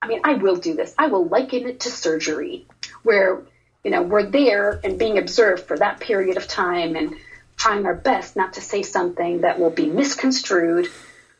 i 0.02 0.06
mean 0.06 0.20
i 0.24 0.34
will 0.34 0.56
do 0.56 0.74
this. 0.74 0.94
I 0.96 1.08
will 1.08 1.26
liken 1.26 1.66
it 1.66 1.80
to 1.80 1.90
surgery 1.90 2.64
where 3.02 3.42
you 3.84 3.90
know 3.90 4.02
we're 4.02 4.22
there 4.22 4.78
and 4.84 4.98
being 4.98 5.18
observed 5.18 5.64
for 5.64 5.76
that 5.76 6.00
period 6.00 6.36
of 6.36 6.46
time 6.46 6.96
and 6.96 7.14
trying 7.56 7.84
our 7.84 7.94
best 7.94 8.36
not 8.36 8.54
to 8.54 8.60
say 8.60 8.82
something 8.82 9.42
that 9.42 9.58
will 9.58 9.70
be 9.70 9.86
misconstrued 9.86 10.88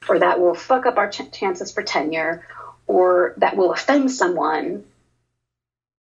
or 0.08 0.18
that 0.18 0.38
will 0.38 0.54
fuck 0.54 0.84
up 0.84 0.98
our 0.98 1.08
ch- 1.08 1.30
chances 1.32 1.70
for 1.70 1.82
tenure 1.82 2.44
or 2.86 3.32
that 3.36 3.56
will 3.56 3.72
offend 3.72 4.10
someone 4.10 4.84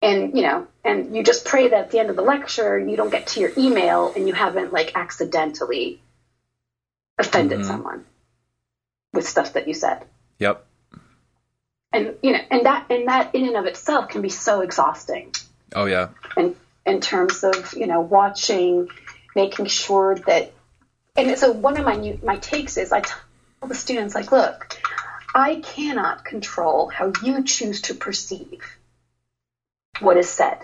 and 0.03 0.36
you 0.36 0.42
know 0.42 0.66
and 0.84 1.16
you 1.16 1.22
just 1.22 1.44
pray 1.44 1.68
that 1.68 1.78
at 1.78 1.90
the 1.90 2.00
end 2.00 2.11
of 2.11 2.16
the 2.16 2.22
lecture 2.22 2.78
you 2.78 2.96
don't 2.96 3.11
get 3.11 3.28
to 3.28 3.40
your 3.40 3.53
email 3.57 4.12
and 4.14 4.26
you 4.26 4.34
haven't 4.34 4.72
like 4.72 4.92
accidentally 4.96 6.00
offended 7.18 7.61
mm-hmm. 7.61 7.68
someone 7.68 8.05
with 9.12 9.28
stuff 9.28 9.53
that 9.53 9.68
you 9.68 9.74
said. 9.74 10.05
Yep. 10.38 10.64
And 11.92 12.14
you 12.22 12.32
know, 12.32 12.40
and 12.50 12.66
that 12.66 12.86
and 12.90 13.09
that 13.09 13.34
in 13.34 13.46
and 13.46 13.57
of 13.57 13.66
itself 13.66 14.09
can 14.09 14.22
be 14.22 14.30
so 14.30 14.61
exhausting. 14.61 15.32
Oh 15.74 15.84
yeah. 15.84 16.09
And 16.36 16.57
in 16.86 17.00
terms 17.00 17.44
of 17.44 17.74
you 17.74 17.86
know 17.86 18.00
watching, 18.00 18.88
making 19.36 19.66
sure 19.66 20.16
that, 20.26 20.53
and 21.16 21.38
so 21.38 21.53
one 21.53 21.78
of 21.78 21.84
my 21.84 21.96
new, 21.96 22.18
my 22.22 22.36
takes 22.36 22.76
is 22.76 22.92
I 22.92 23.00
tell 23.00 23.18
the 23.68 23.74
students 23.74 24.14
like, 24.14 24.32
look, 24.32 24.80
I 25.34 25.57
cannot 25.57 26.24
control 26.24 26.88
how 26.88 27.12
you 27.22 27.44
choose 27.44 27.82
to 27.82 27.94
perceive 27.94 28.62
what 30.03 30.16
is 30.16 30.28
said. 30.28 30.57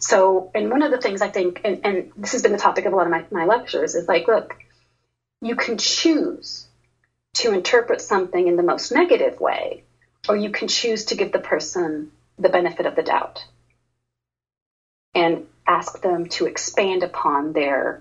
So, 0.00 0.50
and 0.54 0.70
one 0.70 0.82
of 0.82 0.90
the 0.90 0.98
things 0.98 1.22
I 1.22 1.28
think, 1.28 1.60
and, 1.64 1.78
and 1.82 2.04
this 2.16 2.32
has 2.32 2.42
been 2.42 2.52
the 2.52 2.58
topic 2.58 2.84
of 2.84 2.92
a 2.92 2.96
lot 2.96 3.06
of 3.06 3.10
my, 3.10 3.24
my 3.30 3.44
lectures, 3.44 3.94
is 3.94 4.06
like, 4.06 4.28
look, 4.28 4.54
you 5.40 5.54
can 5.54 5.76
choose 5.78 6.66
to 7.34 7.52
interpret 7.52 8.00
something 8.00 8.46
in 8.46 8.56
the 8.56 8.62
most 8.62 8.90
negative 8.92 9.38
way, 9.40 9.82
or 10.28 10.36
you 10.36 10.50
can 10.50 10.68
choose 10.68 11.04
to 11.04 11.14
give 11.14 11.30
the 11.32 11.38
person 11.38 12.08
the 12.38 12.48
benefit 12.48 12.86
of 12.86 12.94
the 12.94 13.02
doubt 13.02 13.44
and 15.14 15.40
ask 15.66 16.00
them 16.00 16.26
to 16.26 16.46
expand 16.46 17.02
upon 17.02 17.52
their 17.52 17.98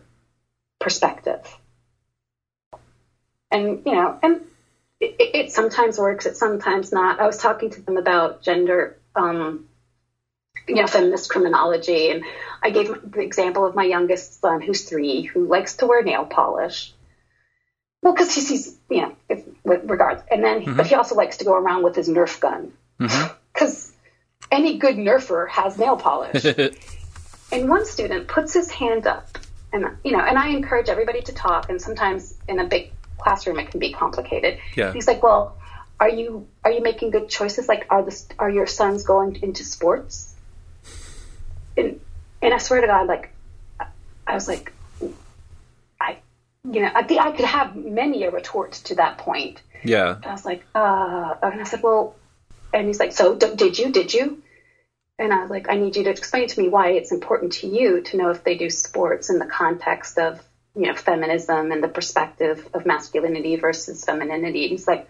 perspective. 0.79 1.39
And, 3.51 3.79
you 3.85 3.93
know, 3.93 4.17
and 4.21 4.39
it, 4.99 5.15
it 5.19 5.51
sometimes 5.51 5.97
works, 5.97 6.25
it 6.25 6.37
sometimes 6.37 6.91
not. 6.91 7.19
I 7.19 7.25
was 7.25 7.37
talking 7.37 7.69
to 7.71 7.81
them 7.81 7.97
about 7.97 8.41
gender, 8.41 8.97
um, 9.15 9.67
you 10.67 10.75
know, 10.75 10.87
feminist 10.87 11.29
criminology, 11.29 12.09
and 12.09 12.23
I 12.61 12.69
gave 12.69 12.89
the 13.11 13.21
example 13.21 13.65
of 13.65 13.75
my 13.75 13.83
youngest 13.83 14.41
son, 14.41 14.61
who's 14.61 14.87
three, 14.87 15.23
who 15.23 15.47
likes 15.47 15.77
to 15.77 15.85
wear 15.85 16.03
nail 16.03 16.25
polish. 16.25 16.93
Well, 18.01 18.13
because 18.13 18.33
he 18.33 18.41
sees, 18.41 18.77
you 18.89 19.01
know, 19.01 19.15
if, 19.29 19.43
with 19.63 19.89
regards, 19.89 20.21
and 20.31 20.43
then, 20.43 20.61
mm-hmm. 20.61 20.77
but 20.77 20.87
he 20.87 20.95
also 20.95 21.15
likes 21.15 21.37
to 21.37 21.45
go 21.45 21.55
around 21.55 21.83
with 21.83 21.95
his 21.95 22.07
Nerf 22.07 22.39
gun 22.39 22.71
because 22.97 23.91
mm-hmm. 23.91 24.47
any 24.51 24.77
good 24.77 24.95
Nerfer 24.95 25.49
has 25.49 25.77
nail 25.77 25.97
polish. 25.97 26.45
and 27.51 27.69
one 27.69 27.85
student 27.85 28.27
puts 28.27 28.53
his 28.53 28.69
hand 28.69 29.07
up, 29.07 29.37
and 29.73 29.85
you 30.03 30.11
know, 30.11 30.19
and 30.19 30.37
I 30.37 30.49
encourage 30.49 30.87
everybody 30.87 31.21
to 31.23 31.33
talk. 31.33 31.69
And 31.69 31.81
sometimes 31.81 32.35
in 32.47 32.59
a 32.59 32.65
big 32.65 32.91
classroom, 33.17 33.59
it 33.59 33.71
can 33.71 33.79
be 33.79 33.93
complicated. 33.93 34.59
Yeah. 34.75 34.93
He's 34.93 35.07
like, 35.07 35.23
"Well, 35.23 35.57
are 35.99 36.09
you 36.09 36.47
are 36.63 36.71
you 36.71 36.81
making 36.81 37.11
good 37.11 37.29
choices? 37.29 37.67
Like, 37.67 37.85
are 37.89 38.03
the 38.03 38.23
are 38.39 38.49
your 38.49 38.67
sons 38.67 39.03
going 39.03 39.41
into 39.41 39.63
sports?" 39.63 40.33
And 41.77 41.99
and 42.41 42.53
I 42.53 42.57
swear 42.57 42.81
to 42.81 42.87
God, 42.87 43.07
like, 43.07 43.31
I 44.27 44.33
was 44.33 44.47
like, 44.47 44.71
I, 45.99 46.17
you 46.63 46.81
know, 46.81 46.91
I 46.93 47.03
think 47.03 47.21
I 47.21 47.31
could 47.31 47.45
have 47.45 47.75
many 47.75 48.23
a 48.23 48.31
retort 48.31 48.73
to 48.85 48.95
that 48.95 49.17
point. 49.17 49.61
Yeah. 49.83 50.17
I 50.23 50.31
was 50.31 50.45
like, 50.45 50.65
uh, 50.73 51.35
and 51.41 51.61
I 51.61 51.63
said, 51.63 51.83
well, 51.83 52.15
and 52.73 52.87
he's 52.87 52.99
like, 52.99 53.13
so 53.13 53.35
d- 53.35 53.55
did 53.55 53.77
you, 53.77 53.91
did 53.91 54.13
you? 54.13 54.41
And 55.17 55.31
I 55.31 55.41
was 55.41 55.49
like, 55.49 55.69
I 55.69 55.75
need 55.75 55.95
you 55.95 56.03
to 56.03 56.09
explain 56.09 56.47
to 56.47 56.59
me 56.59 56.67
why 56.67 56.89
it's 56.89 57.11
important 57.11 57.53
to 57.53 57.67
you 57.67 58.01
to 58.01 58.17
know 58.17 58.31
if 58.31 58.43
they 58.43 58.57
do 58.57 58.69
sports 58.69 59.29
in 59.29 59.39
the 59.39 59.45
context 59.45 60.17
of, 60.17 60.43
you 60.75 60.87
know, 60.87 60.93
feminism 60.93 61.71
and 61.71 61.83
the 61.83 61.87
perspective 61.87 62.67
of 62.73 62.85
masculinity 62.85 63.55
versus 63.55 64.03
femininity. 64.03 64.63
And 64.63 64.71
he's 64.71 64.87
like, 64.87 65.07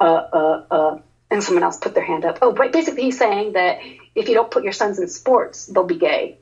uh, 0.00 0.04
uh, 0.04 0.64
uh, 0.70 0.98
and 1.30 1.42
someone 1.42 1.64
else 1.64 1.78
put 1.78 1.94
their 1.94 2.04
hand 2.04 2.24
up. 2.24 2.38
Oh, 2.42 2.52
but 2.52 2.72
basically 2.72 3.04
he's 3.04 3.18
saying 3.18 3.54
that 3.54 3.80
if 4.14 4.28
you 4.28 4.34
don't 4.34 4.50
put 4.50 4.64
your 4.64 4.72
sons 4.72 4.98
in 4.98 5.08
sports, 5.08 5.66
they'll 5.66 5.84
be 5.84 5.96
gay. 5.96 6.38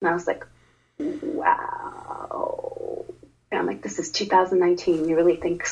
And 0.00 0.10
I 0.10 0.12
was 0.12 0.26
like, 0.26 0.44
wow. 0.98 3.04
And 3.50 3.60
I'm 3.60 3.66
like, 3.66 3.82
this 3.82 3.98
is 3.98 4.10
2019. 4.10 5.08
You 5.08 5.16
really 5.16 5.36
think 5.36 5.66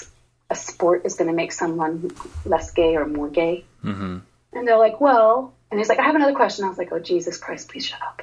a 0.50 0.54
sport 0.54 1.02
is 1.04 1.16
going 1.16 1.28
to 1.28 1.34
make 1.34 1.52
someone 1.52 2.10
less 2.44 2.70
gay 2.70 2.96
or 2.96 3.06
more 3.06 3.28
gay? 3.28 3.64
Mm-hmm. 3.84 4.18
And 4.52 4.68
they're 4.68 4.78
like, 4.78 5.00
well, 5.00 5.54
and 5.70 5.78
he's 5.78 5.88
like, 5.88 5.98
I 5.98 6.04
have 6.04 6.14
another 6.14 6.34
question. 6.34 6.64
I 6.64 6.68
was 6.68 6.78
like, 6.78 6.92
oh, 6.92 6.98
Jesus 6.98 7.36
Christ, 7.36 7.68
please 7.68 7.86
shut 7.86 8.00
up. 8.00 8.22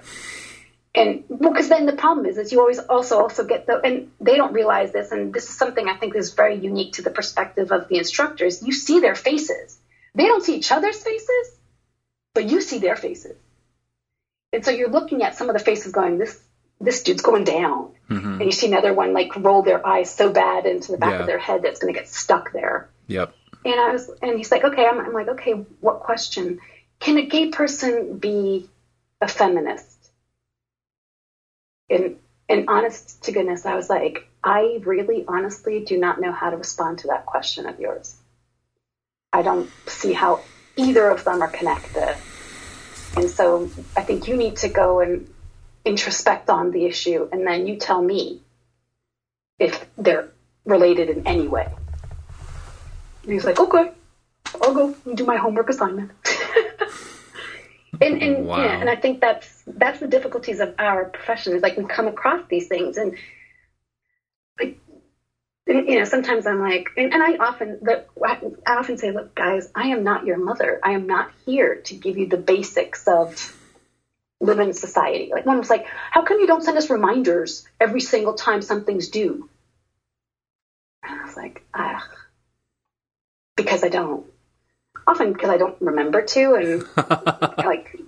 And 0.96 1.26
well, 1.28 1.52
because 1.52 1.68
then 1.68 1.86
the 1.86 1.94
problem 1.94 2.26
is, 2.26 2.38
is 2.38 2.52
you 2.54 2.60
always 2.62 2.80
also 2.80 3.20
also 3.20 3.46
get 3.46 3.68
the, 3.68 3.82
and 3.82 4.12
they 4.22 4.38
don't 4.38 4.54
realize 4.54 4.94
this, 4.94 5.12
and 5.12 5.34
this 5.34 5.50
is 5.50 5.58
something 5.58 5.90
I 5.90 5.98
think 5.98 6.16
is 6.16 6.34
very 6.34 6.56
unique 6.56 6.94
to 6.94 7.02
the 7.02 7.10
perspective 7.10 7.72
of 7.72 7.90
the 7.90 7.98
instructors. 7.98 8.64
You 8.64 8.72
see 8.72 9.02
their 9.02 9.16
faces. 9.16 9.78
They 10.14 10.26
don't 10.26 10.44
see 10.44 10.56
each 10.56 10.72
other's 10.72 11.04
faces, 11.04 11.58
but 12.34 12.46
you 12.46 12.62
see 12.62 12.80
their 12.80 12.96
faces. 12.96 13.38
And 14.54 14.64
so 14.64 14.72
you're 14.72 14.90
looking 14.90 15.24
at 15.24 15.36
some 15.36 15.50
of 15.50 15.54
the 15.54 15.64
faces 15.64 15.92
going, 15.92 16.18
this 16.18 16.40
this 16.80 17.04
dude's 17.04 17.22
going 17.22 17.44
down. 17.44 17.92
Mm-hmm. 18.10 18.34
And 18.34 18.46
you 18.46 18.52
see 18.52 18.68
another 18.68 18.94
one 18.94 19.14
like 19.14 19.36
roll 19.36 19.64
their 19.64 19.86
eyes 19.86 20.14
so 20.14 20.32
bad 20.32 20.66
into 20.66 20.92
the 20.92 20.98
back 20.98 21.12
yeah. 21.12 21.20
of 21.22 21.26
their 21.26 21.40
head 21.40 21.62
that's 21.62 21.80
going 21.80 21.94
to 21.94 22.00
get 22.00 22.08
stuck 22.08 22.54
there. 22.54 22.90
Yep. 23.08 23.34
And 23.66 23.80
I 23.80 23.92
was, 23.92 24.10
and 24.22 24.38
he's 24.38 24.52
like, 24.52 24.64
okay, 24.64 24.86
I'm, 24.86 25.00
I'm 25.00 25.14
like, 25.14 25.28
okay, 25.28 25.54
what 25.82 26.02
question? 26.02 26.60
Can 27.00 27.18
a 27.18 27.26
gay 27.26 27.50
person 27.50 28.18
be 28.18 28.70
a 29.20 29.28
feminist? 29.28 29.95
And, 31.90 32.18
and 32.50 32.68
honest 32.68 33.24
to 33.24 33.32
goodness, 33.32 33.66
I 33.66 33.76
was 33.76 33.90
like, 33.90 34.28
I 34.44 34.80
really 34.84 35.26
honestly 35.28 35.84
do 35.84 35.98
not 35.98 36.20
know 36.20 36.32
how 36.32 36.50
to 36.50 36.58
respond 36.58 37.00
to 37.00 37.08
that 37.08 37.26
question 37.26 37.66
of 37.66 37.80
yours. 37.80 38.16
I 39.34 39.42
don't 39.42 39.70
see 39.88 40.14
how 40.14 40.42
either 40.76 41.10
of 41.10 41.24
them 41.24 41.42
are 41.42 41.50
connected. 41.50 42.16
And 43.18 43.30
so 43.30 43.70
I 43.96 44.02
think 44.02 44.28
you 44.28 44.36
need 44.36 44.58
to 44.58 44.70
go 44.70 45.00
and 45.00 45.28
introspect 45.86 46.50
on 46.50 46.72
the 46.72 46.86
issue, 46.86 47.30
and 47.32 47.46
then 47.46 47.68
you 47.68 47.78
tell 47.78 48.02
me 48.02 48.42
if 49.60 49.86
they're 49.98 50.30
related 50.66 51.10
in 51.10 51.28
any 51.28 51.48
way. 51.48 51.72
And 53.24 53.32
he's 53.32 53.46
like, 53.46 53.60
okay, 53.60 53.92
I'll 54.62 54.74
go 54.74 54.96
and 55.06 55.16
do 55.18 55.26
my 55.26 55.38
homework 55.38 55.70
assignment. 55.70 56.12
And 58.02 58.22
and 58.22 58.46
wow. 58.48 58.64
yeah, 58.64 58.80
and 58.80 58.90
I 58.90 58.96
think 58.96 59.20
that's 59.20 59.64
that's 59.68 60.00
the 60.00 60.08
difficulties 60.08 60.60
of 60.60 60.74
our 60.78 61.06
profession 61.06 61.54
is 61.54 61.62
like 61.62 61.78
we 61.78 61.86
come 61.86 62.08
across 62.08 62.42
these 62.50 62.68
things 62.68 62.98
and 62.98 63.14
like 64.60 64.76
you 65.68 65.98
know 65.98 66.06
sometimes 66.06 66.46
I'm 66.46 66.62
like 66.62 66.90
and, 66.98 67.14
and 67.14 67.24
I 67.24 67.36
often 67.44 67.80
the, 67.82 68.04
I 68.24 68.74
often 68.76 68.98
say 68.98 69.12
look 69.12 69.34
guys 69.36 69.68
I 69.74 69.88
am 69.88 70.04
not 70.04 70.26
your 70.26 70.38
mother 70.38 70.80
I 70.84 70.92
am 70.92 71.08
not 71.08 71.30
here 71.46 71.76
to 71.86 71.96
give 71.96 72.18
you 72.18 72.28
the 72.28 72.38
basics 72.38 73.08
of 73.08 73.56
live 74.40 74.60
in 74.60 74.74
society. 74.74 75.30
Like 75.32 75.46
one 75.46 75.58
was 75.58 75.70
like, 75.70 75.86
how 76.12 76.22
come 76.22 76.40
you 76.40 76.48
don't 76.48 76.64
send 76.64 76.78
us 76.78 76.90
reminders 76.90 77.64
every 77.80 78.02
single 78.02 78.34
time 78.34 78.62
something's 78.62 79.10
due? 79.10 79.48
And 81.04 81.20
I 81.20 81.26
was 81.26 81.36
like, 81.38 81.62
ah, 81.74 82.08
because 83.56 83.84
I 83.84 83.90
don't. 83.90 84.26
Often 85.08 85.34
because 85.34 85.50
I 85.50 85.58
don't 85.58 85.80
remember 85.82 86.24
to, 86.24 86.56
and 86.56 86.84
like, 87.58 88.00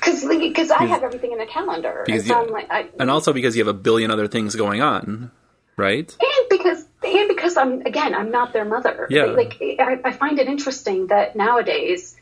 because 0.00 0.24
because 0.24 0.70
I 0.70 0.84
have 0.84 1.02
everything 1.02 1.32
in 1.32 1.40
a 1.40 1.46
calendar, 1.46 2.04
and, 2.08 2.22
so 2.22 2.44
you, 2.44 2.52
like, 2.52 2.70
I, 2.70 2.88
and 2.98 3.10
also 3.10 3.32
because 3.32 3.56
you 3.56 3.64
have 3.64 3.74
a 3.74 3.78
billion 3.78 4.10
other 4.10 4.26
things 4.26 4.56
going 4.56 4.82
on, 4.82 5.30
right? 5.76 6.16
And 6.20 6.48
because 6.50 6.84
and 7.04 7.28
because 7.28 7.56
I'm 7.56 7.82
again, 7.82 8.14
I'm 8.14 8.30
not 8.32 8.52
their 8.52 8.64
mother. 8.64 9.06
Yeah. 9.10 9.24
Like 9.26 9.58
I, 9.60 10.00
I 10.04 10.12
find 10.12 10.38
it 10.40 10.48
interesting 10.48 11.06
that 11.08 11.36
nowadays 11.36 12.16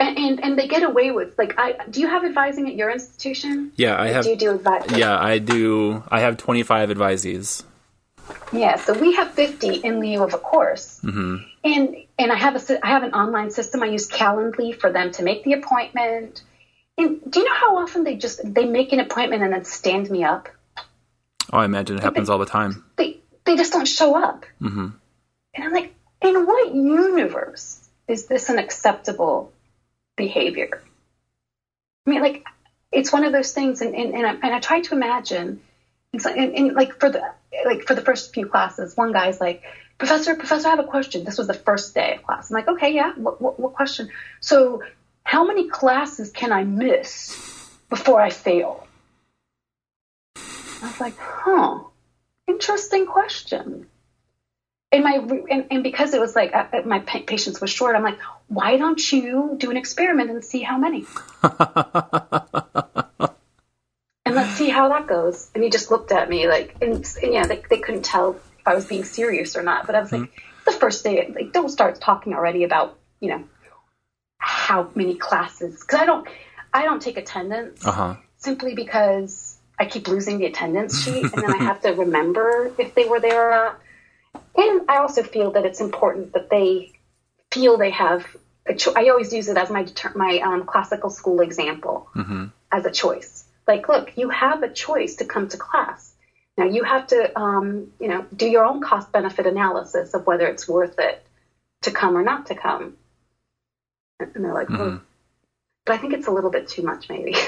and, 0.00 0.18
and, 0.18 0.44
and 0.44 0.58
they 0.58 0.66
get 0.66 0.82
away 0.82 1.10
with 1.10 1.36
like 1.38 1.54
I 1.58 1.76
do 1.88 2.00
you 2.00 2.08
have 2.08 2.24
advising 2.24 2.66
at 2.68 2.74
your 2.74 2.90
institution? 2.90 3.72
Yeah, 3.76 4.00
I 4.00 4.08
have. 4.08 4.24
Do 4.24 4.30
you 4.30 4.36
do 4.36 4.54
advising? 4.54 4.98
Yeah, 4.98 5.16
I 5.18 5.38
do. 5.38 6.02
I 6.08 6.20
have 6.20 6.38
twenty 6.38 6.62
five 6.62 6.88
advisees. 6.88 7.62
Yeah, 8.52 8.76
so 8.76 8.92
we 8.92 9.14
have 9.14 9.32
fifty 9.32 9.76
in 9.76 10.00
lieu 10.00 10.22
of 10.22 10.34
a 10.34 10.38
course, 10.38 11.00
mm-hmm. 11.02 11.36
and 11.64 11.96
and 12.18 12.32
I 12.32 12.36
have 12.36 12.56
a 12.56 12.86
I 12.86 12.90
have 12.90 13.02
an 13.02 13.14
online 13.14 13.50
system. 13.50 13.82
I 13.82 13.86
use 13.86 14.08
Calendly 14.08 14.78
for 14.78 14.90
them 14.92 15.12
to 15.12 15.22
make 15.22 15.44
the 15.44 15.54
appointment. 15.54 16.42
And 16.98 17.20
do 17.30 17.40
you 17.40 17.46
know 17.46 17.54
how 17.54 17.78
often 17.78 18.04
they 18.04 18.16
just 18.16 18.40
they 18.44 18.64
make 18.64 18.92
an 18.92 19.00
appointment 19.00 19.42
and 19.42 19.52
then 19.52 19.64
stand 19.64 20.10
me 20.10 20.24
up? 20.24 20.48
Oh, 21.52 21.58
I 21.58 21.64
imagine 21.64 21.96
it 21.96 22.02
happens 22.02 22.28
they, 22.28 22.32
all 22.32 22.38
the 22.38 22.46
time. 22.46 22.84
They 22.96 23.18
they 23.44 23.56
just 23.56 23.72
don't 23.72 23.88
show 23.88 24.16
up, 24.16 24.44
mm-hmm. 24.60 24.88
and 25.54 25.64
I'm 25.64 25.72
like, 25.72 25.94
in 26.22 26.46
what 26.46 26.74
universe 26.74 27.88
is 28.06 28.26
this 28.26 28.48
an 28.48 28.58
acceptable 28.58 29.52
behavior. 30.16 30.82
I 32.06 32.10
mean, 32.10 32.22
like, 32.22 32.44
it's 32.92 33.12
one 33.12 33.24
of 33.24 33.32
those 33.32 33.52
things, 33.52 33.80
and, 33.80 33.94
and, 33.94 34.14
and, 34.14 34.26
I, 34.26 34.30
and 34.30 34.54
I 34.54 34.60
try 34.60 34.80
to 34.80 34.94
imagine, 34.94 35.60
and, 36.12 36.26
and, 36.26 36.54
and, 36.54 36.74
like 36.74 36.98
for 36.98 37.10
the 37.10 37.22
like 37.64 37.86
for 37.86 37.94
the 37.94 38.00
first 38.00 38.32
few 38.34 38.46
classes, 38.46 38.96
one 38.96 39.12
guy's 39.12 39.40
like, 39.40 39.62
"Professor, 39.98 40.34
Professor, 40.34 40.68
I 40.68 40.70
have 40.70 40.80
a 40.80 40.84
question." 40.84 41.24
This 41.24 41.38
was 41.38 41.46
the 41.46 41.54
first 41.54 41.94
day 41.94 42.16
of 42.16 42.22
class. 42.22 42.50
I'm 42.50 42.54
like, 42.54 42.68
"Okay, 42.68 42.94
yeah, 42.94 43.12
what, 43.14 43.40
what, 43.40 43.58
what 43.58 43.74
question?" 43.74 44.10
So, 44.40 44.82
how 45.24 45.44
many 45.44 45.68
classes 45.68 46.30
can 46.30 46.52
I 46.52 46.64
miss 46.64 47.36
before 47.88 48.20
I 48.20 48.30
fail? 48.30 48.86
I 50.36 50.86
was 50.86 51.00
like, 51.00 51.16
"Huh, 51.18 51.80
interesting 52.46 53.06
question." 53.06 53.86
and 54.92 55.04
my 55.04 55.14
and, 55.50 55.66
and 55.70 55.82
because 55.82 56.14
it 56.14 56.20
was 56.20 56.34
like 56.34 56.54
uh, 56.54 56.66
uh 56.72 56.82
my 56.84 56.98
patience 57.00 57.60
was 57.60 57.70
short 57.70 57.94
i'm 57.96 58.02
like 58.02 58.18
why 58.48 58.76
don't 58.76 59.12
you 59.12 59.54
do 59.58 59.70
an 59.70 59.76
experiment 59.76 60.30
and 60.30 60.44
see 60.44 60.62
how 60.62 60.78
many 60.78 61.04
see 64.60 64.68
how 64.68 64.88
that 64.88 65.06
goes 65.06 65.50
and 65.54 65.64
he 65.64 65.70
just 65.70 65.90
looked 65.90 66.12
at 66.12 66.28
me 66.28 66.46
like 66.46 66.76
and, 66.82 66.94
and 67.22 67.32
yeah 67.32 67.46
they, 67.46 67.62
they 67.70 67.78
couldn't 67.78 68.04
tell 68.04 68.32
if 68.32 68.66
i 68.66 68.74
was 68.74 68.86
being 68.86 69.04
serious 69.04 69.56
or 69.56 69.62
not 69.62 69.86
but 69.86 69.94
i 69.94 70.00
was 70.00 70.10
mm-hmm. 70.10 70.22
like 70.22 70.42
the 70.66 70.72
first 70.72 71.02
day 71.02 71.32
like 71.34 71.52
don't 71.52 71.70
start 71.70 72.00
talking 72.00 72.34
already 72.34 72.64
about 72.64 72.98
you 73.20 73.30
know 73.30 73.44
how 74.38 74.90
many 74.94 75.14
classes 75.14 75.80
because 75.80 76.00
i 76.00 76.06
don't 76.06 76.28
i 76.72 76.84
don't 76.84 77.00
take 77.00 77.16
attendance 77.16 77.86
uh-huh. 77.86 78.16
simply 78.36 78.74
because 78.74 79.58
i 79.78 79.84
keep 79.86 80.06
losing 80.08 80.38
the 80.38 80.46
attendance 80.46 81.02
sheet 81.02 81.24
and 81.32 81.42
then 81.42 81.52
i 81.52 81.58
have 81.58 81.80
to 81.80 81.90
remember 81.90 82.72
if 82.78 82.94
they 82.94 83.04
were 83.04 83.20
there 83.20 83.48
or 83.48 83.50
not 83.50 83.80
and 84.56 84.88
I 84.88 84.98
also 84.98 85.22
feel 85.22 85.52
that 85.52 85.64
it's 85.64 85.80
important 85.80 86.32
that 86.34 86.50
they 86.50 86.92
feel 87.50 87.78
they 87.78 87.90
have 87.90 88.26
a 88.66 88.74
cho- 88.74 88.92
I 88.94 89.08
always 89.08 89.32
use 89.32 89.48
it 89.48 89.56
as 89.56 89.70
my 89.70 89.86
my 90.14 90.38
um, 90.40 90.64
classical 90.64 91.10
school 91.10 91.40
example 91.40 92.08
mm-hmm. 92.14 92.46
as 92.70 92.84
a 92.84 92.90
choice. 92.90 93.44
Like, 93.66 93.88
look, 93.88 94.16
you 94.16 94.30
have 94.30 94.62
a 94.62 94.68
choice 94.68 95.16
to 95.16 95.24
come 95.24 95.48
to 95.48 95.56
class. 95.56 96.12
Now 96.56 96.64
you 96.66 96.82
have 96.82 97.06
to, 97.08 97.38
um, 97.38 97.92
you 98.00 98.08
know, 98.08 98.26
do 98.34 98.46
your 98.46 98.64
own 98.64 98.82
cost 98.82 99.12
benefit 99.12 99.46
analysis 99.46 100.14
of 100.14 100.26
whether 100.26 100.46
it's 100.46 100.68
worth 100.68 100.98
it 100.98 101.24
to 101.82 101.90
come 101.90 102.16
or 102.16 102.22
not 102.22 102.46
to 102.46 102.54
come. 102.54 102.96
And 104.18 104.44
they're 104.44 104.52
like, 104.52 104.68
mm-hmm. 104.68 104.82
oh. 104.82 105.00
but 105.86 105.94
I 105.94 105.98
think 105.98 106.12
it's 106.12 106.26
a 106.26 106.30
little 106.30 106.50
bit 106.50 106.68
too 106.68 106.82
much, 106.82 107.08
maybe. 107.08 107.34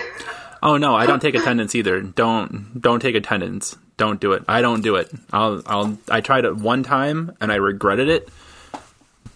Oh 0.62 0.76
no, 0.76 0.94
I 0.94 1.06
don't 1.06 1.20
take 1.20 1.34
attendance 1.34 1.74
either. 1.74 2.00
Don't 2.00 2.80
don't 2.80 3.00
take 3.00 3.16
attendance. 3.16 3.76
Don't 3.96 4.20
do 4.20 4.32
it. 4.32 4.44
I 4.46 4.62
don't 4.62 4.80
do 4.80 4.94
it. 4.94 5.10
I'll 5.32 5.60
I'll 5.66 5.98
I 6.08 6.20
tried 6.20 6.44
it 6.44 6.56
one 6.56 6.84
time 6.84 7.36
and 7.40 7.50
I 7.50 7.56
regretted 7.56 8.08
it. 8.08 8.28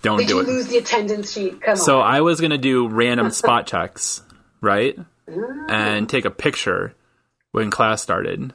Don't 0.03 0.18
Did 0.18 0.29
do 0.29 0.35
you 0.35 0.41
it. 0.41 0.47
Lose 0.47 0.68
the 0.68 0.79
attendance 0.79 1.33
sheet. 1.33 1.61
Come 1.61 1.77
so 1.77 2.01
on. 2.01 2.07
I 2.07 2.20
was 2.20 2.41
gonna 2.41 2.59
do 2.59 2.87
random 2.87 3.31
spot 3.33 3.66
checks, 3.66 4.22
right? 4.61 4.97
And 5.29 6.09
take 6.09 6.24
a 6.24 6.31
picture 6.31 6.95
when 7.53 7.70
class 7.70 8.03
started. 8.03 8.53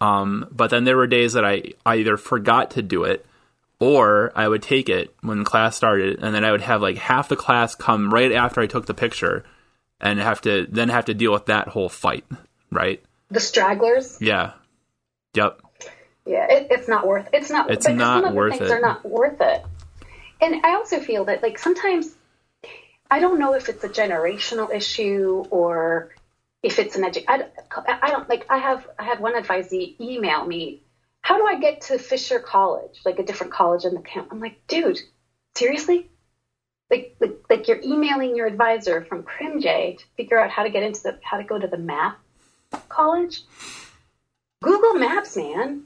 Um, 0.00 0.46
but 0.50 0.70
then 0.70 0.84
there 0.84 0.96
were 0.96 1.06
days 1.06 1.32
that 1.32 1.44
I, 1.44 1.72
I 1.84 1.96
either 1.96 2.16
forgot 2.16 2.72
to 2.72 2.82
do 2.82 3.04
it 3.04 3.26
or 3.80 4.32
I 4.34 4.46
would 4.46 4.62
take 4.62 4.88
it 4.88 5.14
when 5.22 5.44
class 5.44 5.76
started 5.76 6.20
and 6.22 6.34
then 6.34 6.44
I 6.44 6.52
would 6.52 6.60
have 6.60 6.82
like 6.82 6.98
half 6.98 7.28
the 7.28 7.36
class 7.36 7.74
come 7.74 8.12
right 8.12 8.32
after 8.32 8.60
I 8.60 8.66
took 8.66 8.86
the 8.86 8.94
picture 8.94 9.44
and 10.00 10.18
have 10.20 10.40
to 10.42 10.66
then 10.70 10.88
have 10.88 11.06
to 11.06 11.14
deal 11.14 11.32
with 11.32 11.46
that 11.46 11.68
whole 11.68 11.88
fight, 11.88 12.24
right? 12.70 13.02
The 13.30 13.40
stragglers. 13.40 14.18
Yeah. 14.20 14.52
Yep. 15.34 15.60
Yeah, 16.26 16.46
it, 16.50 16.68
it's 16.70 16.88
not 16.88 17.06
worth. 17.06 17.28
It's 17.32 17.50
not. 17.50 17.70
It's 17.70 17.88
not 17.88 18.24
some 18.24 18.34
worth 18.34 18.52
of 18.54 18.58
the 18.58 18.66
things 18.66 18.70
it. 18.70 18.74
Are 18.74 18.80
not 18.80 19.04
worth 19.08 19.40
it. 19.40 19.64
And 20.40 20.64
I 20.64 20.74
also 20.74 21.00
feel 21.00 21.24
that 21.24 21.42
like 21.42 21.58
sometimes 21.58 22.14
I 23.10 23.20
don't 23.20 23.38
know 23.38 23.54
if 23.54 23.68
it's 23.68 23.82
a 23.84 23.88
generational 23.88 24.72
issue 24.74 25.44
or 25.50 26.14
if 26.62 26.78
it's 26.78 26.96
an 26.96 27.04
edu- 27.04 27.24
I, 27.28 27.44
I 28.02 28.10
don't 28.10 28.28
like 28.28 28.46
I 28.50 28.58
have 28.58 28.86
I 28.98 29.04
had 29.04 29.20
one 29.20 29.34
advisee 29.34 29.98
email 30.00 30.44
me 30.44 30.82
how 31.22 31.36
do 31.38 31.46
I 31.46 31.58
get 31.58 31.82
to 31.82 31.98
Fisher 31.98 32.38
College 32.40 33.00
like 33.04 33.18
a 33.18 33.22
different 33.24 33.52
college 33.52 33.84
in 33.84 33.94
the 33.94 34.00
camp 34.00 34.28
I'm 34.30 34.40
like 34.40 34.66
dude 34.66 34.98
seriously 35.54 36.08
like, 36.90 37.16
like, 37.20 37.36
like 37.50 37.68
you're 37.68 37.80
emailing 37.82 38.34
your 38.34 38.46
advisor 38.46 39.04
from 39.04 39.22
Crimj 39.22 39.62
to 39.98 40.04
figure 40.16 40.38
out 40.40 40.50
how 40.50 40.62
to 40.62 40.70
get 40.70 40.82
into 40.82 41.02
the 41.02 41.18
how 41.22 41.36
to 41.36 41.44
go 41.44 41.58
to 41.58 41.66
the 41.66 41.76
math 41.76 42.16
college. 42.88 43.42
Google 44.62 44.94
Maps, 44.94 45.36
man. 45.36 45.82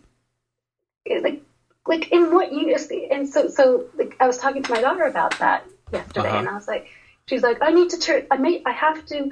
Like 1.08 1.42
like 1.86 2.12
in 2.12 2.32
what 2.32 2.52
you 2.52 2.70
just 2.72 2.90
and 2.92 3.28
so 3.28 3.48
so 3.48 3.86
like 3.96 4.16
I 4.20 4.26
was 4.28 4.38
talking 4.38 4.62
to 4.62 4.70
my 4.70 4.80
daughter 4.80 5.02
about 5.02 5.38
that 5.40 5.64
yesterday, 5.92 6.28
Uh-huh. 6.28 6.38
and 6.38 6.48
I 6.48 6.54
was 6.54 6.68
like, 6.68 6.86
she's 7.28 7.42
like, 7.42 7.58
I 7.60 7.70
need 7.70 7.90
to 7.90 7.98
turn. 7.98 8.22
I 8.30 8.36
may 8.36 8.60
I 8.64 8.72
have 8.72 9.04
to. 9.06 9.28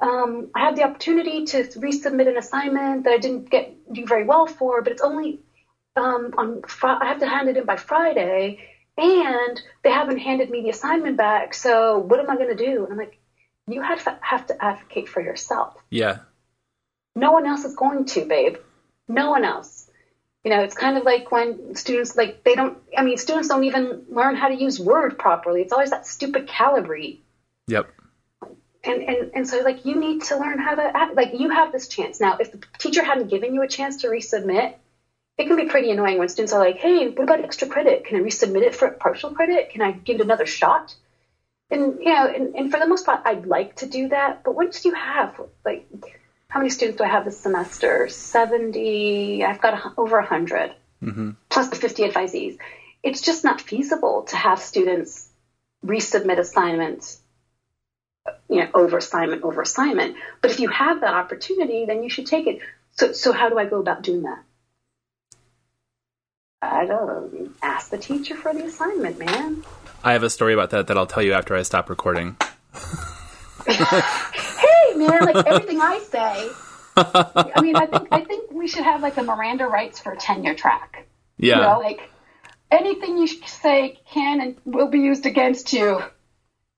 Um, 0.00 0.48
I 0.54 0.60
had 0.60 0.76
the 0.76 0.84
opportunity 0.84 1.42
to 1.42 1.64
resubmit 1.64 2.28
an 2.28 2.36
assignment 2.36 3.04
that 3.04 3.12
I 3.12 3.18
didn't 3.18 3.50
get 3.50 3.68
do 3.92 4.06
very 4.06 4.24
well 4.24 4.46
for, 4.46 4.80
but 4.82 4.92
it's 4.92 5.02
only 5.02 5.40
um, 5.96 6.32
on. 6.38 6.62
I 6.82 7.06
have 7.06 7.18
to 7.18 7.26
hand 7.26 7.48
it 7.48 7.56
in 7.56 7.64
by 7.64 7.76
Friday, 7.76 8.58
and 8.96 9.60
they 9.82 9.90
haven't 9.90 10.18
handed 10.18 10.50
me 10.50 10.62
the 10.62 10.70
assignment 10.70 11.16
back. 11.16 11.54
So 11.54 11.98
what 11.98 12.20
am 12.20 12.30
I 12.30 12.36
going 12.36 12.48
to 12.48 12.54
do? 12.54 12.84
And 12.84 12.92
I'm 12.92 12.98
like, 12.98 13.18
you 13.66 13.80
have 13.80 14.02
to, 14.04 14.16
have 14.20 14.46
to 14.46 14.64
advocate 14.64 15.08
for 15.08 15.20
yourself. 15.20 15.74
Yeah. 15.90 16.18
No 17.14 17.32
one 17.32 17.46
else 17.46 17.64
is 17.64 17.74
going 17.74 18.04
to, 18.06 18.24
babe. 18.24 18.56
No 19.08 19.30
one 19.30 19.44
else. 19.44 19.87
You 20.44 20.50
know, 20.50 20.62
it's 20.62 20.74
kind 20.74 20.96
of 20.96 21.04
like 21.04 21.32
when 21.32 21.74
students 21.74 22.16
like 22.16 22.44
they 22.44 22.54
don't. 22.54 22.78
I 22.96 23.02
mean, 23.02 23.18
students 23.18 23.48
don't 23.48 23.64
even 23.64 24.04
learn 24.08 24.36
how 24.36 24.48
to 24.48 24.54
use 24.54 24.78
Word 24.78 25.18
properly. 25.18 25.62
It's 25.62 25.72
always 25.72 25.90
that 25.90 26.06
stupid 26.06 26.46
Calibri. 26.46 27.20
Yep. 27.66 27.88
And, 28.84 29.02
and 29.02 29.30
and 29.34 29.48
so 29.48 29.60
like 29.60 29.84
you 29.84 29.96
need 29.96 30.22
to 30.24 30.36
learn 30.36 30.58
how 30.58 30.76
to 30.76 30.82
act. 30.82 31.16
like 31.16 31.32
you 31.34 31.50
have 31.50 31.72
this 31.72 31.88
chance 31.88 32.20
now. 32.20 32.38
If 32.38 32.52
the 32.52 32.62
teacher 32.78 33.02
hadn't 33.02 33.28
given 33.28 33.52
you 33.52 33.62
a 33.62 33.68
chance 33.68 34.02
to 34.02 34.08
resubmit, 34.08 34.74
it 35.36 35.46
can 35.48 35.56
be 35.56 35.66
pretty 35.66 35.90
annoying 35.90 36.18
when 36.18 36.28
students 36.28 36.52
are 36.52 36.60
like, 36.60 36.76
"Hey, 36.76 37.08
what 37.08 37.24
about 37.24 37.40
extra 37.40 37.68
credit? 37.68 38.04
Can 38.04 38.16
I 38.16 38.20
resubmit 38.20 38.62
it 38.62 38.76
for 38.76 38.88
partial 38.90 39.32
credit? 39.32 39.70
Can 39.70 39.82
I 39.82 39.90
give 39.90 40.20
it 40.20 40.22
another 40.22 40.46
shot?" 40.46 40.94
And 41.70 41.98
you 41.98 42.14
know, 42.14 42.26
and, 42.26 42.54
and 42.54 42.70
for 42.70 42.78
the 42.78 42.86
most 42.86 43.04
part, 43.04 43.22
I'd 43.24 43.46
like 43.46 43.76
to 43.76 43.86
do 43.86 44.08
that. 44.08 44.44
But 44.44 44.54
once 44.54 44.84
you 44.84 44.94
have 44.94 45.40
like, 45.64 45.86
how 46.50 46.60
many 46.60 46.70
students 46.70 46.98
do 46.98 47.04
I 47.04 47.08
have 47.08 47.24
this 47.24 47.38
semester? 47.38 48.08
Seventy. 48.08 49.44
I've 49.44 49.60
got 49.60 49.92
over 49.98 50.18
a 50.18 50.22
100 50.22 50.74
Mhm. 51.02 51.36
plus 51.48 51.68
the 51.68 51.76
fifty 51.76 52.08
advisees. 52.08 52.58
It's 53.02 53.20
just 53.20 53.44
not 53.44 53.60
feasible 53.60 54.22
to 54.24 54.36
have 54.36 54.60
students 54.60 55.28
resubmit 55.84 56.38
assignments 56.38 57.20
you 58.50 58.56
know, 58.56 58.68
over 58.74 58.96
assignment, 58.98 59.42
over 59.42 59.62
assignment. 59.62 60.16
But 60.42 60.50
if 60.50 60.60
you 60.60 60.68
have 60.68 61.00
that 61.02 61.14
opportunity, 61.14 61.84
then 61.84 62.02
you 62.02 62.10
should 62.10 62.26
take 62.26 62.46
it. 62.46 62.60
So, 62.92 63.12
so 63.12 63.32
how 63.32 63.48
do 63.48 63.58
I 63.58 63.64
go 63.64 63.78
about 63.78 64.02
doing 64.02 64.22
that? 64.22 64.42
I 66.60 66.86
don't 66.86 67.06
know. 67.06 67.50
Ask 67.62 67.90
the 67.90 67.98
teacher 67.98 68.34
for 68.34 68.52
the 68.52 68.64
assignment, 68.64 69.18
man. 69.18 69.64
I 70.02 70.12
have 70.12 70.22
a 70.22 70.30
story 70.30 70.52
about 70.54 70.70
that 70.70 70.88
that 70.88 70.98
I'll 70.98 71.06
tell 71.06 71.22
you 71.22 71.32
after 71.32 71.54
I 71.54 71.62
stop 71.62 71.88
recording. 71.88 72.36
Man, 74.98 75.24
like 75.24 75.46
everything 75.46 75.80
I 75.80 75.98
say. 75.98 76.50
I 76.96 77.60
mean, 77.60 77.76
I 77.76 77.86
think 77.86 78.08
I 78.10 78.20
think 78.22 78.50
we 78.50 78.68
should 78.68 78.84
have 78.84 79.02
like 79.02 79.16
a 79.16 79.22
Miranda 79.22 79.66
rights 79.66 80.00
for 80.00 80.12
a 80.12 80.16
tenure 80.16 80.54
track. 80.54 81.06
Yeah. 81.36 81.56
You 81.56 81.62
know, 81.62 81.78
like 81.78 82.10
anything 82.70 83.18
you 83.18 83.26
say 83.26 83.98
can 84.10 84.40
and 84.40 84.56
will 84.64 84.88
be 84.88 85.00
used 85.00 85.26
against 85.26 85.72
you 85.72 86.02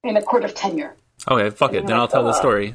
in 0.04 0.16
a 0.16 0.22
court 0.22 0.44
of 0.44 0.54
tenure. 0.54 0.96
Okay, 1.28 1.50
fuck 1.54 1.74
it. 1.74 1.86
Then 1.86 1.96
I'll 1.96 2.08
tell 2.08 2.24
the 2.24 2.30
uh-huh. 2.30 2.38
story. 2.38 2.72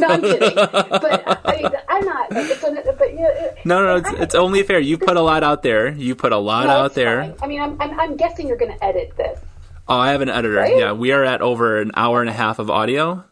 no, 0.00 0.08
I'm 0.08 0.22
kidding. 0.22 0.54
But 0.54 1.26
I, 1.44 1.98
am 1.98 2.04
not. 2.04 2.32
Like, 2.32 2.46
it's 2.48 2.62
but 2.62 3.14
yeah. 3.14 3.54
No, 3.64 3.84
no, 3.84 3.96
it's, 3.96 4.10
it's 4.10 4.34
only 4.34 4.62
fair. 4.62 4.78
You 4.78 4.96
put 4.96 5.16
a 5.18 5.20
lot 5.20 5.42
out 5.42 5.62
there. 5.62 5.90
You 5.90 6.14
put 6.14 6.32
a 6.32 6.38
lot 6.38 6.66
no, 6.66 6.72
out 6.72 6.94
there. 6.94 7.24
Fine. 7.24 7.34
I 7.42 7.46
mean, 7.46 7.60
I'm, 7.60 7.80
I'm, 7.80 8.00
I'm 8.00 8.16
guessing 8.16 8.48
you're 8.48 8.56
going 8.56 8.72
to 8.72 8.82
edit 8.82 9.14
this. 9.18 9.38
Oh, 9.86 9.98
I 9.98 10.12
have 10.12 10.22
an 10.22 10.30
editor. 10.30 10.54
Right? 10.54 10.78
Yeah, 10.78 10.92
we 10.92 11.12
are 11.12 11.24
at 11.24 11.42
over 11.42 11.80
an 11.80 11.92
hour 11.94 12.20
and 12.22 12.30
a 12.30 12.32
half 12.32 12.58
of 12.58 12.70
audio. 12.70 13.24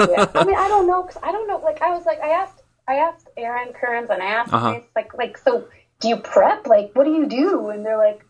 Yeah. 0.00 0.30
I 0.34 0.44
mean, 0.44 0.56
I 0.56 0.68
don't 0.68 0.86
know. 0.86 1.02
Cause 1.02 1.18
I 1.22 1.32
don't 1.32 1.48
know. 1.48 1.58
Like, 1.58 1.82
I 1.82 1.90
was 1.90 2.06
like, 2.06 2.20
I 2.20 2.30
asked, 2.30 2.62
I 2.88 2.96
asked 2.96 3.28
Aaron 3.36 3.72
Kearns 3.72 4.10
and 4.10 4.22
I 4.22 4.26
asked, 4.26 4.52
uh-huh. 4.52 4.80
like, 4.94 5.14
like, 5.14 5.38
so 5.38 5.68
do 6.00 6.08
you 6.08 6.16
prep? 6.16 6.66
Like, 6.66 6.90
what 6.94 7.04
do 7.04 7.12
you 7.12 7.26
do? 7.26 7.68
And 7.68 7.84
they're 7.84 7.98
like, 7.98 8.24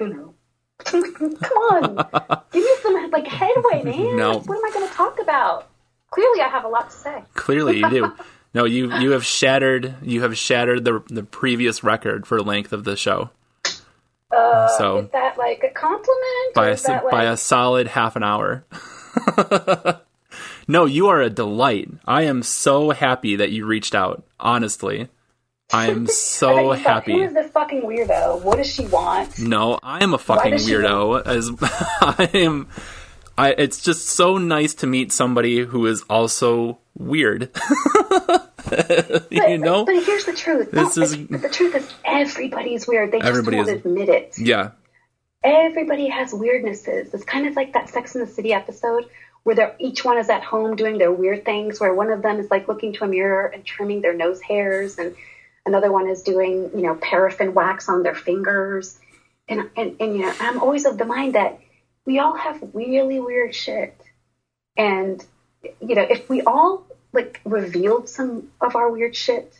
you 0.00 0.08
know. 0.08 0.34
Come 0.84 0.98
on, 1.00 2.42
give 2.52 2.64
me 2.64 2.74
some 2.82 3.10
like 3.12 3.28
headway, 3.28 3.84
man. 3.84 4.16
No. 4.16 4.40
What 4.40 4.58
am 4.58 4.64
I 4.64 4.70
going 4.74 4.88
to 4.88 4.92
talk 4.92 5.20
about? 5.20 5.68
Clearly, 6.10 6.40
I 6.40 6.48
have 6.48 6.64
a 6.64 6.68
lot 6.68 6.90
to 6.90 6.96
say. 6.96 7.24
Clearly, 7.34 7.78
you 7.78 7.88
do. 7.88 8.12
No, 8.54 8.64
you 8.64 8.92
you 8.98 9.12
have 9.12 9.24
shattered 9.24 9.94
you 10.02 10.22
have 10.22 10.36
shattered 10.36 10.84
the 10.84 11.02
the 11.08 11.22
previous 11.22 11.84
record 11.84 12.26
for 12.26 12.42
length 12.42 12.72
of 12.72 12.84
the 12.84 12.96
show. 12.96 13.30
Uh, 14.30 14.68
so 14.76 14.98
is 14.98 15.08
that 15.10 15.38
like 15.38 15.62
a 15.62 15.72
compliment? 15.72 16.54
By 16.54 16.70
a 16.70 16.78
like... 16.88 17.10
by 17.10 17.24
a 17.24 17.36
solid 17.36 17.86
half 17.86 18.16
an 18.16 18.24
hour. 18.24 18.64
No, 20.68 20.84
you 20.84 21.08
are 21.08 21.20
a 21.20 21.30
delight. 21.30 21.90
I 22.06 22.22
am 22.22 22.42
so 22.42 22.90
happy 22.90 23.36
that 23.36 23.50
you 23.50 23.66
reached 23.66 23.94
out. 23.94 24.24
Honestly. 24.38 25.08
I 25.72 25.90
am 25.90 26.06
so 26.06 26.72
happy. 26.72 27.12
Who 27.12 27.22
is 27.22 27.34
this 27.34 27.50
fucking 27.50 27.82
weirdo? 27.82 28.42
What 28.42 28.56
does 28.56 28.72
she 28.72 28.86
want? 28.86 29.38
No, 29.38 29.78
I 29.82 30.02
am 30.02 30.14
a 30.14 30.18
fucking 30.18 30.54
weirdo. 30.54 31.26
As 31.26 31.50
I 31.60 32.30
am, 32.34 32.68
I. 33.38 33.54
It's 33.56 33.82
just 33.82 34.08
so 34.08 34.36
nice 34.38 34.74
to 34.74 34.86
meet 34.86 35.12
somebody 35.12 35.60
who 35.60 35.86
is 35.86 36.02
also 36.10 36.78
weird. 36.96 37.50
but, 38.68 39.28
you 39.30 39.58
know. 39.58 39.84
But 39.84 40.04
here's 40.04 40.26
the 40.26 40.34
truth. 40.34 40.70
This 40.70 40.96
no, 40.96 41.02
is 41.02 41.26
the 41.28 41.48
truth 41.50 41.74
is 41.74 41.90
everybody's 42.04 42.86
weird. 42.86 43.12
They 43.12 43.20
just 43.20 43.50
won't 43.50 43.68
admit 43.68 44.08
it. 44.08 44.34
Yeah. 44.38 44.72
Everybody 45.44 46.08
has 46.08 46.32
weirdnesses. 46.32 47.12
It's 47.12 47.24
kind 47.24 47.48
of 47.48 47.56
like 47.56 47.72
that 47.72 47.88
Sex 47.88 48.14
in 48.14 48.20
the 48.20 48.28
City 48.28 48.52
episode 48.52 49.06
where 49.44 49.56
they're 49.56 49.76
each 49.78 50.04
one 50.04 50.18
is 50.18 50.28
at 50.28 50.42
home 50.42 50.76
doing 50.76 50.98
their 50.98 51.12
weird 51.12 51.44
things. 51.44 51.80
Where 51.80 51.94
one 51.94 52.10
of 52.10 52.22
them 52.22 52.38
is 52.38 52.50
like 52.50 52.68
looking 52.68 52.92
to 52.94 53.04
a 53.04 53.08
mirror 53.08 53.46
and 53.46 53.64
trimming 53.64 54.00
their 54.00 54.14
nose 54.14 54.40
hairs 54.40 54.98
and 54.98 55.14
Another 55.64 55.92
one 55.92 56.08
is 56.08 56.22
doing, 56.22 56.70
you 56.74 56.82
know, 56.82 56.96
paraffin 56.96 57.54
wax 57.54 57.88
on 57.88 58.02
their 58.02 58.14
fingers. 58.14 58.98
And, 59.48 59.70
and, 59.76 59.96
and, 60.00 60.16
you 60.16 60.22
know, 60.22 60.34
I'm 60.40 60.60
always 60.60 60.86
of 60.86 60.98
the 60.98 61.04
mind 61.04 61.34
that 61.34 61.60
we 62.04 62.18
all 62.18 62.34
have 62.34 62.62
really 62.72 63.20
weird 63.20 63.54
shit. 63.54 63.96
And, 64.76 65.24
you 65.80 65.94
know, 65.94 66.02
if 66.02 66.28
we 66.28 66.42
all 66.42 66.84
like 67.12 67.40
revealed 67.44 68.08
some 68.08 68.48
of 68.60 68.74
our 68.74 68.90
weird 68.90 69.14
shit, 69.14 69.54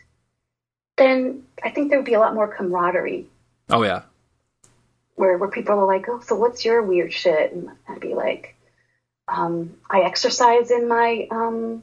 then 0.96 1.44
I 1.62 1.70
think 1.70 1.90
there 1.90 1.98
would 1.98 2.06
be 2.06 2.14
a 2.14 2.20
lot 2.20 2.34
more 2.34 2.48
camaraderie. 2.48 3.28
Oh, 3.70 3.84
yeah. 3.84 4.02
Where, 5.14 5.38
where 5.38 5.50
people 5.50 5.78
are 5.78 5.86
like, 5.86 6.08
oh, 6.08 6.20
so 6.20 6.34
what's 6.34 6.64
your 6.64 6.82
weird 6.82 7.12
shit? 7.12 7.52
And 7.52 7.70
I'd 7.88 8.00
be 8.00 8.14
like, 8.14 8.56
um, 9.32 9.74
I 9.88 10.02
exercise 10.02 10.70
in 10.70 10.88
my, 10.88 11.26
um, 11.30 11.82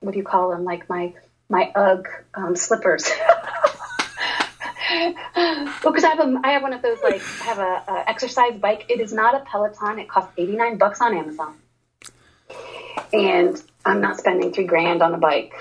what 0.00 0.12
do 0.12 0.18
you 0.18 0.24
call 0.24 0.50
them? 0.50 0.64
Like 0.64 0.88
my 0.88 1.12
my 1.48 1.70
UGG 1.74 2.08
um, 2.34 2.56
slippers. 2.56 3.08
well, 5.36 5.74
because 5.84 6.04
I 6.04 6.08
have 6.08 6.20
a, 6.20 6.40
I 6.42 6.52
have 6.52 6.62
one 6.62 6.72
of 6.72 6.82
those 6.82 6.98
like 7.02 7.22
I 7.42 7.44
have 7.44 7.58
a, 7.58 7.82
a, 7.88 8.04
exercise 8.08 8.58
bike. 8.58 8.86
It 8.88 9.00
is 9.00 9.12
not 9.12 9.34
a 9.34 9.40
Peloton. 9.40 9.98
It 9.98 10.08
costs 10.08 10.32
eighty 10.36 10.56
nine 10.56 10.78
bucks 10.78 11.00
on 11.00 11.16
Amazon, 11.16 11.56
and 13.12 13.62
I'm 13.84 14.00
not 14.00 14.18
spending 14.18 14.52
three 14.52 14.66
grand 14.66 15.02
on 15.02 15.14
a 15.14 15.18
bike. 15.18 15.54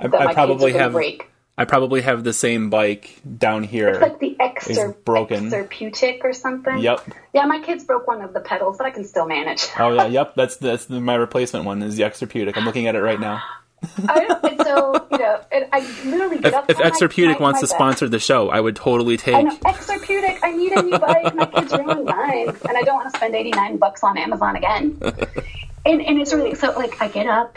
I, 0.00 0.06
I 0.06 0.34
probably 0.34 0.72
have. 0.72 0.92
Break. 0.92 1.28
I 1.62 1.64
probably 1.64 2.00
have 2.00 2.24
the 2.24 2.32
same 2.32 2.70
bike 2.70 3.20
down 3.38 3.62
here. 3.62 3.90
It's 3.90 4.00
like 4.00 4.18
the 4.18 4.34
Exer, 4.40 4.96
broken. 5.04 5.46
Exerpeutic 5.46 6.24
or 6.24 6.32
something. 6.32 6.78
Yep. 6.78 7.14
Yeah, 7.32 7.46
my 7.46 7.60
kids 7.60 7.84
broke 7.84 8.08
one 8.08 8.20
of 8.20 8.32
the 8.32 8.40
pedals, 8.40 8.78
but 8.78 8.86
I 8.88 8.90
can 8.90 9.04
still 9.04 9.28
manage. 9.28 9.68
oh 9.78 9.94
yeah, 9.94 10.06
yep. 10.08 10.34
That's 10.34 10.56
that's 10.56 10.90
my 10.90 11.14
replacement 11.14 11.64
one 11.64 11.80
is 11.84 11.94
the 11.94 12.02
Exerpeutic. 12.02 12.56
I'm 12.56 12.64
looking 12.64 12.88
at 12.88 12.96
it 12.96 13.00
right 13.00 13.20
now. 13.20 13.44
I, 14.08 14.40
and 14.42 14.60
so 14.60 15.06
you 15.12 15.18
know, 15.18 15.40
I 15.72 16.02
literally 16.04 16.38
get 16.38 16.46
if, 16.46 16.54
up. 16.54 16.68
If 16.68 16.80
Exerpeutic 16.80 17.38
wants 17.38 17.60
to 17.60 17.68
bed. 17.68 17.74
sponsor 17.76 18.08
the 18.08 18.18
show, 18.18 18.48
I 18.48 18.60
would 18.60 18.74
totally 18.74 19.16
take. 19.16 19.36
I 19.36 19.42
know, 19.42 19.56
Exerpeutic. 19.64 20.40
I 20.42 20.50
need 20.50 20.72
a 20.72 20.82
new 20.82 20.98
bike. 20.98 21.32
My 21.32 21.46
kids 21.46 21.72
ruined 21.72 22.06
mine, 22.06 22.48
and 22.48 22.76
I 22.76 22.82
don't 22.82 22.96
want 22.96 23.12
to 23.12 23.16
spend 23.16 23.36
eighty 23.36 23.50
nine 23.50 23.76
bucks 23.76 24.02
on 24.02 24.18
Amazon 24.18 24.56
again. 24.56 24.98
and 25.86 26.02
and 26.02 26.20
it's 26.20 26.34
really 26.34 26.56
so 26.56 26.72
like 26.72 27.00
I 27.00 27.06
get 27.06 27.28
up, 27.28 27.56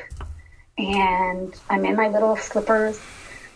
and 0.78 1.56
I'm 1.72 1.84
in 1.86 1.96
my 1.96 2.10
little 2.10 2.36
slippers. 2.36 3.02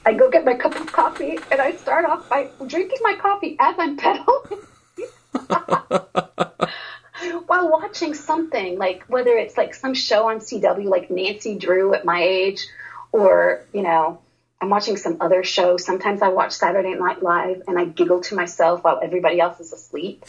I 0.09 0.13
go 0.13 0.31
get 0.31 0.43
my 0.43 0.55
cup 0.55 0.75
of 0.75 0.91
coffee, 0.91 1.37
and 1.51 1.61
I 1.61 1.73
start 1.73 2.03
off 2.03 2.27
by 2.27 2.49
drinking 2.65 2.97
my 3.03 3.13
coffee 3.13 3.55
as 3.59 3.75
I'm 3.77 3.95
pedaling. 3.95 4.61
while 7.45 7.69
watching 7.69 8.15
something 8.15 8.79
like 8.79 9.03
whether 9.07 9.37
it's 9.37 9.55
like 9.55 9.75
some 9.75 9.93
show 9.93 10.29
on 10.29 10.39
CW 10.39 10.85
like 10.85 11.11
Nancy 11.11 11.59
Drew 11.59 11.93
at 11.93 12.05
my 12.05 12.23
age 12.23 12.65
or 13.11 13.67
you 13.71 13.83
know 13.83 14.19
I'm 14.59 14.69
watching 14.69 14.97
some 14.97 15.17
other 15.19 15.43
show. 15.43 15.77
Sometimes 15.77 16.23
I 16.23 16.29
watch 16.29 16.53
Saturday 16.53 16.95
Night 16.95 17.21
Live 17.21 17.61
and 17.67 17.77
I 17.77 17.85
giggle 17.85 18.21
to 18.21 18.35
myself 18.35 18.83
while 18.83 18.99
everybody 19.03 19.39
else 19.39 19.59
is 19.59 19.71
asleep. 19.71 20.25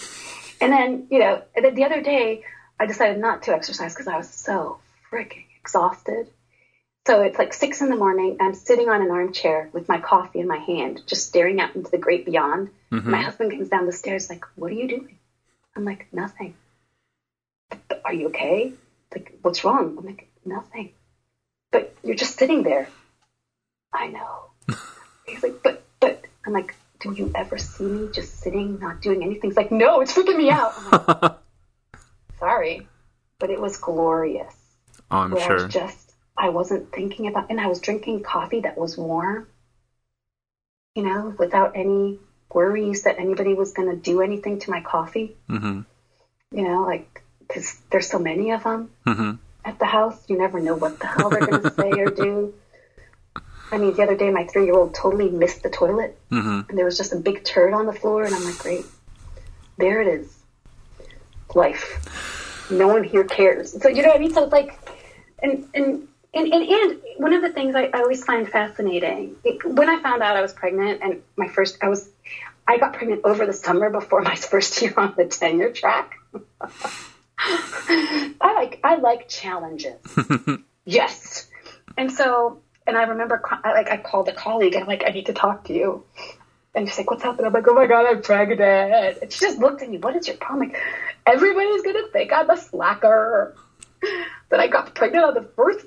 And 0.61 0.71
then 0.71 1.07
you 1.11 1.21
know 1.21 1.43
the 1.55 1.85
other 1.85 2.03
day 2.03 2.45
I 2.79 2.85
decided 2.85 3.19
not 3.19 3.45
to 3.45 3.55
exercise 3.55 3.95
because 3.95 4.09
I 4.09 4.19
was 4.19 4.29
so 4.29 4.79
freaking 5.11 5.47
exhausted 5.59 6.29
so 7.07 7.23
it's 7.23 7.39
like 7.39 7.53
six 7.53 7.81
in 7.81 7.89
the 7.89 7.97
morning. 7.97 8.37
I'm 8.41 8.55
sitting 8.55 8.89
on 8.89 9.03
an 9.03 9.11
armchair 9.11 9.71
with 9.73 9.89
my 9.89 9.99
coffee 10.01 10.41
in 10.41 10.47
my 10.49 10.59
hand, 10.59 11.03
just 11.07 11.27
staring 11.29 11.61
out 11.61 11.75
into 11.75 11.91
the 11.91 11.99
great 11.99 12.25
beyond. 12.25 12.71
Mm-hmm. 12.93 13.11
My 13.11 13.23
husband 13.23 13.53
comes 13.53 13.69
down 13.69 13.87
the 13.87 13.93
stairs, 13.93 14.29
like, 14.29 14.45
What 14.57 14.71
are 14.71 14.75
you 14.75 14.89
doing? 14.89 15.19
I'm 15.77 15.85
like, 15.85 16.09
Nothing 16.13 16.55
are 18.11 18.15
you 18.15 18.27
okay? 18.29 18.73
Like, 19.15 19.39
what's 19.43 19.65
wrong? 19.65 19.97
I'm 19.97 20.05
like, 20.05 20.29
nothing. 20.45 20.93
But 21.71 21.95
you're 22.03 22.17
just 22.17 22.37
sitting 22.37 22.65
there. 22.65 22.89
I 23.93 24.09
know. 24.09 24.51
He's 25.27 25.43
like, 25.43 25.63
but, 25.63 25.85
but, 26.01 26.25
I'm 26.45 26.53
like, 26.53 26.75
do 26.99 27.13
you 27.13 27.31
ever 27.35 27.57
see 27.57 27.85
me 27.85 28.09
just 28.13 28.41
sitting, 28.41 28.81
not 28.81 29.01
doing 29.01 29.23
anything? 29.23 29.51
He's 29.51 29.57
like, 29.57 29.71
no, 29.71 30.01
it's 30.01 30.13
freaking 30.13 30.37
me 30.37 30.51
out. 30.51 30.75
Like, 31.23 31.33
Sorry, 32.41 32.89
but 33.39 33.51
it 33.51 33.61
was 33.61 33.77
glorious. 33.77 34.55
Oh, 35.11 35.19
I'm 35.19 35.31
sure. 35.39 35.61
I 35.61 35.63
was 35.63 35.73
just, 35.73 36.10
I 36.41 36.49
wasn't 36.49 36.91
thinking 36.91 37.27
about, 37.27 37.51
and 37.51 37.61
I 37.61 37.67
was 37.67 37.81
drinking 37.81 38.23
coffee 38.23 38.61
that 38.61 38.79
was 38.79 38.97
warm, 38.97 39.47
you 40.95 41.03
know, 41.03 41.35
without 41.39 41.77
any 41.77 42.19
worries 42.51 43.03
that 43.03 43.19
anybody 43.19 43.53
was 43.53 43.73
going 43.73 43.91
to 43.91 43.97
do 43.97 44.23
anything 44.23 44.59
to 44.61 44.71
my 44.71 44.81
coffee. 44.81 45.37
Mm-hmm. 45.51 45.83
You 46.57 46.65
know, 46.65 46.83
like 46.85 47.23
because 47.47 47.79
there's 47.91 48.09
so 48.09 48.19
many 48.19 48.53
of 48.53 48.65
them 48.65 48.91
mm-hmm. 49.07 49.33
at 49.67 49.79
the 49.79 49.85
house. 49.85 50.19
You 50.29 50.39
never 50.39 50.61
know 50.61 50.75
what 50.75 50.99
the 50.99 51.07
hell 51.07 51.29
they're 51.29 51.47
going 51.47 51.63
to 51.63 51.75
say 51.75 51.91
or 51.91 52.07
do. 52.07 52.55
I 53.71 53.77
mean, 53.77 53.95
the 53.95 54.03
other 54.03 54.17
day, 54.17 54.31
my 54.31 54.47
three 54.47 54.65
year 54.65 54.75
old 54.75 54.95
totally 54.95 55.29
missed 55.29 55.63
the 55.63 55.71
toilet, 55.71 56.19
mm-hmm. 56.31 56.71
and 56.71 56.79
there 56.79 56.87
was 56.87 56.97
just 56.97 57.13
a 57.13 57.17
big 57.17 57.45
turd 57.45 57.75
on 57.75 57.85
the 57.85 57.93
floor, 57.93 58.25
and 58.25 58.35
I'm 58.35 58.45
like, 58.45 58.59
great, 58.59 58.87
there 59.77 60.01
it 60.01 60.09
is. 60.09 60.37
Life. 61.55 62.67
No 62.71 62.89
one 62.89 63.05
here 63.05 63.25
cares. 63.25 63.81
So, 63.81 63.89
you 63.89 64.03
know 64.03 64.09
what 64.09 64.17
I 64.17 64.21
mean? 64.21 64.33
So, 64.33 64.45
it's 64.45 64.53
like, 64.53 64.79
and, 65.43 65.69
and, 65.75 66.09
and, 66.33 66.53
and, 66.53 66.63
and 66.69 67.01
one 67.17 67.33
of 67.33 67.43
the 67.43 67.51
things 67.51 67.75
I, 67.75 67.87
I 67.87 68.01
always 68.01 68.25
find 68.25 68.49
fascinating, 68.49 69.37
when 69.65 69.89
I 69.89 70.01
found 70.01 70.23
out 70.23 70.37
I 70.37 70.43
was 70.43 70.53
pregnant, 70.53 71.01
and 71.03 71.23
my 71.37 71.49
first, 71.49 71.79
I 71.83 71.89
was, 71.89 72.09
I 72.69 72.79
got 72.79 72.93
pregnant 72.93 73.23
over 73.25 73.47
the 73.47 73.53
summer 73.53 73.91
before 73.91 74.23
my 74.23 74.35
first 74.37 74.81
year 74.81 74.95
on 74.97 75.15
the 75.17 75.27
tenure 75.27 75.73
track. 75.73 76.19
I 77.43 78.35
like 78.41 78.81
I 78.85 78.97
like 78.97 79.29
challenges. 79.29 79.99
yes, 80.85 81.49
and 81.97 82.13
so 82.13 82.61
and 82.87 82.97
I 82.99 83.05
remember 83.05 83.43
I, 83.51 83.73
like 83.73 83.91
I 83.91 83.97
called 83.97 84.29
a 84.29 84.35
colleague 84.35 84.75
and 84.75 84.83
I'm 84.83 84.89
like 84.89 85.05
I 85.07 85.11
need 85.11 85.27
to 85.27 85.33
talk 85.33 85.65
to 85.65 85.73
you. 85.73 86.05
And 86.75 86.87
she's 86.87 86.99
like, 86.99 87.11
"What's 87.11 87.25
up?" 87.25 87.39
And 87.39 87.47
I'm 87.47 87.53
like, 87.53 87.67
"Oh 87.67 87.75
my 87.75 87.87
god, 87.87 88.07
I'm 88.07 88.23
pregnant." 88.23 88.63
And 89.23 89.33
she 89.33 89.41
just 89.41 89.59
looked 89.59 89.83
at 89.83 89.89
me. 89.89 89.99
What 89.99 90.15
is 90.15 90.29
your 90.29 90.37
problem? 90.37 90.69
Like, 90.69 90.81
everybody's 91.27 91.83
gonna 91.83 92.07
think 92.13 92.33
I'm 92.33 92.51
a 92.51 92.57
slacker. 92.57 93.57
That 94.51 94.61
I 94.61 94.67
got 94.67 94.95
pregnant 94.95 95.25
on 95.25 95.35
the 95.35 95.49
first 95.57 95.87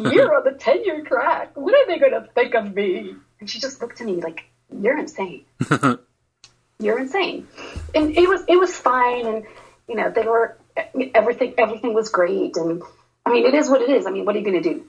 year 0.00 0.34
on 0.34 0.44
the 0.44 0.52
tenure 0.52 1.02
track. 1.04 1.56
What 1.56 1.74
are 1.74 1.86
they 1.86 1.98
gonna 1.98 2.26
think 2.34 2.54
of 2.54 2.74
me? 2.74 3.14
And 3.40 3.50
she 3.50 3.60
just 3.60 3.80
looked 3.80 4.00
at 4.00 4.06
me 4.06 4.20
like, 4.20 4.44
"You're 4.70 4.98
insane. 4.98 5.44
You're 6.78 6.98
insane." 6.98 7.48
And 7.94 8.16
it 8.16 8.28
was 8.28 8.42
it 8.48 8.58
was 8.58 8.76
fine. 8.76 9.26
And 9.26 9.44
you 9.88 9.96
know, 9.96 10.10
they 10.10 10.22
were 10.22 10.56
everything. 11.14 11.54
Everything 11.58 11.94
was 11.94 12.08
great, 12.08 12.56
and 12.56 12.82
I 13.26 13.30
mean, 13.30 13.46
it 13.46 13.54
is 13.54 13.68
what 13.68 13.82
it 13.82 13.90
is. 13.90 14.06
I 14.06 14.10
mean, 14.10 14.24
what 14.24 14.34
are 14.34 14.38
you 14.38 14.44
going 14.44 14.62
to 14.62 14.74
do? 14.74 14.86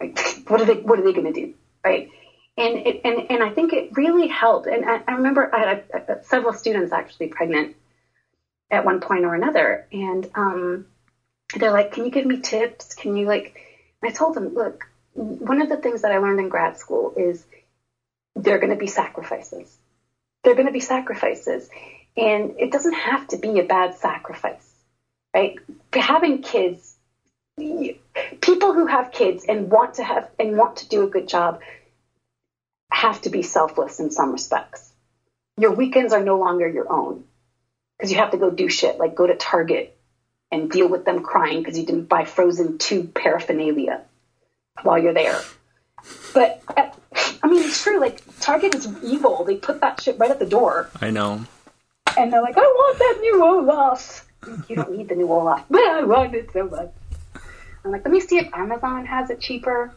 Like, 0.00 0.18
what 0.48 0.60
are 0.60 0.64
they? 0.64 0.74
What 0.74 0.98
are 0.98 1.04
they 1.04 1.12
going 1.12 1.32
to 1.32 1.40
do? 1.40 1.54
Right? 1.84 2.10
And 2.56 2.78
it, 2.78 3.00
and 3.04 3.30
and 3.30 3.42
I 3.42 3.50
think 3.50 3.72
it 3.72 3.96
really 3.96 4.28
helped. 4.28 4.66
And 4.66 4.84
I, 4.84 5.02
I 5.06 5.12
remember 5.14 5.54
I 5.54 5.58
had 5.58 5.84
a, 5.92 6.12
a, 6.12 6.24
several 6.24 6.52
students 6.52 6.92
actually 6.92 7.28
pregnant 7.28 7.76
at 8.70 8.84
one 8.84 9.00
point 9.00 9.24
or 9.24 9.34
another, 9.34 9.86
and 9.92 10.28
um, 10.34 10.86
they're 11.56 11.72
like, 11.72 11.92
"Can 11.92 12.04
you 12.04 12.10
give 12.10 12.26
me 12.26 12.40
tips? 12.40 12.94
Can 12.94 13.16
you 13.16 13.26
like?" 13.26 13.60
I 14.04 14.10
told 14.10 14.34
them, 14.34 14.48
"Look, 14.54 14.86
one 15.14 15.60
of 15.60 15.68
the 15.68 15.76
things 15.76 16.02
that 16.02 16.12
I 16.12 16.18
learned 16.18 16.40
in 16.40 16.48
grad 16.48 16.76
school 16.76 17.12
is 17.16 17.44
there 18.36 18.54
are 18.54 18.58
going 18.58 18.70
to 18.70 18.76
be 18.76 18.86
sacrifices. 18.86 19.78
There 20.42 20.52
are 20.52 20.56
going 20.56 20.66
to 20.66 20.72
be 20.72 20.80
sacrifices, 20.80 21.68
and 22.16 22.52
it 22.58 22.70
doesn't 22.70 22.94
have 22.94 23.26
to 23.28 23.36
be 23.38 23.58
a 23.58 23.64
bad 23.64 23.94
sacrifice, 23.94 24.74
right? 25.34 25.54
Having 25.94 26.38
kids, 26.38 26.96
people 28.40 28.72
who 28.72 28.86
have 28.86 29.10
kids 29.10 29.44
and 29.48 29.70
want 29.70 29.94
to 29.94 30.04
have 30.04 30.26
and 30.38 30.56
want 30.56 30.76
to 30.76 30.86
do 30.86 31.02
a 31.02 31.06
good 31.08 31.28
job 31.28 31.58
have 32.92 33.20
to 33.22 33.30
be 33.30 33.42
selfless 33.42 34.00
in 34.00 34.10
some 34.10 34.32
respects. 34.32 34.92
Your 35.58 35.72
weekends 35.72 36.12
are 36.12 36.22
no 36.22 36.38
longer 36.38 36.68
your 36.68 36.90
own 36.90 37.24
because 37.98 38.12
you 38.12 38.18
have 38.18 38.30
to 38.30 38.38
go 38.38 38.50
do 38.50 38.68
shit 38.68 38.98
like 38.98 39.14
go 39.14 39.26
to 39.26 39.34
Target 39.34 39.88
and 40.54 40.70
deal 40.70 40.88
with 40.88 41.04
them 41.04 41.24
crying 41.24 41.58
because 41.58 41.76
you 41.76 41.84
didn't 41.84 42.08
buy 42.08 42.24
Frozen 42.24 42.78
2 42.78 43.08
paraphernalia 43.08 44.02
while 44.82 44.98
you're 44.98 45.12
there. 45.12 45.40
But 46.32 46.62
uh, 46.76 46.90
I 47.42 47.48
mean, 47.48 47.64
it's 47.64 47.82
true. 47.82 48.00
Like 48.00 48.22
Target 48.38 48.76
is 48.76 48.86
evil. 49.02 49.44
They 49.44 49.56
put 49.56 49.80
that 49.80 50.00
shit 50.00 50.16
right 50.18 50.30
at 50.30 50.38
the 50.38 50.46
door. 50.46 50.88
I 51.00 51.10
know. 51.10 51.44
And 52.16 52.32
they're 52.32 52.40
like, 52.40 52.56
I 52.56 52.60
want 52.60 52.98
that 52.98 53.18
new 53.20 53.44
Olaf. 53.44 54.28
You 54.68 54.76
don't 54.76 54.96
need 54.96 55.08
the 55.08 55.16
new 55.16 55.30
Olaf, 55.32 55.64
but 55.70 55.80
I 55.80 56.04
want 56.04 56.34
it 56.34 56.52
so 56.52 56.68
much. 56.68 56.92
I'm 57.84 57.90
like, 57.90 58.04
let 58.04 58.12
me 58.12 58.20
see 58.20 58.38
if 58.38 58.48
Amazon 58.54 59.06
has 59.06 59.30
it 59.30 59.40
cheaper. 59.40 59.92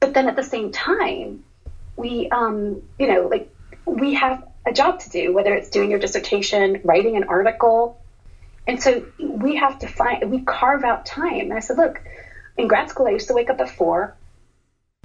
But 0.00 0.14
then 0.14 0.28
at 0.28 0.34
the 0.34 0.42
same 0.42 0.72
time, 0.72 1.44
we, 1.96 2.28
um, 2.28 2.82
you 2.98 3.06
know, 3.06 3.28
like 3.28 3.54
we 3.86 4.14
have 4.14 4.48
a 4.66 4.72
job 4.72 4.98
to 5.00 5.10
do, 5.10 5.32
whether 5.32 5.54
it's 5.54 5.70
doing 5.70 5.90
your 5.90 6.00
dissertation, 6.00 6.80
writing 6.82 7.16
an 7.16 7.24
article. 7.24 8.00
And 8.66 8.82
so 8.82 9.06
we 9.18 9.56
have 9.56 9.80
to 9.80 9.88
find, 9.88 10.30
we 10.30 10.40
carve 10.40 10.84
out 10.84 11.06
time. 11.06 11.40
And 11.40 11.52
I 11.52 11.60
said, 11.60 11.76
look, 11.76 12.00
in 12.56 12.68
grad 12.68 12.88
school, 12.88 13.06
I 13.06 13.10
used 13.10 13.28
to 13.28 13.34
wake 13.34 13.50
up 13.50 13.60
at 13.60 13.68
four 13.68 14.16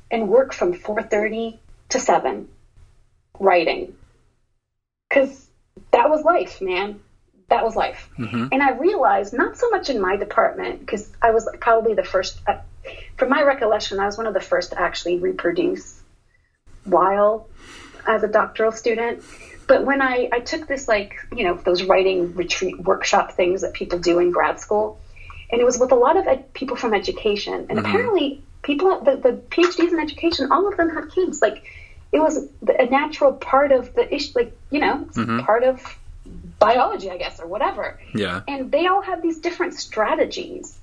and 0.10 0.30
work 0.30 0.54
from 0.54 0.74
4.30 0.74 1.58
to 1.90 2.00
7 2.00 2.48
writing. 3.40 3.96
Because 5.08 5.48
that 5.92 6.10
was 6.10 6.24
life, 6.24 6.62
man. 6.62 7.02
That 7.50 7.64
was 7.64 7.76
life. 7.76 8.10
Mm-hmm. 8.18 8.48
And 8.52 8.62
I 8.62 8.72
realized, 8.72 9.34
not 9.34 9.58
so 9.58 9.70
much 9.72 9.90
in 9.90 10.00
my 10.00 10.18
department, 10.18 10.80
because 10.80 11.12
I 11.22 11.32
was 11.32 11.50
probably 11.60 11.96
the 11.96 12.04
first, 12.04 12.40
uh, 12.48 12.60
from 13.18 13.30
my 13.30 13.42
recollection, 13.42 14.00
I 14.00 14.06
was 14.06 14.18
one 14.18 14.28
of 14.28 14.34
the 14.34 14.40
first 14.40 14.72
to 14.72 14.80
actually 14.80 15.18
reproduce 15.18 16.00
while 16.86 17.48
as 18.08 18.24
a 18.24 18.28
doctoral 18.28 18.72
student. 18.72 19.24
But 19.70 19.86
when 19.86 20.02
I, 20.02 20.30
I 20.34 20.40
took 20.40 20.68
this, 20.68 20.88
like, 20.88 21.16
you 21.32 21.44
know, 21.44 21.54
those 21.54 21.84
writing 21.84 22.34
retreat 22.34 22.80
workshop 22.80 23.34
things 23.34 23.62
that 23.62 23.74
people 23.74 24.00
do 24.00 24.18
in 24.18 24.32
grad 24.32 24.60
school, 24.60 25.00
and 25.52 25.62
it 25.62 25.64
was 25.64 25.78
with 25.78 25.92
a 25.92 25.96
lot 25.96 26.18
of 26.18 26.26
ed- 26.26 26.52
people 26.54 26.76
from 26.76 26.96
education. 26.96 27.54
And 27.54 27.68
mm-hmm. 27.70 27.86
apparently, 27.86 28.44
people, 28.64 29.00
the, 29.02 29.18
the 29.18 29.34
PhDs 29.52 29.94
in 29.94 30.00
education, 30.00 30.52
all 30.52 30.68
of 30.68 30.76
them 30.76 30.90
have 30.90 31.12
kids. 31.12 31.40
Like, 31.40 31.64
it 32.12 32.20
was 32.20 32.50
a 32.68 32.86
natural 32.88 33.34
part 33.34 33.72
of 33.72 33.94
the 33.94 34.12
issue, 34.12 34.32
like, 34.40 34.58
you 34.72 34.80
know, 34.80 35.08
mm-hmm. 35.14 35.42
part 35.42 35.64
of 35.64 35.80
biology, 36.58 37.12
I 37.12 37.18
guess, 37.18 37.40
or 37.40 37.46
whatever. 37.46 38.00
Yeah. 38.16 38.42
And 38.48 38.72
they 38.72 38.88
all 38.88 39.04
have 39.04 39.22
these 39.22 39.38
different 39.38 39.76
strategies 39.76 40.80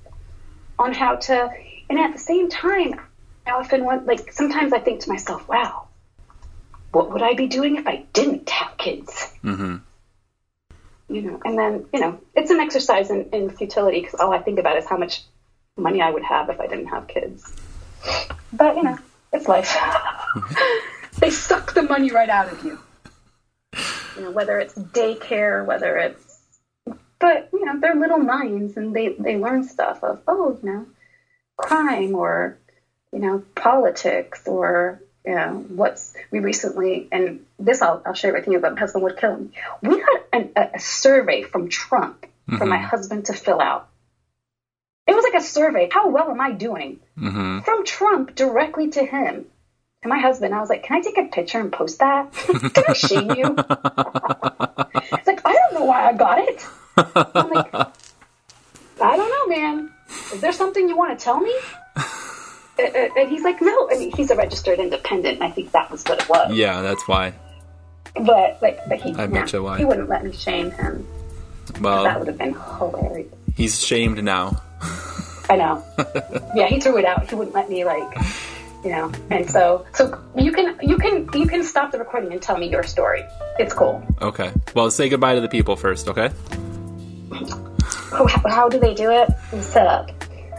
on 0.79 0.93
how 0.93 1.17
to, 1.27 1.51
and 1.89 1.99
at 1.99 2.13
the 2.13 2.19
same 2.19 2.49
time, 2.49 3.01
I 3.45 3.51
often 3.51 3.83
want, 3.83 4.05
like, 4.05 4.31
sometimes 4.31 4.71
I 4.71 4.79
think 4.79 5.01
to 5.01 5.09
myself, 5.09 5.45
wow, 5.49 5.86
what 6.91 7.11
would 7.11 7.21
I 7.21 7.33
be 7.33 7.47
doing 7.47 7.75
if 7.75 7.87
I 7.87 8.05
didn't 8.13 8.49
have 8.49 8.77
kids? 8.77 9.31
Mm-hmm. 9.43 9.77
You 11.09 11.21
know, 11.21 11.39
and 11.45 11.57
then, 11.57 11.85
you 11.93 11.99
know, 11.99 12.19
it's 12.35 12.51
an 12.51 12.59
exercise 12.59 13.09
in, 13.09 13.29
in 13.31 13.49
futility 13.49 14.01
because 14.01 14.19
all 14.19 14.33
I 14.33 14.39
think 14.39 14.59
about 14.59 14.77
is 14.77 14.85
how 14.85 14.97
much 14.97 15.23
money 15.77 16.01
I 16.01 16.09
would 16.09 16.23
have 16.23 16.49
if 16.49 16.59
I 16.59 16.67
didn't 16.67 16.87
have 16.87 17.07
kids. 17.07 17.55
But, 18.51 18.75
you 18.75 18.83
know, 18.83 18.97
it's 19.31 19.47
life. 19.47 19.77
they 21.19 21.29
suck 21.29 21.73
the 21.73 21.83
money 21.83 22.11
right 22.11 22.29
out 22.29 22.51
of 22.51 22.63
you. 22.63 22.79
You 24.15 24.23
know, 24.23 24.31
whether 24.31 24.59
it's 24.59 24.73
daycare, 24.73 25.65
whether 25.65 25.97
it's 25.97 26.27
but 27.19 27.49
you 27.51 27.65
know, 27.65 27.79
they're 27.79 27.95
little 27.95 28.19
minds 28.19 28.77
and 28.77 28.95
they, 28.95 29.09
they 29.09 29.37
learn 29.37 29.63
stuff 29.63 30.03
of, 30.03 30.21
oh, 30.27 30.57
you 30.61 30.69
know, 30.69 30.85
crime 31.55 32.13
or, 32.15 32.57
you 33.11 33.19
know, 33.19 33.43
politics 33.55 34.47
or 34.47 35.01
know, 35.35 35.65
what's 35.69 36.13
we 36.31 36.39
recently 36.39 37.07
and 37.11 37.45
this 37.59 37.81
I'll, 37.81 38.01
I'll 38.05 38.13
share 38.13 38.33
with 38.33 38.47
you 38.47 38.59
but 38.59 38.73
my 38.73 38.79
husband 38.79 39.03
would 39.03 39.17
kill 39.17 39.37
me. 39.37 39.49
We 39.81 39.99
got 39.99 40.21
an, 40.33 40.51
a, 40.55 40.69
a, 40.75 40.79
survey 40.79 41.43
from 41.43 41.69
Trump 41.69 42.21
mm-hmm. 42.21 42.57
for 42.57 42.65
my 42.65 42.77
husband 42.77 43.25
to 43.25 43.33
fill 43.33 43.61
out. 43.61 43.89
It 45.07 45.15
was 45.15 45.23
like 45.23 45.41
a 45.41 45.45
survey. 45.45 45.89
How 45.91 46.09
well 46.09 46.29
am 46.29 46.41
I 46.41 46.51
doing? 46.51 46.99
Mm-hmm. 47.17 47.59
From 47.61 47.85
Trump 47.85 48.35
directly 48.35 48.89
to 48.91 49.05
him. 49.05 49.45
And 50.03 50.09
my 50.09 50.19
husband, 50.19 50.53
I 50.53 50.59
was 50.59 50.69
like, 50.69 50.83
can 50.83 50.97
I 50.97 51.01
take 51.01 51.17
a 51.17 51.23
picture 51.23 51.59
and 51.59 51.71
post 51.71 51.99
that? 51.99 52.31
can 52.33 52.83
I 52.87 52.93
shame 52.93 53.31
you? 53.31 53.55
it's 55.17 55.27
like, 55.27 55.41
I 55.45 55.53
don't 55.53 55.73
know 55.73 55.85
why 55.85 56.07
I 56.07 56.13
got 56.13 56.39
it. 56.39 56.65
I'm 56.97 57.49
like, 57.49 57.73
I 59.01 59.17
don't 59.17 59.49
know, 59.49 59.55
man. 59.55 59.93
Is 60.33 60.41
there 60.41 60.51
something 60.51 60.87
you 60.87 60.97
want 60.97 61.17
to 61.17 61.23
tell 61.23 61.39
me? 61.39 61.53
Uh, 62.79 63.09
and 63.17 63.29
he's 63.29 63.43
like, 63.43 63.61
no. 63.61 63.89
I 63.89 63.97
mean, 63.97 64.11
he's 64.15 64.31
a 64.31 64.35
registered 64.35 64.79
independent. 64.79 65.35
And 65.35 65.43
I 65.43 65.51
think 65.51 65.71
that 65.71 65.89
was 65.91 66.03
what 66.03 66.21
it 66.21 66.29
was. 66.29 66.53
Yeah, 66.53 66.81
that's 66.81 67.07
why. 67.07 67.33
But 68.15 68.59
like, 68.61 68.79
but 68.87 68.99
he, 68.99 69.13
I 69.15 69.27
bet 69.27 69.51
you 69.53 69.63
why. 69.63 69.77
He 69.77 69.85
wouldn't 69.85 70.09
let 70.09 70.23
me 70.23 70.31
shame 70.31 70.71
him. 70.71 71.07
Well, 71.81 72.03
that 72.03 72.17
would 72.19 72.27
have 72.27 72.37
been 72.37 72.53
hilarious. 72.53 73.31
He's 73.55 73.83
shamed 73.83 74.23
now. 74.23 74.61
I 75.49 75.55
know. 75.55 75.83
yeah, 76.55 76.67
he 76.67 76.79
threw 76.79 76.97
it 76.97 77.05
out. 77.05 77.29
He 77.29 77.35
wouldn't 77.35 77.55
let 77.55 77.69
me 77.69 77.85
like, 77.85 78.17
you 78.83 78.91
know. 78.91 79.11
And 79.29 79.49
so, 79.49 79.85
so 79.93 80.19
you 80.35 80.51
can 80.51 80.77
you 80.81 80.97
can 80.97 81.29
you 81.33 81.47
can 81.47 81.63
stop 81.63 81.91
the 81.91 81.99
recording 81.99 82.31
and 82.31 82.41
tell 82.41 82.57
me 82.57 82.69
your 82.69 82.83
story. 82.83 83.23
It's 83.59 83.73
cool. 83.73 84.03
Okay. 84.21 84.51
Well, 84.75 84.89
say 84.91 85.09
goodbye 85.09 85.35
to 85.35 85.41
the 85.41 85.49
people 85.49 85.75
first. 85.75 86.07
Okay. 86.07 86.31
Oh, 88.11 88.27
how, 88.27 88.49
how 88.49 88.69
do 88.69 88.79
they 88.79 88.93
do 88.93 89.11
it? 89.11 89.29
Sup. 89.61 90.11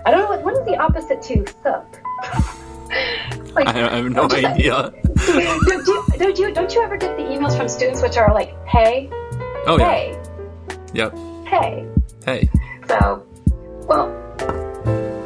I 0.06 0.10
don't 0.10 0.20
know 0.20 0.28
what, 0.28 0.42
what 0.42 0.54
is 0.54 0.64
the 0.64 0.76
opposite 0.76 1.22
to 1.22 1.44
sup. 1.62 1.96
like, 3.54 3.68
I, 3.68 3.96
have 3.96 4.10
no 4.10 4.24
idea. 4.24 4.92
don't, 5.26 5.86
you, 5.86 6.04
don't 6.18 6.38
you 6.38 6.52
don't 6.52 6.74
you 6.74 6.82
ever 6.82 6.96
get 6.96 7.16
the 7.16 7.22
emails 7.22 7.56
from 7.56 7.68
students 7.68 8.02
which 8.02 8.16
are 8.16 8.32
like, 8.34 8.54
"Hey, 8.66 9.08
oh 9.66 9.78
hey, 9.78 10.18
yeah, 10.92 11.10
yep, 11.12 11.16
hey, 11.46 11.88
hey." 12.24 12.50
So, 12.88 13.24
well, 13.86 14.08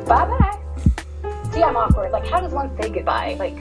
bye 0.06 0.26
bye. 0.26 0.58
See, 1.52 1.62
I'm 1.62 1.76
awkward. 1.76 2.12
Like, 2.12 2.26
how 2.26 2.40
does 2.40 2.52
one 2.52 2.76
say 2.80 2.90
goodbye? 2.90 3.36
Like. 3.38 3.56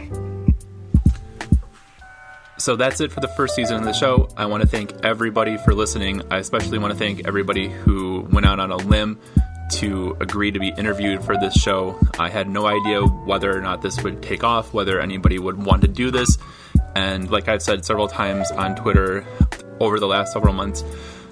So 2.58 2.76
that's 2.76 3.02
it 3.02 3.12
for 3.12 3.22
the 3.22 3.28
first 3.30 3.56
season 3.56 3.78
of 3.78 3.86
the 3.86 3.94
show. 3.94 4.30
I 4.38 4.46
want 4.46 4.62
to 4.62 4.68
thank 4.68 4.94
everybody 5.04 5.58
for 5.58 5.74
listening. 5.74 6.22
I 6.30 6.38
especially 6.38 6.78
want 6.78 6.94
to 6.94 7.00
thank 7.00 7.26
everybody 7.26 7.70
who 7.70 8.28
went 8.32 8.46
out 8.46 8.60
on 8.60 8.72
a 8.72 8.78
limb 8.78 9.20
to 9.72 10.16
agree 10.20 10.52
to 10.52 10.60
be 10.60 10.70
interviewed 10.70 11.24
for 11.24 11.38
this 11.38 11.54
show. 11.54 12.00
I 12.20 12.30
had 12.30 12.50
no 12.50 12.66
idea 12.66 13.02
whether 13.02 13.56
or 13.56 13.62
not 13.62 13.82
this 13.82 14.02
would 14.04 14.22
take 14.22 14.44
off, 14.44 14.74
whether 14.74 15.00
anybody 15.00 15.40
would 15.40 15.64
want 15.64 15.82
to 15.82 15.88
do 15.88 16.12
this. 16.12 16.38
And 16.96 17.30
like 17.32 17.48
I've 17.48 17.62
said 17.62 17.86
several 17.86 18.08
times 18.08 18.52
on 18.52 18.76
Twitter 18.76 19.26
over 19.80 20.00
the 20.00 20.08
last 20.08 20.34
several 20.34 20.54
months, 20.54 20.84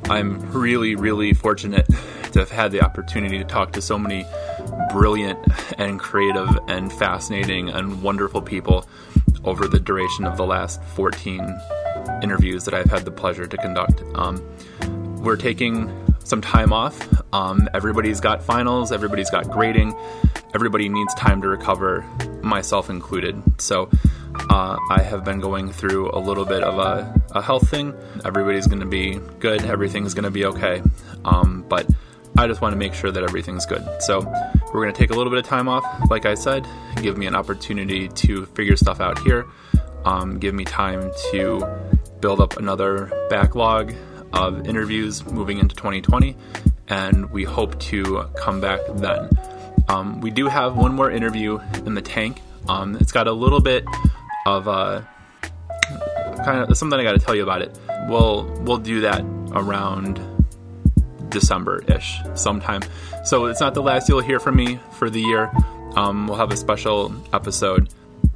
I'm 0.05 0.39
really, 0.51 0.95
really 0.95 1.33
fortunate 1.33 1.87
to 2.31 2.39
have 2.39 2.49
had 2.49 2.71
the 2.71 2.81
opportunity 2.81 3.37
to 3.37 3.43
talk 3.43 3.73
to 3.73 3.81
so 3.81 3.99
many 3.99 4.25
brilliant 4.91 5.39
and 5.77 5.99
creative 5.99 6.57
and 6.67 6.91
fascinating 6.91 7.69
and 7.69 8.01
wonderful 8.01 8.41
people 8.41 8.87
over 9.43 9.67
the 9.67 9.79
duration 9.79 10.25
of 10.25 10.37
the 10.37 10.45
last 10.45 10.81
14 10.95 11.59
interviews 12.23 12.65
that 12.65 12.73
I've 12.73 12.89
had 12.89 13.05
the 13.05 13.11
pleasure 13.11 13.47
to 13.47 13.57
conduct. 13.57 14.03
Um, 14.15 14.41
we're 15.21 15.37
taking 15.37 15.91
some 16.23 16.41
time 16.41 16.73
off. 16.73 17.07
Um, 17.33 17.69
everybody's 17.73 18.19
got 18.19 18.43
finals, 18.43 18.91
everybody's 18.91 19.29
got 19.29 19.49
grading, 19.49 19.95
everybody 20.53 20.89
needs 20.89 21.13
time 21.15 21.41
to 21.41 21.47
recover, 21.47 22.05
myself 22.41 22.89
included. 22.89 23.41
So 23.61 23.89
uh, 24.49 24.77
I 24.89 25.01
have 25.01 25.23
been 25.23 25.39
going 25.39 25.71
through 25.71 26.11
a 26.11 26.19
little 26.19 26.45
bit 26.45 26.63
of 26.63 26.77
a, 26.79 27.21
a 27.31 27.41
health 27.41 27.69
thing. 27.69 27.93
Everybody's 28.25 28.67
going 28.67 28.79
to 28.79 28.85
be 28.85 29.19
good, 29.39 29.63
everything's 29.63 30.13
going 30.13 30.23
to 30.23 30.31
be 30.31 30.45
okay. 30.45 30.81
Um, 31.25 31.65
but 31.67 31.87
I 32.37 32.47
just 32.47 32.61
want 32.61 32.73
to 32.73 32.77
make 32.77 32.93
sure 32.93 33.11
that 33.11 33.23
everything's 33.23 33.65
good. 33.65 33.85
So 34.01 34.19
we're 34.73 34.83
going 34.83 34.93
to 34.93 34.97
take 34.97 35.09
a 35.09 35.13
little 35.13 35.31
bit 35.31 35.39
of 35.39 35.45
time 35.45 35.67
off, 35.67 35.85
like 36.09 36.25
I 36.25 36.35
said, 36.35 36.65
give 37.01 37.17
me 37.17 37.25
an 37.25 37.35
opportunity 37.35 38.07
to 38.07 38.45
figure 38.47 38.77
stuff 38.77 39.01
out 39.01 39.19
here, 39.19 39.45
um, 40.05 40.39
give 40.39 40.53
me 40.53 40.63
time 40.63 41.11
to 41.31 41.65
build 42.21 42.39
up 42.39 42.57
another 42.57 43.11
backlog 43.29 43.93
of 44.33 44.67
interviews 44.67 45.25
moving 45.25 45.59
into 45.59 45.75
2020, 45.75 46.35
and 46.87 47.29
we 47.31 47.43
hope 47.43 47.79
to 47.79 48.29
come 48.35 48.61
back 48.61 48.79
then. 48.95 49.29
Um, 49.87 50.21
we 50.21 50.29
do 50.31 50.47
have 50.47 50.75
one 50.75 50.93
more 50.93 51.09
interview 51.09 51.59
in 51.85 51.93
the 51.95 52.01
tank. 52.01 52.41
Um, 52.67 52.95
it's 52.99 53.11
got 53.11 53.27
a 53.27 53.31
little 53.31 53.59
bit 53.59 53.85
of 54.45 54.67
uh, 54.67 55.01
kind 56.43 56.69
of 56.69 56.77
something 56.77 56.99
I 56.99 57.03
got 57.03 57.13
to 57.13 57.19
tell 57.19 57.35
you 57.35 57.43
about 57.43 57.61
it. 57.61 57.77
We'll 58.07 58.45
we'll 58.61 58.77
do 58.77 59.01
that 59.01 59.21
around 59.53 60.21
December 61.29 61.83
ish, 61.87 62.19
sometime. 62.35 62.81
So 63.23 63.45
it's 63.45 63.59
not 63.59 63.73
the 63.73 63.81
last 63.81 64.09
you'll 64.09 64.21
hear 64.21 64.39
from 64.39 64.55
me 64.55 64.79
for 64.93 65.09
the 65.09 65.21
year. 65.21 65.51
Um, 65.95 66.27
we'll 66.27 66.37
have 66.37 66.51
a 66.51 66.57
special 66.57 67.13
episode 67.33 67.89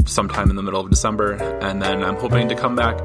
sometime 0.06 0.50
in 0.50 0.56
the 0.56 0.64
middle 0.64 0.82
of 0.82 0.90
December, 0.90 1.34
and 1.34 1.82
then 1.82 2.04
I'm 2.04 2.16
hoping 2.16 2.50
to 2.50 2.56
come 2.56 2.76
back 2.76 3.00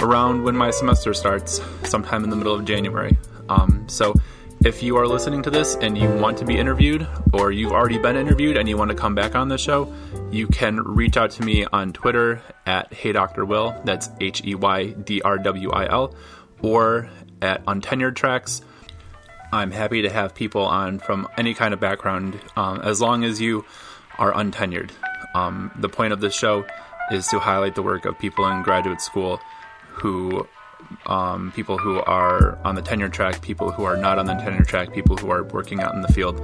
around 0.00 0.42
when 0.42 0.56
my 0.56 0.70
semester 0.70 1.14
starts, 1.14 1.60
sometime 1.84 2.24
in 2.24 2.30
the 2.30 2.36
middle 2.36 2.54
of 2.54 2.64
January. 2.64 3.16
Um, 3.48 3.84
so 3.88 4.14
if 4.64 4.82
you 4.82 4.96
are 4.96 5.06
listening 5.06 5.42
to 5.42 5.50
this 5.50 5.74
and 5.74 5.96
you 5.96 6.08
want 6.08 6.38
to 6.38 6.44
be 6.44 6.56
interviewed, 6.56 7.06
or 7.32 7.52
you've 7.52 7.72
already 7.72 7.98
been 7.98 8.16
interviewed 8.16 8.56
and 8.56 8.68
you 8.68 8.76
want 8.76 8.90
to 8.90 8.96
come 8.96 9.14
back 9.14 9.34
on 9.34 9.48
the 9.48 9.58
show, 9.58 9.92
you 10.30 10.46
can 10.46 10.80
reach 10.80 11.16
out 11.16 11.30
to 11.32 11.42
me 11.42 11.66
on 11.66 11.92
Twitter 11.92 12.42
at 12.66 12.92
Hey 12.92 13.12
Dr. 13.12 13.44
Will, 13.44 13.78
that's 13.84 14.08
H 14.20 14.42
E 14.44 14.54
Y 14.54 14.92
D 14.92 15.20
R 15.22 15.38
W 15.38 15.70
I 15.70 15.86
L, 15.90 16.14
or 16.62 17.10
at 17.42 17.64
Untenured 17.66 18.16
Tracks. 18.16 18.62
I'm 19.52 19.70
happy 19.70 20.02
to 20.02 20.10
have 20.10 20.34
people 20.34 20.62
on 20.62 20.98
from 20.98 21.28
any 21.36 21.54
kind 21.54 21.74
of 21.74 21.80
background 21.80 22.40
um, 22.56 22.80
as 22.80 23.00
long 23.00 23.22
as 23.22 23.40
you 23.40 23.64
are 24.18 24.32
untenured. 24.32 24.90
Um, 25.34 25.70
the 25.78 25.88
point 25.88 26.12
of 26.12 26.20
this 26.20 26.34
show 26.34 26.64
is 27.10 27.28
to 27.28 27.38
highlight 27.38 27.74
the 27.74 27.82
work 27.82 28.06
of 28.06 28.18
people 28.18 28.46
in 28.48 28.62
graduate 28.62 29.00
school 29.00 29.40
who 29.94 30.46
um, 31.06 31.52
people 31.52 31.78
who 31.78 32.00
are 32.00 32.58
on 32.64 32.74
the 32.74 32.82
tenure 32.82 33.08
track, 33.08 33.40
people 33.40 33.70
who 33.70 33.84
are 33.84 33.96
not 33.96 34.18
on 34.18 34.26
the 34.26 34.34
tenure 34.34 34.64
track, 34.64 34.92
people 34.92 35.16
who 35.16 35.30
are 35.30 35.44
working 35.44 35.80
out 35.80 35.94
in 35.94 36.02
the 36.02 36.12
field. 36.12 36.40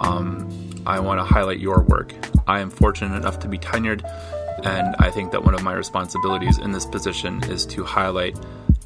Um, 0.00 0.48
I 0.86 1.00
want 1.00 1.20
to 1.20 1.24
highlight 1.24 1.58
your 1.58 1.82
work. 1.82 2.12
I 2.46 2.60
am 2.60 2.70
fortunate 2.70 3.16
enough 3.16 3.38
to 3.40 3.48
be 3.48 3.58
tenured, 3.58 4.04
and 4.64 4.94
I 4.98 5.10
think 5.10 5.32
that 5.32 5.44
one 5.44 5.54
of 5.54 5.62
my 5.62 5.72
responsibilities 5.72 6.58
in 6.58 6.72
this 6.72 6.86
position 6.86 7.42
is 7.44 7.66
to 7.66 7.84
highlight 7.84 8.38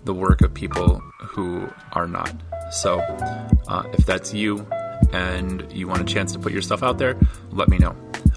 the 0.04 0.14
work 0.14 0.40
of 0.40 0.54
people 0.54 0.98
who 1.18 1.68
are 1.92 2.06
not. 2.06 2.34
So, 2.70 3.00
uh, 3.68 3.84
if 3.92 4.06
that's 4.06 4.32
you 4.32 4.66
and 5.12 5.70
you 5.72 5.88
want 5.88 6.00
a 6.00 6.04
chance 6.04 6.32
to 6.32 6.38
put 6.38 6.52
your 6.52 6.62
stuff 6.62 6.82
out 6.82 6.98
there, 6.98 7.16
let 7.50 7.68
me 7.68 7.78
know. 7.78 7.96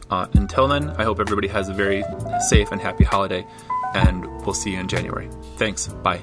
Uh, 0.10 0.28
until 0.34 0.68
then, 0.68 0.90
I 0.92 1.04
hope 1.04 1.20
everybody 1.20 1.48
has 1.48 1.70
a 1.70 1.74
very 1.74 2.04
safe 2.48 2.72
and 2.72 2.82
happy 2.82 3.04
holiday, 3.04 3.46
and 3.94 4.26
we'll 4.46 4.54
see 4.54 4.72
you 4.72 4.80
in 4.80 4.88
January. 4.88 5.30
Thanks. 5.58 5.88
Bye. 5.88 6.22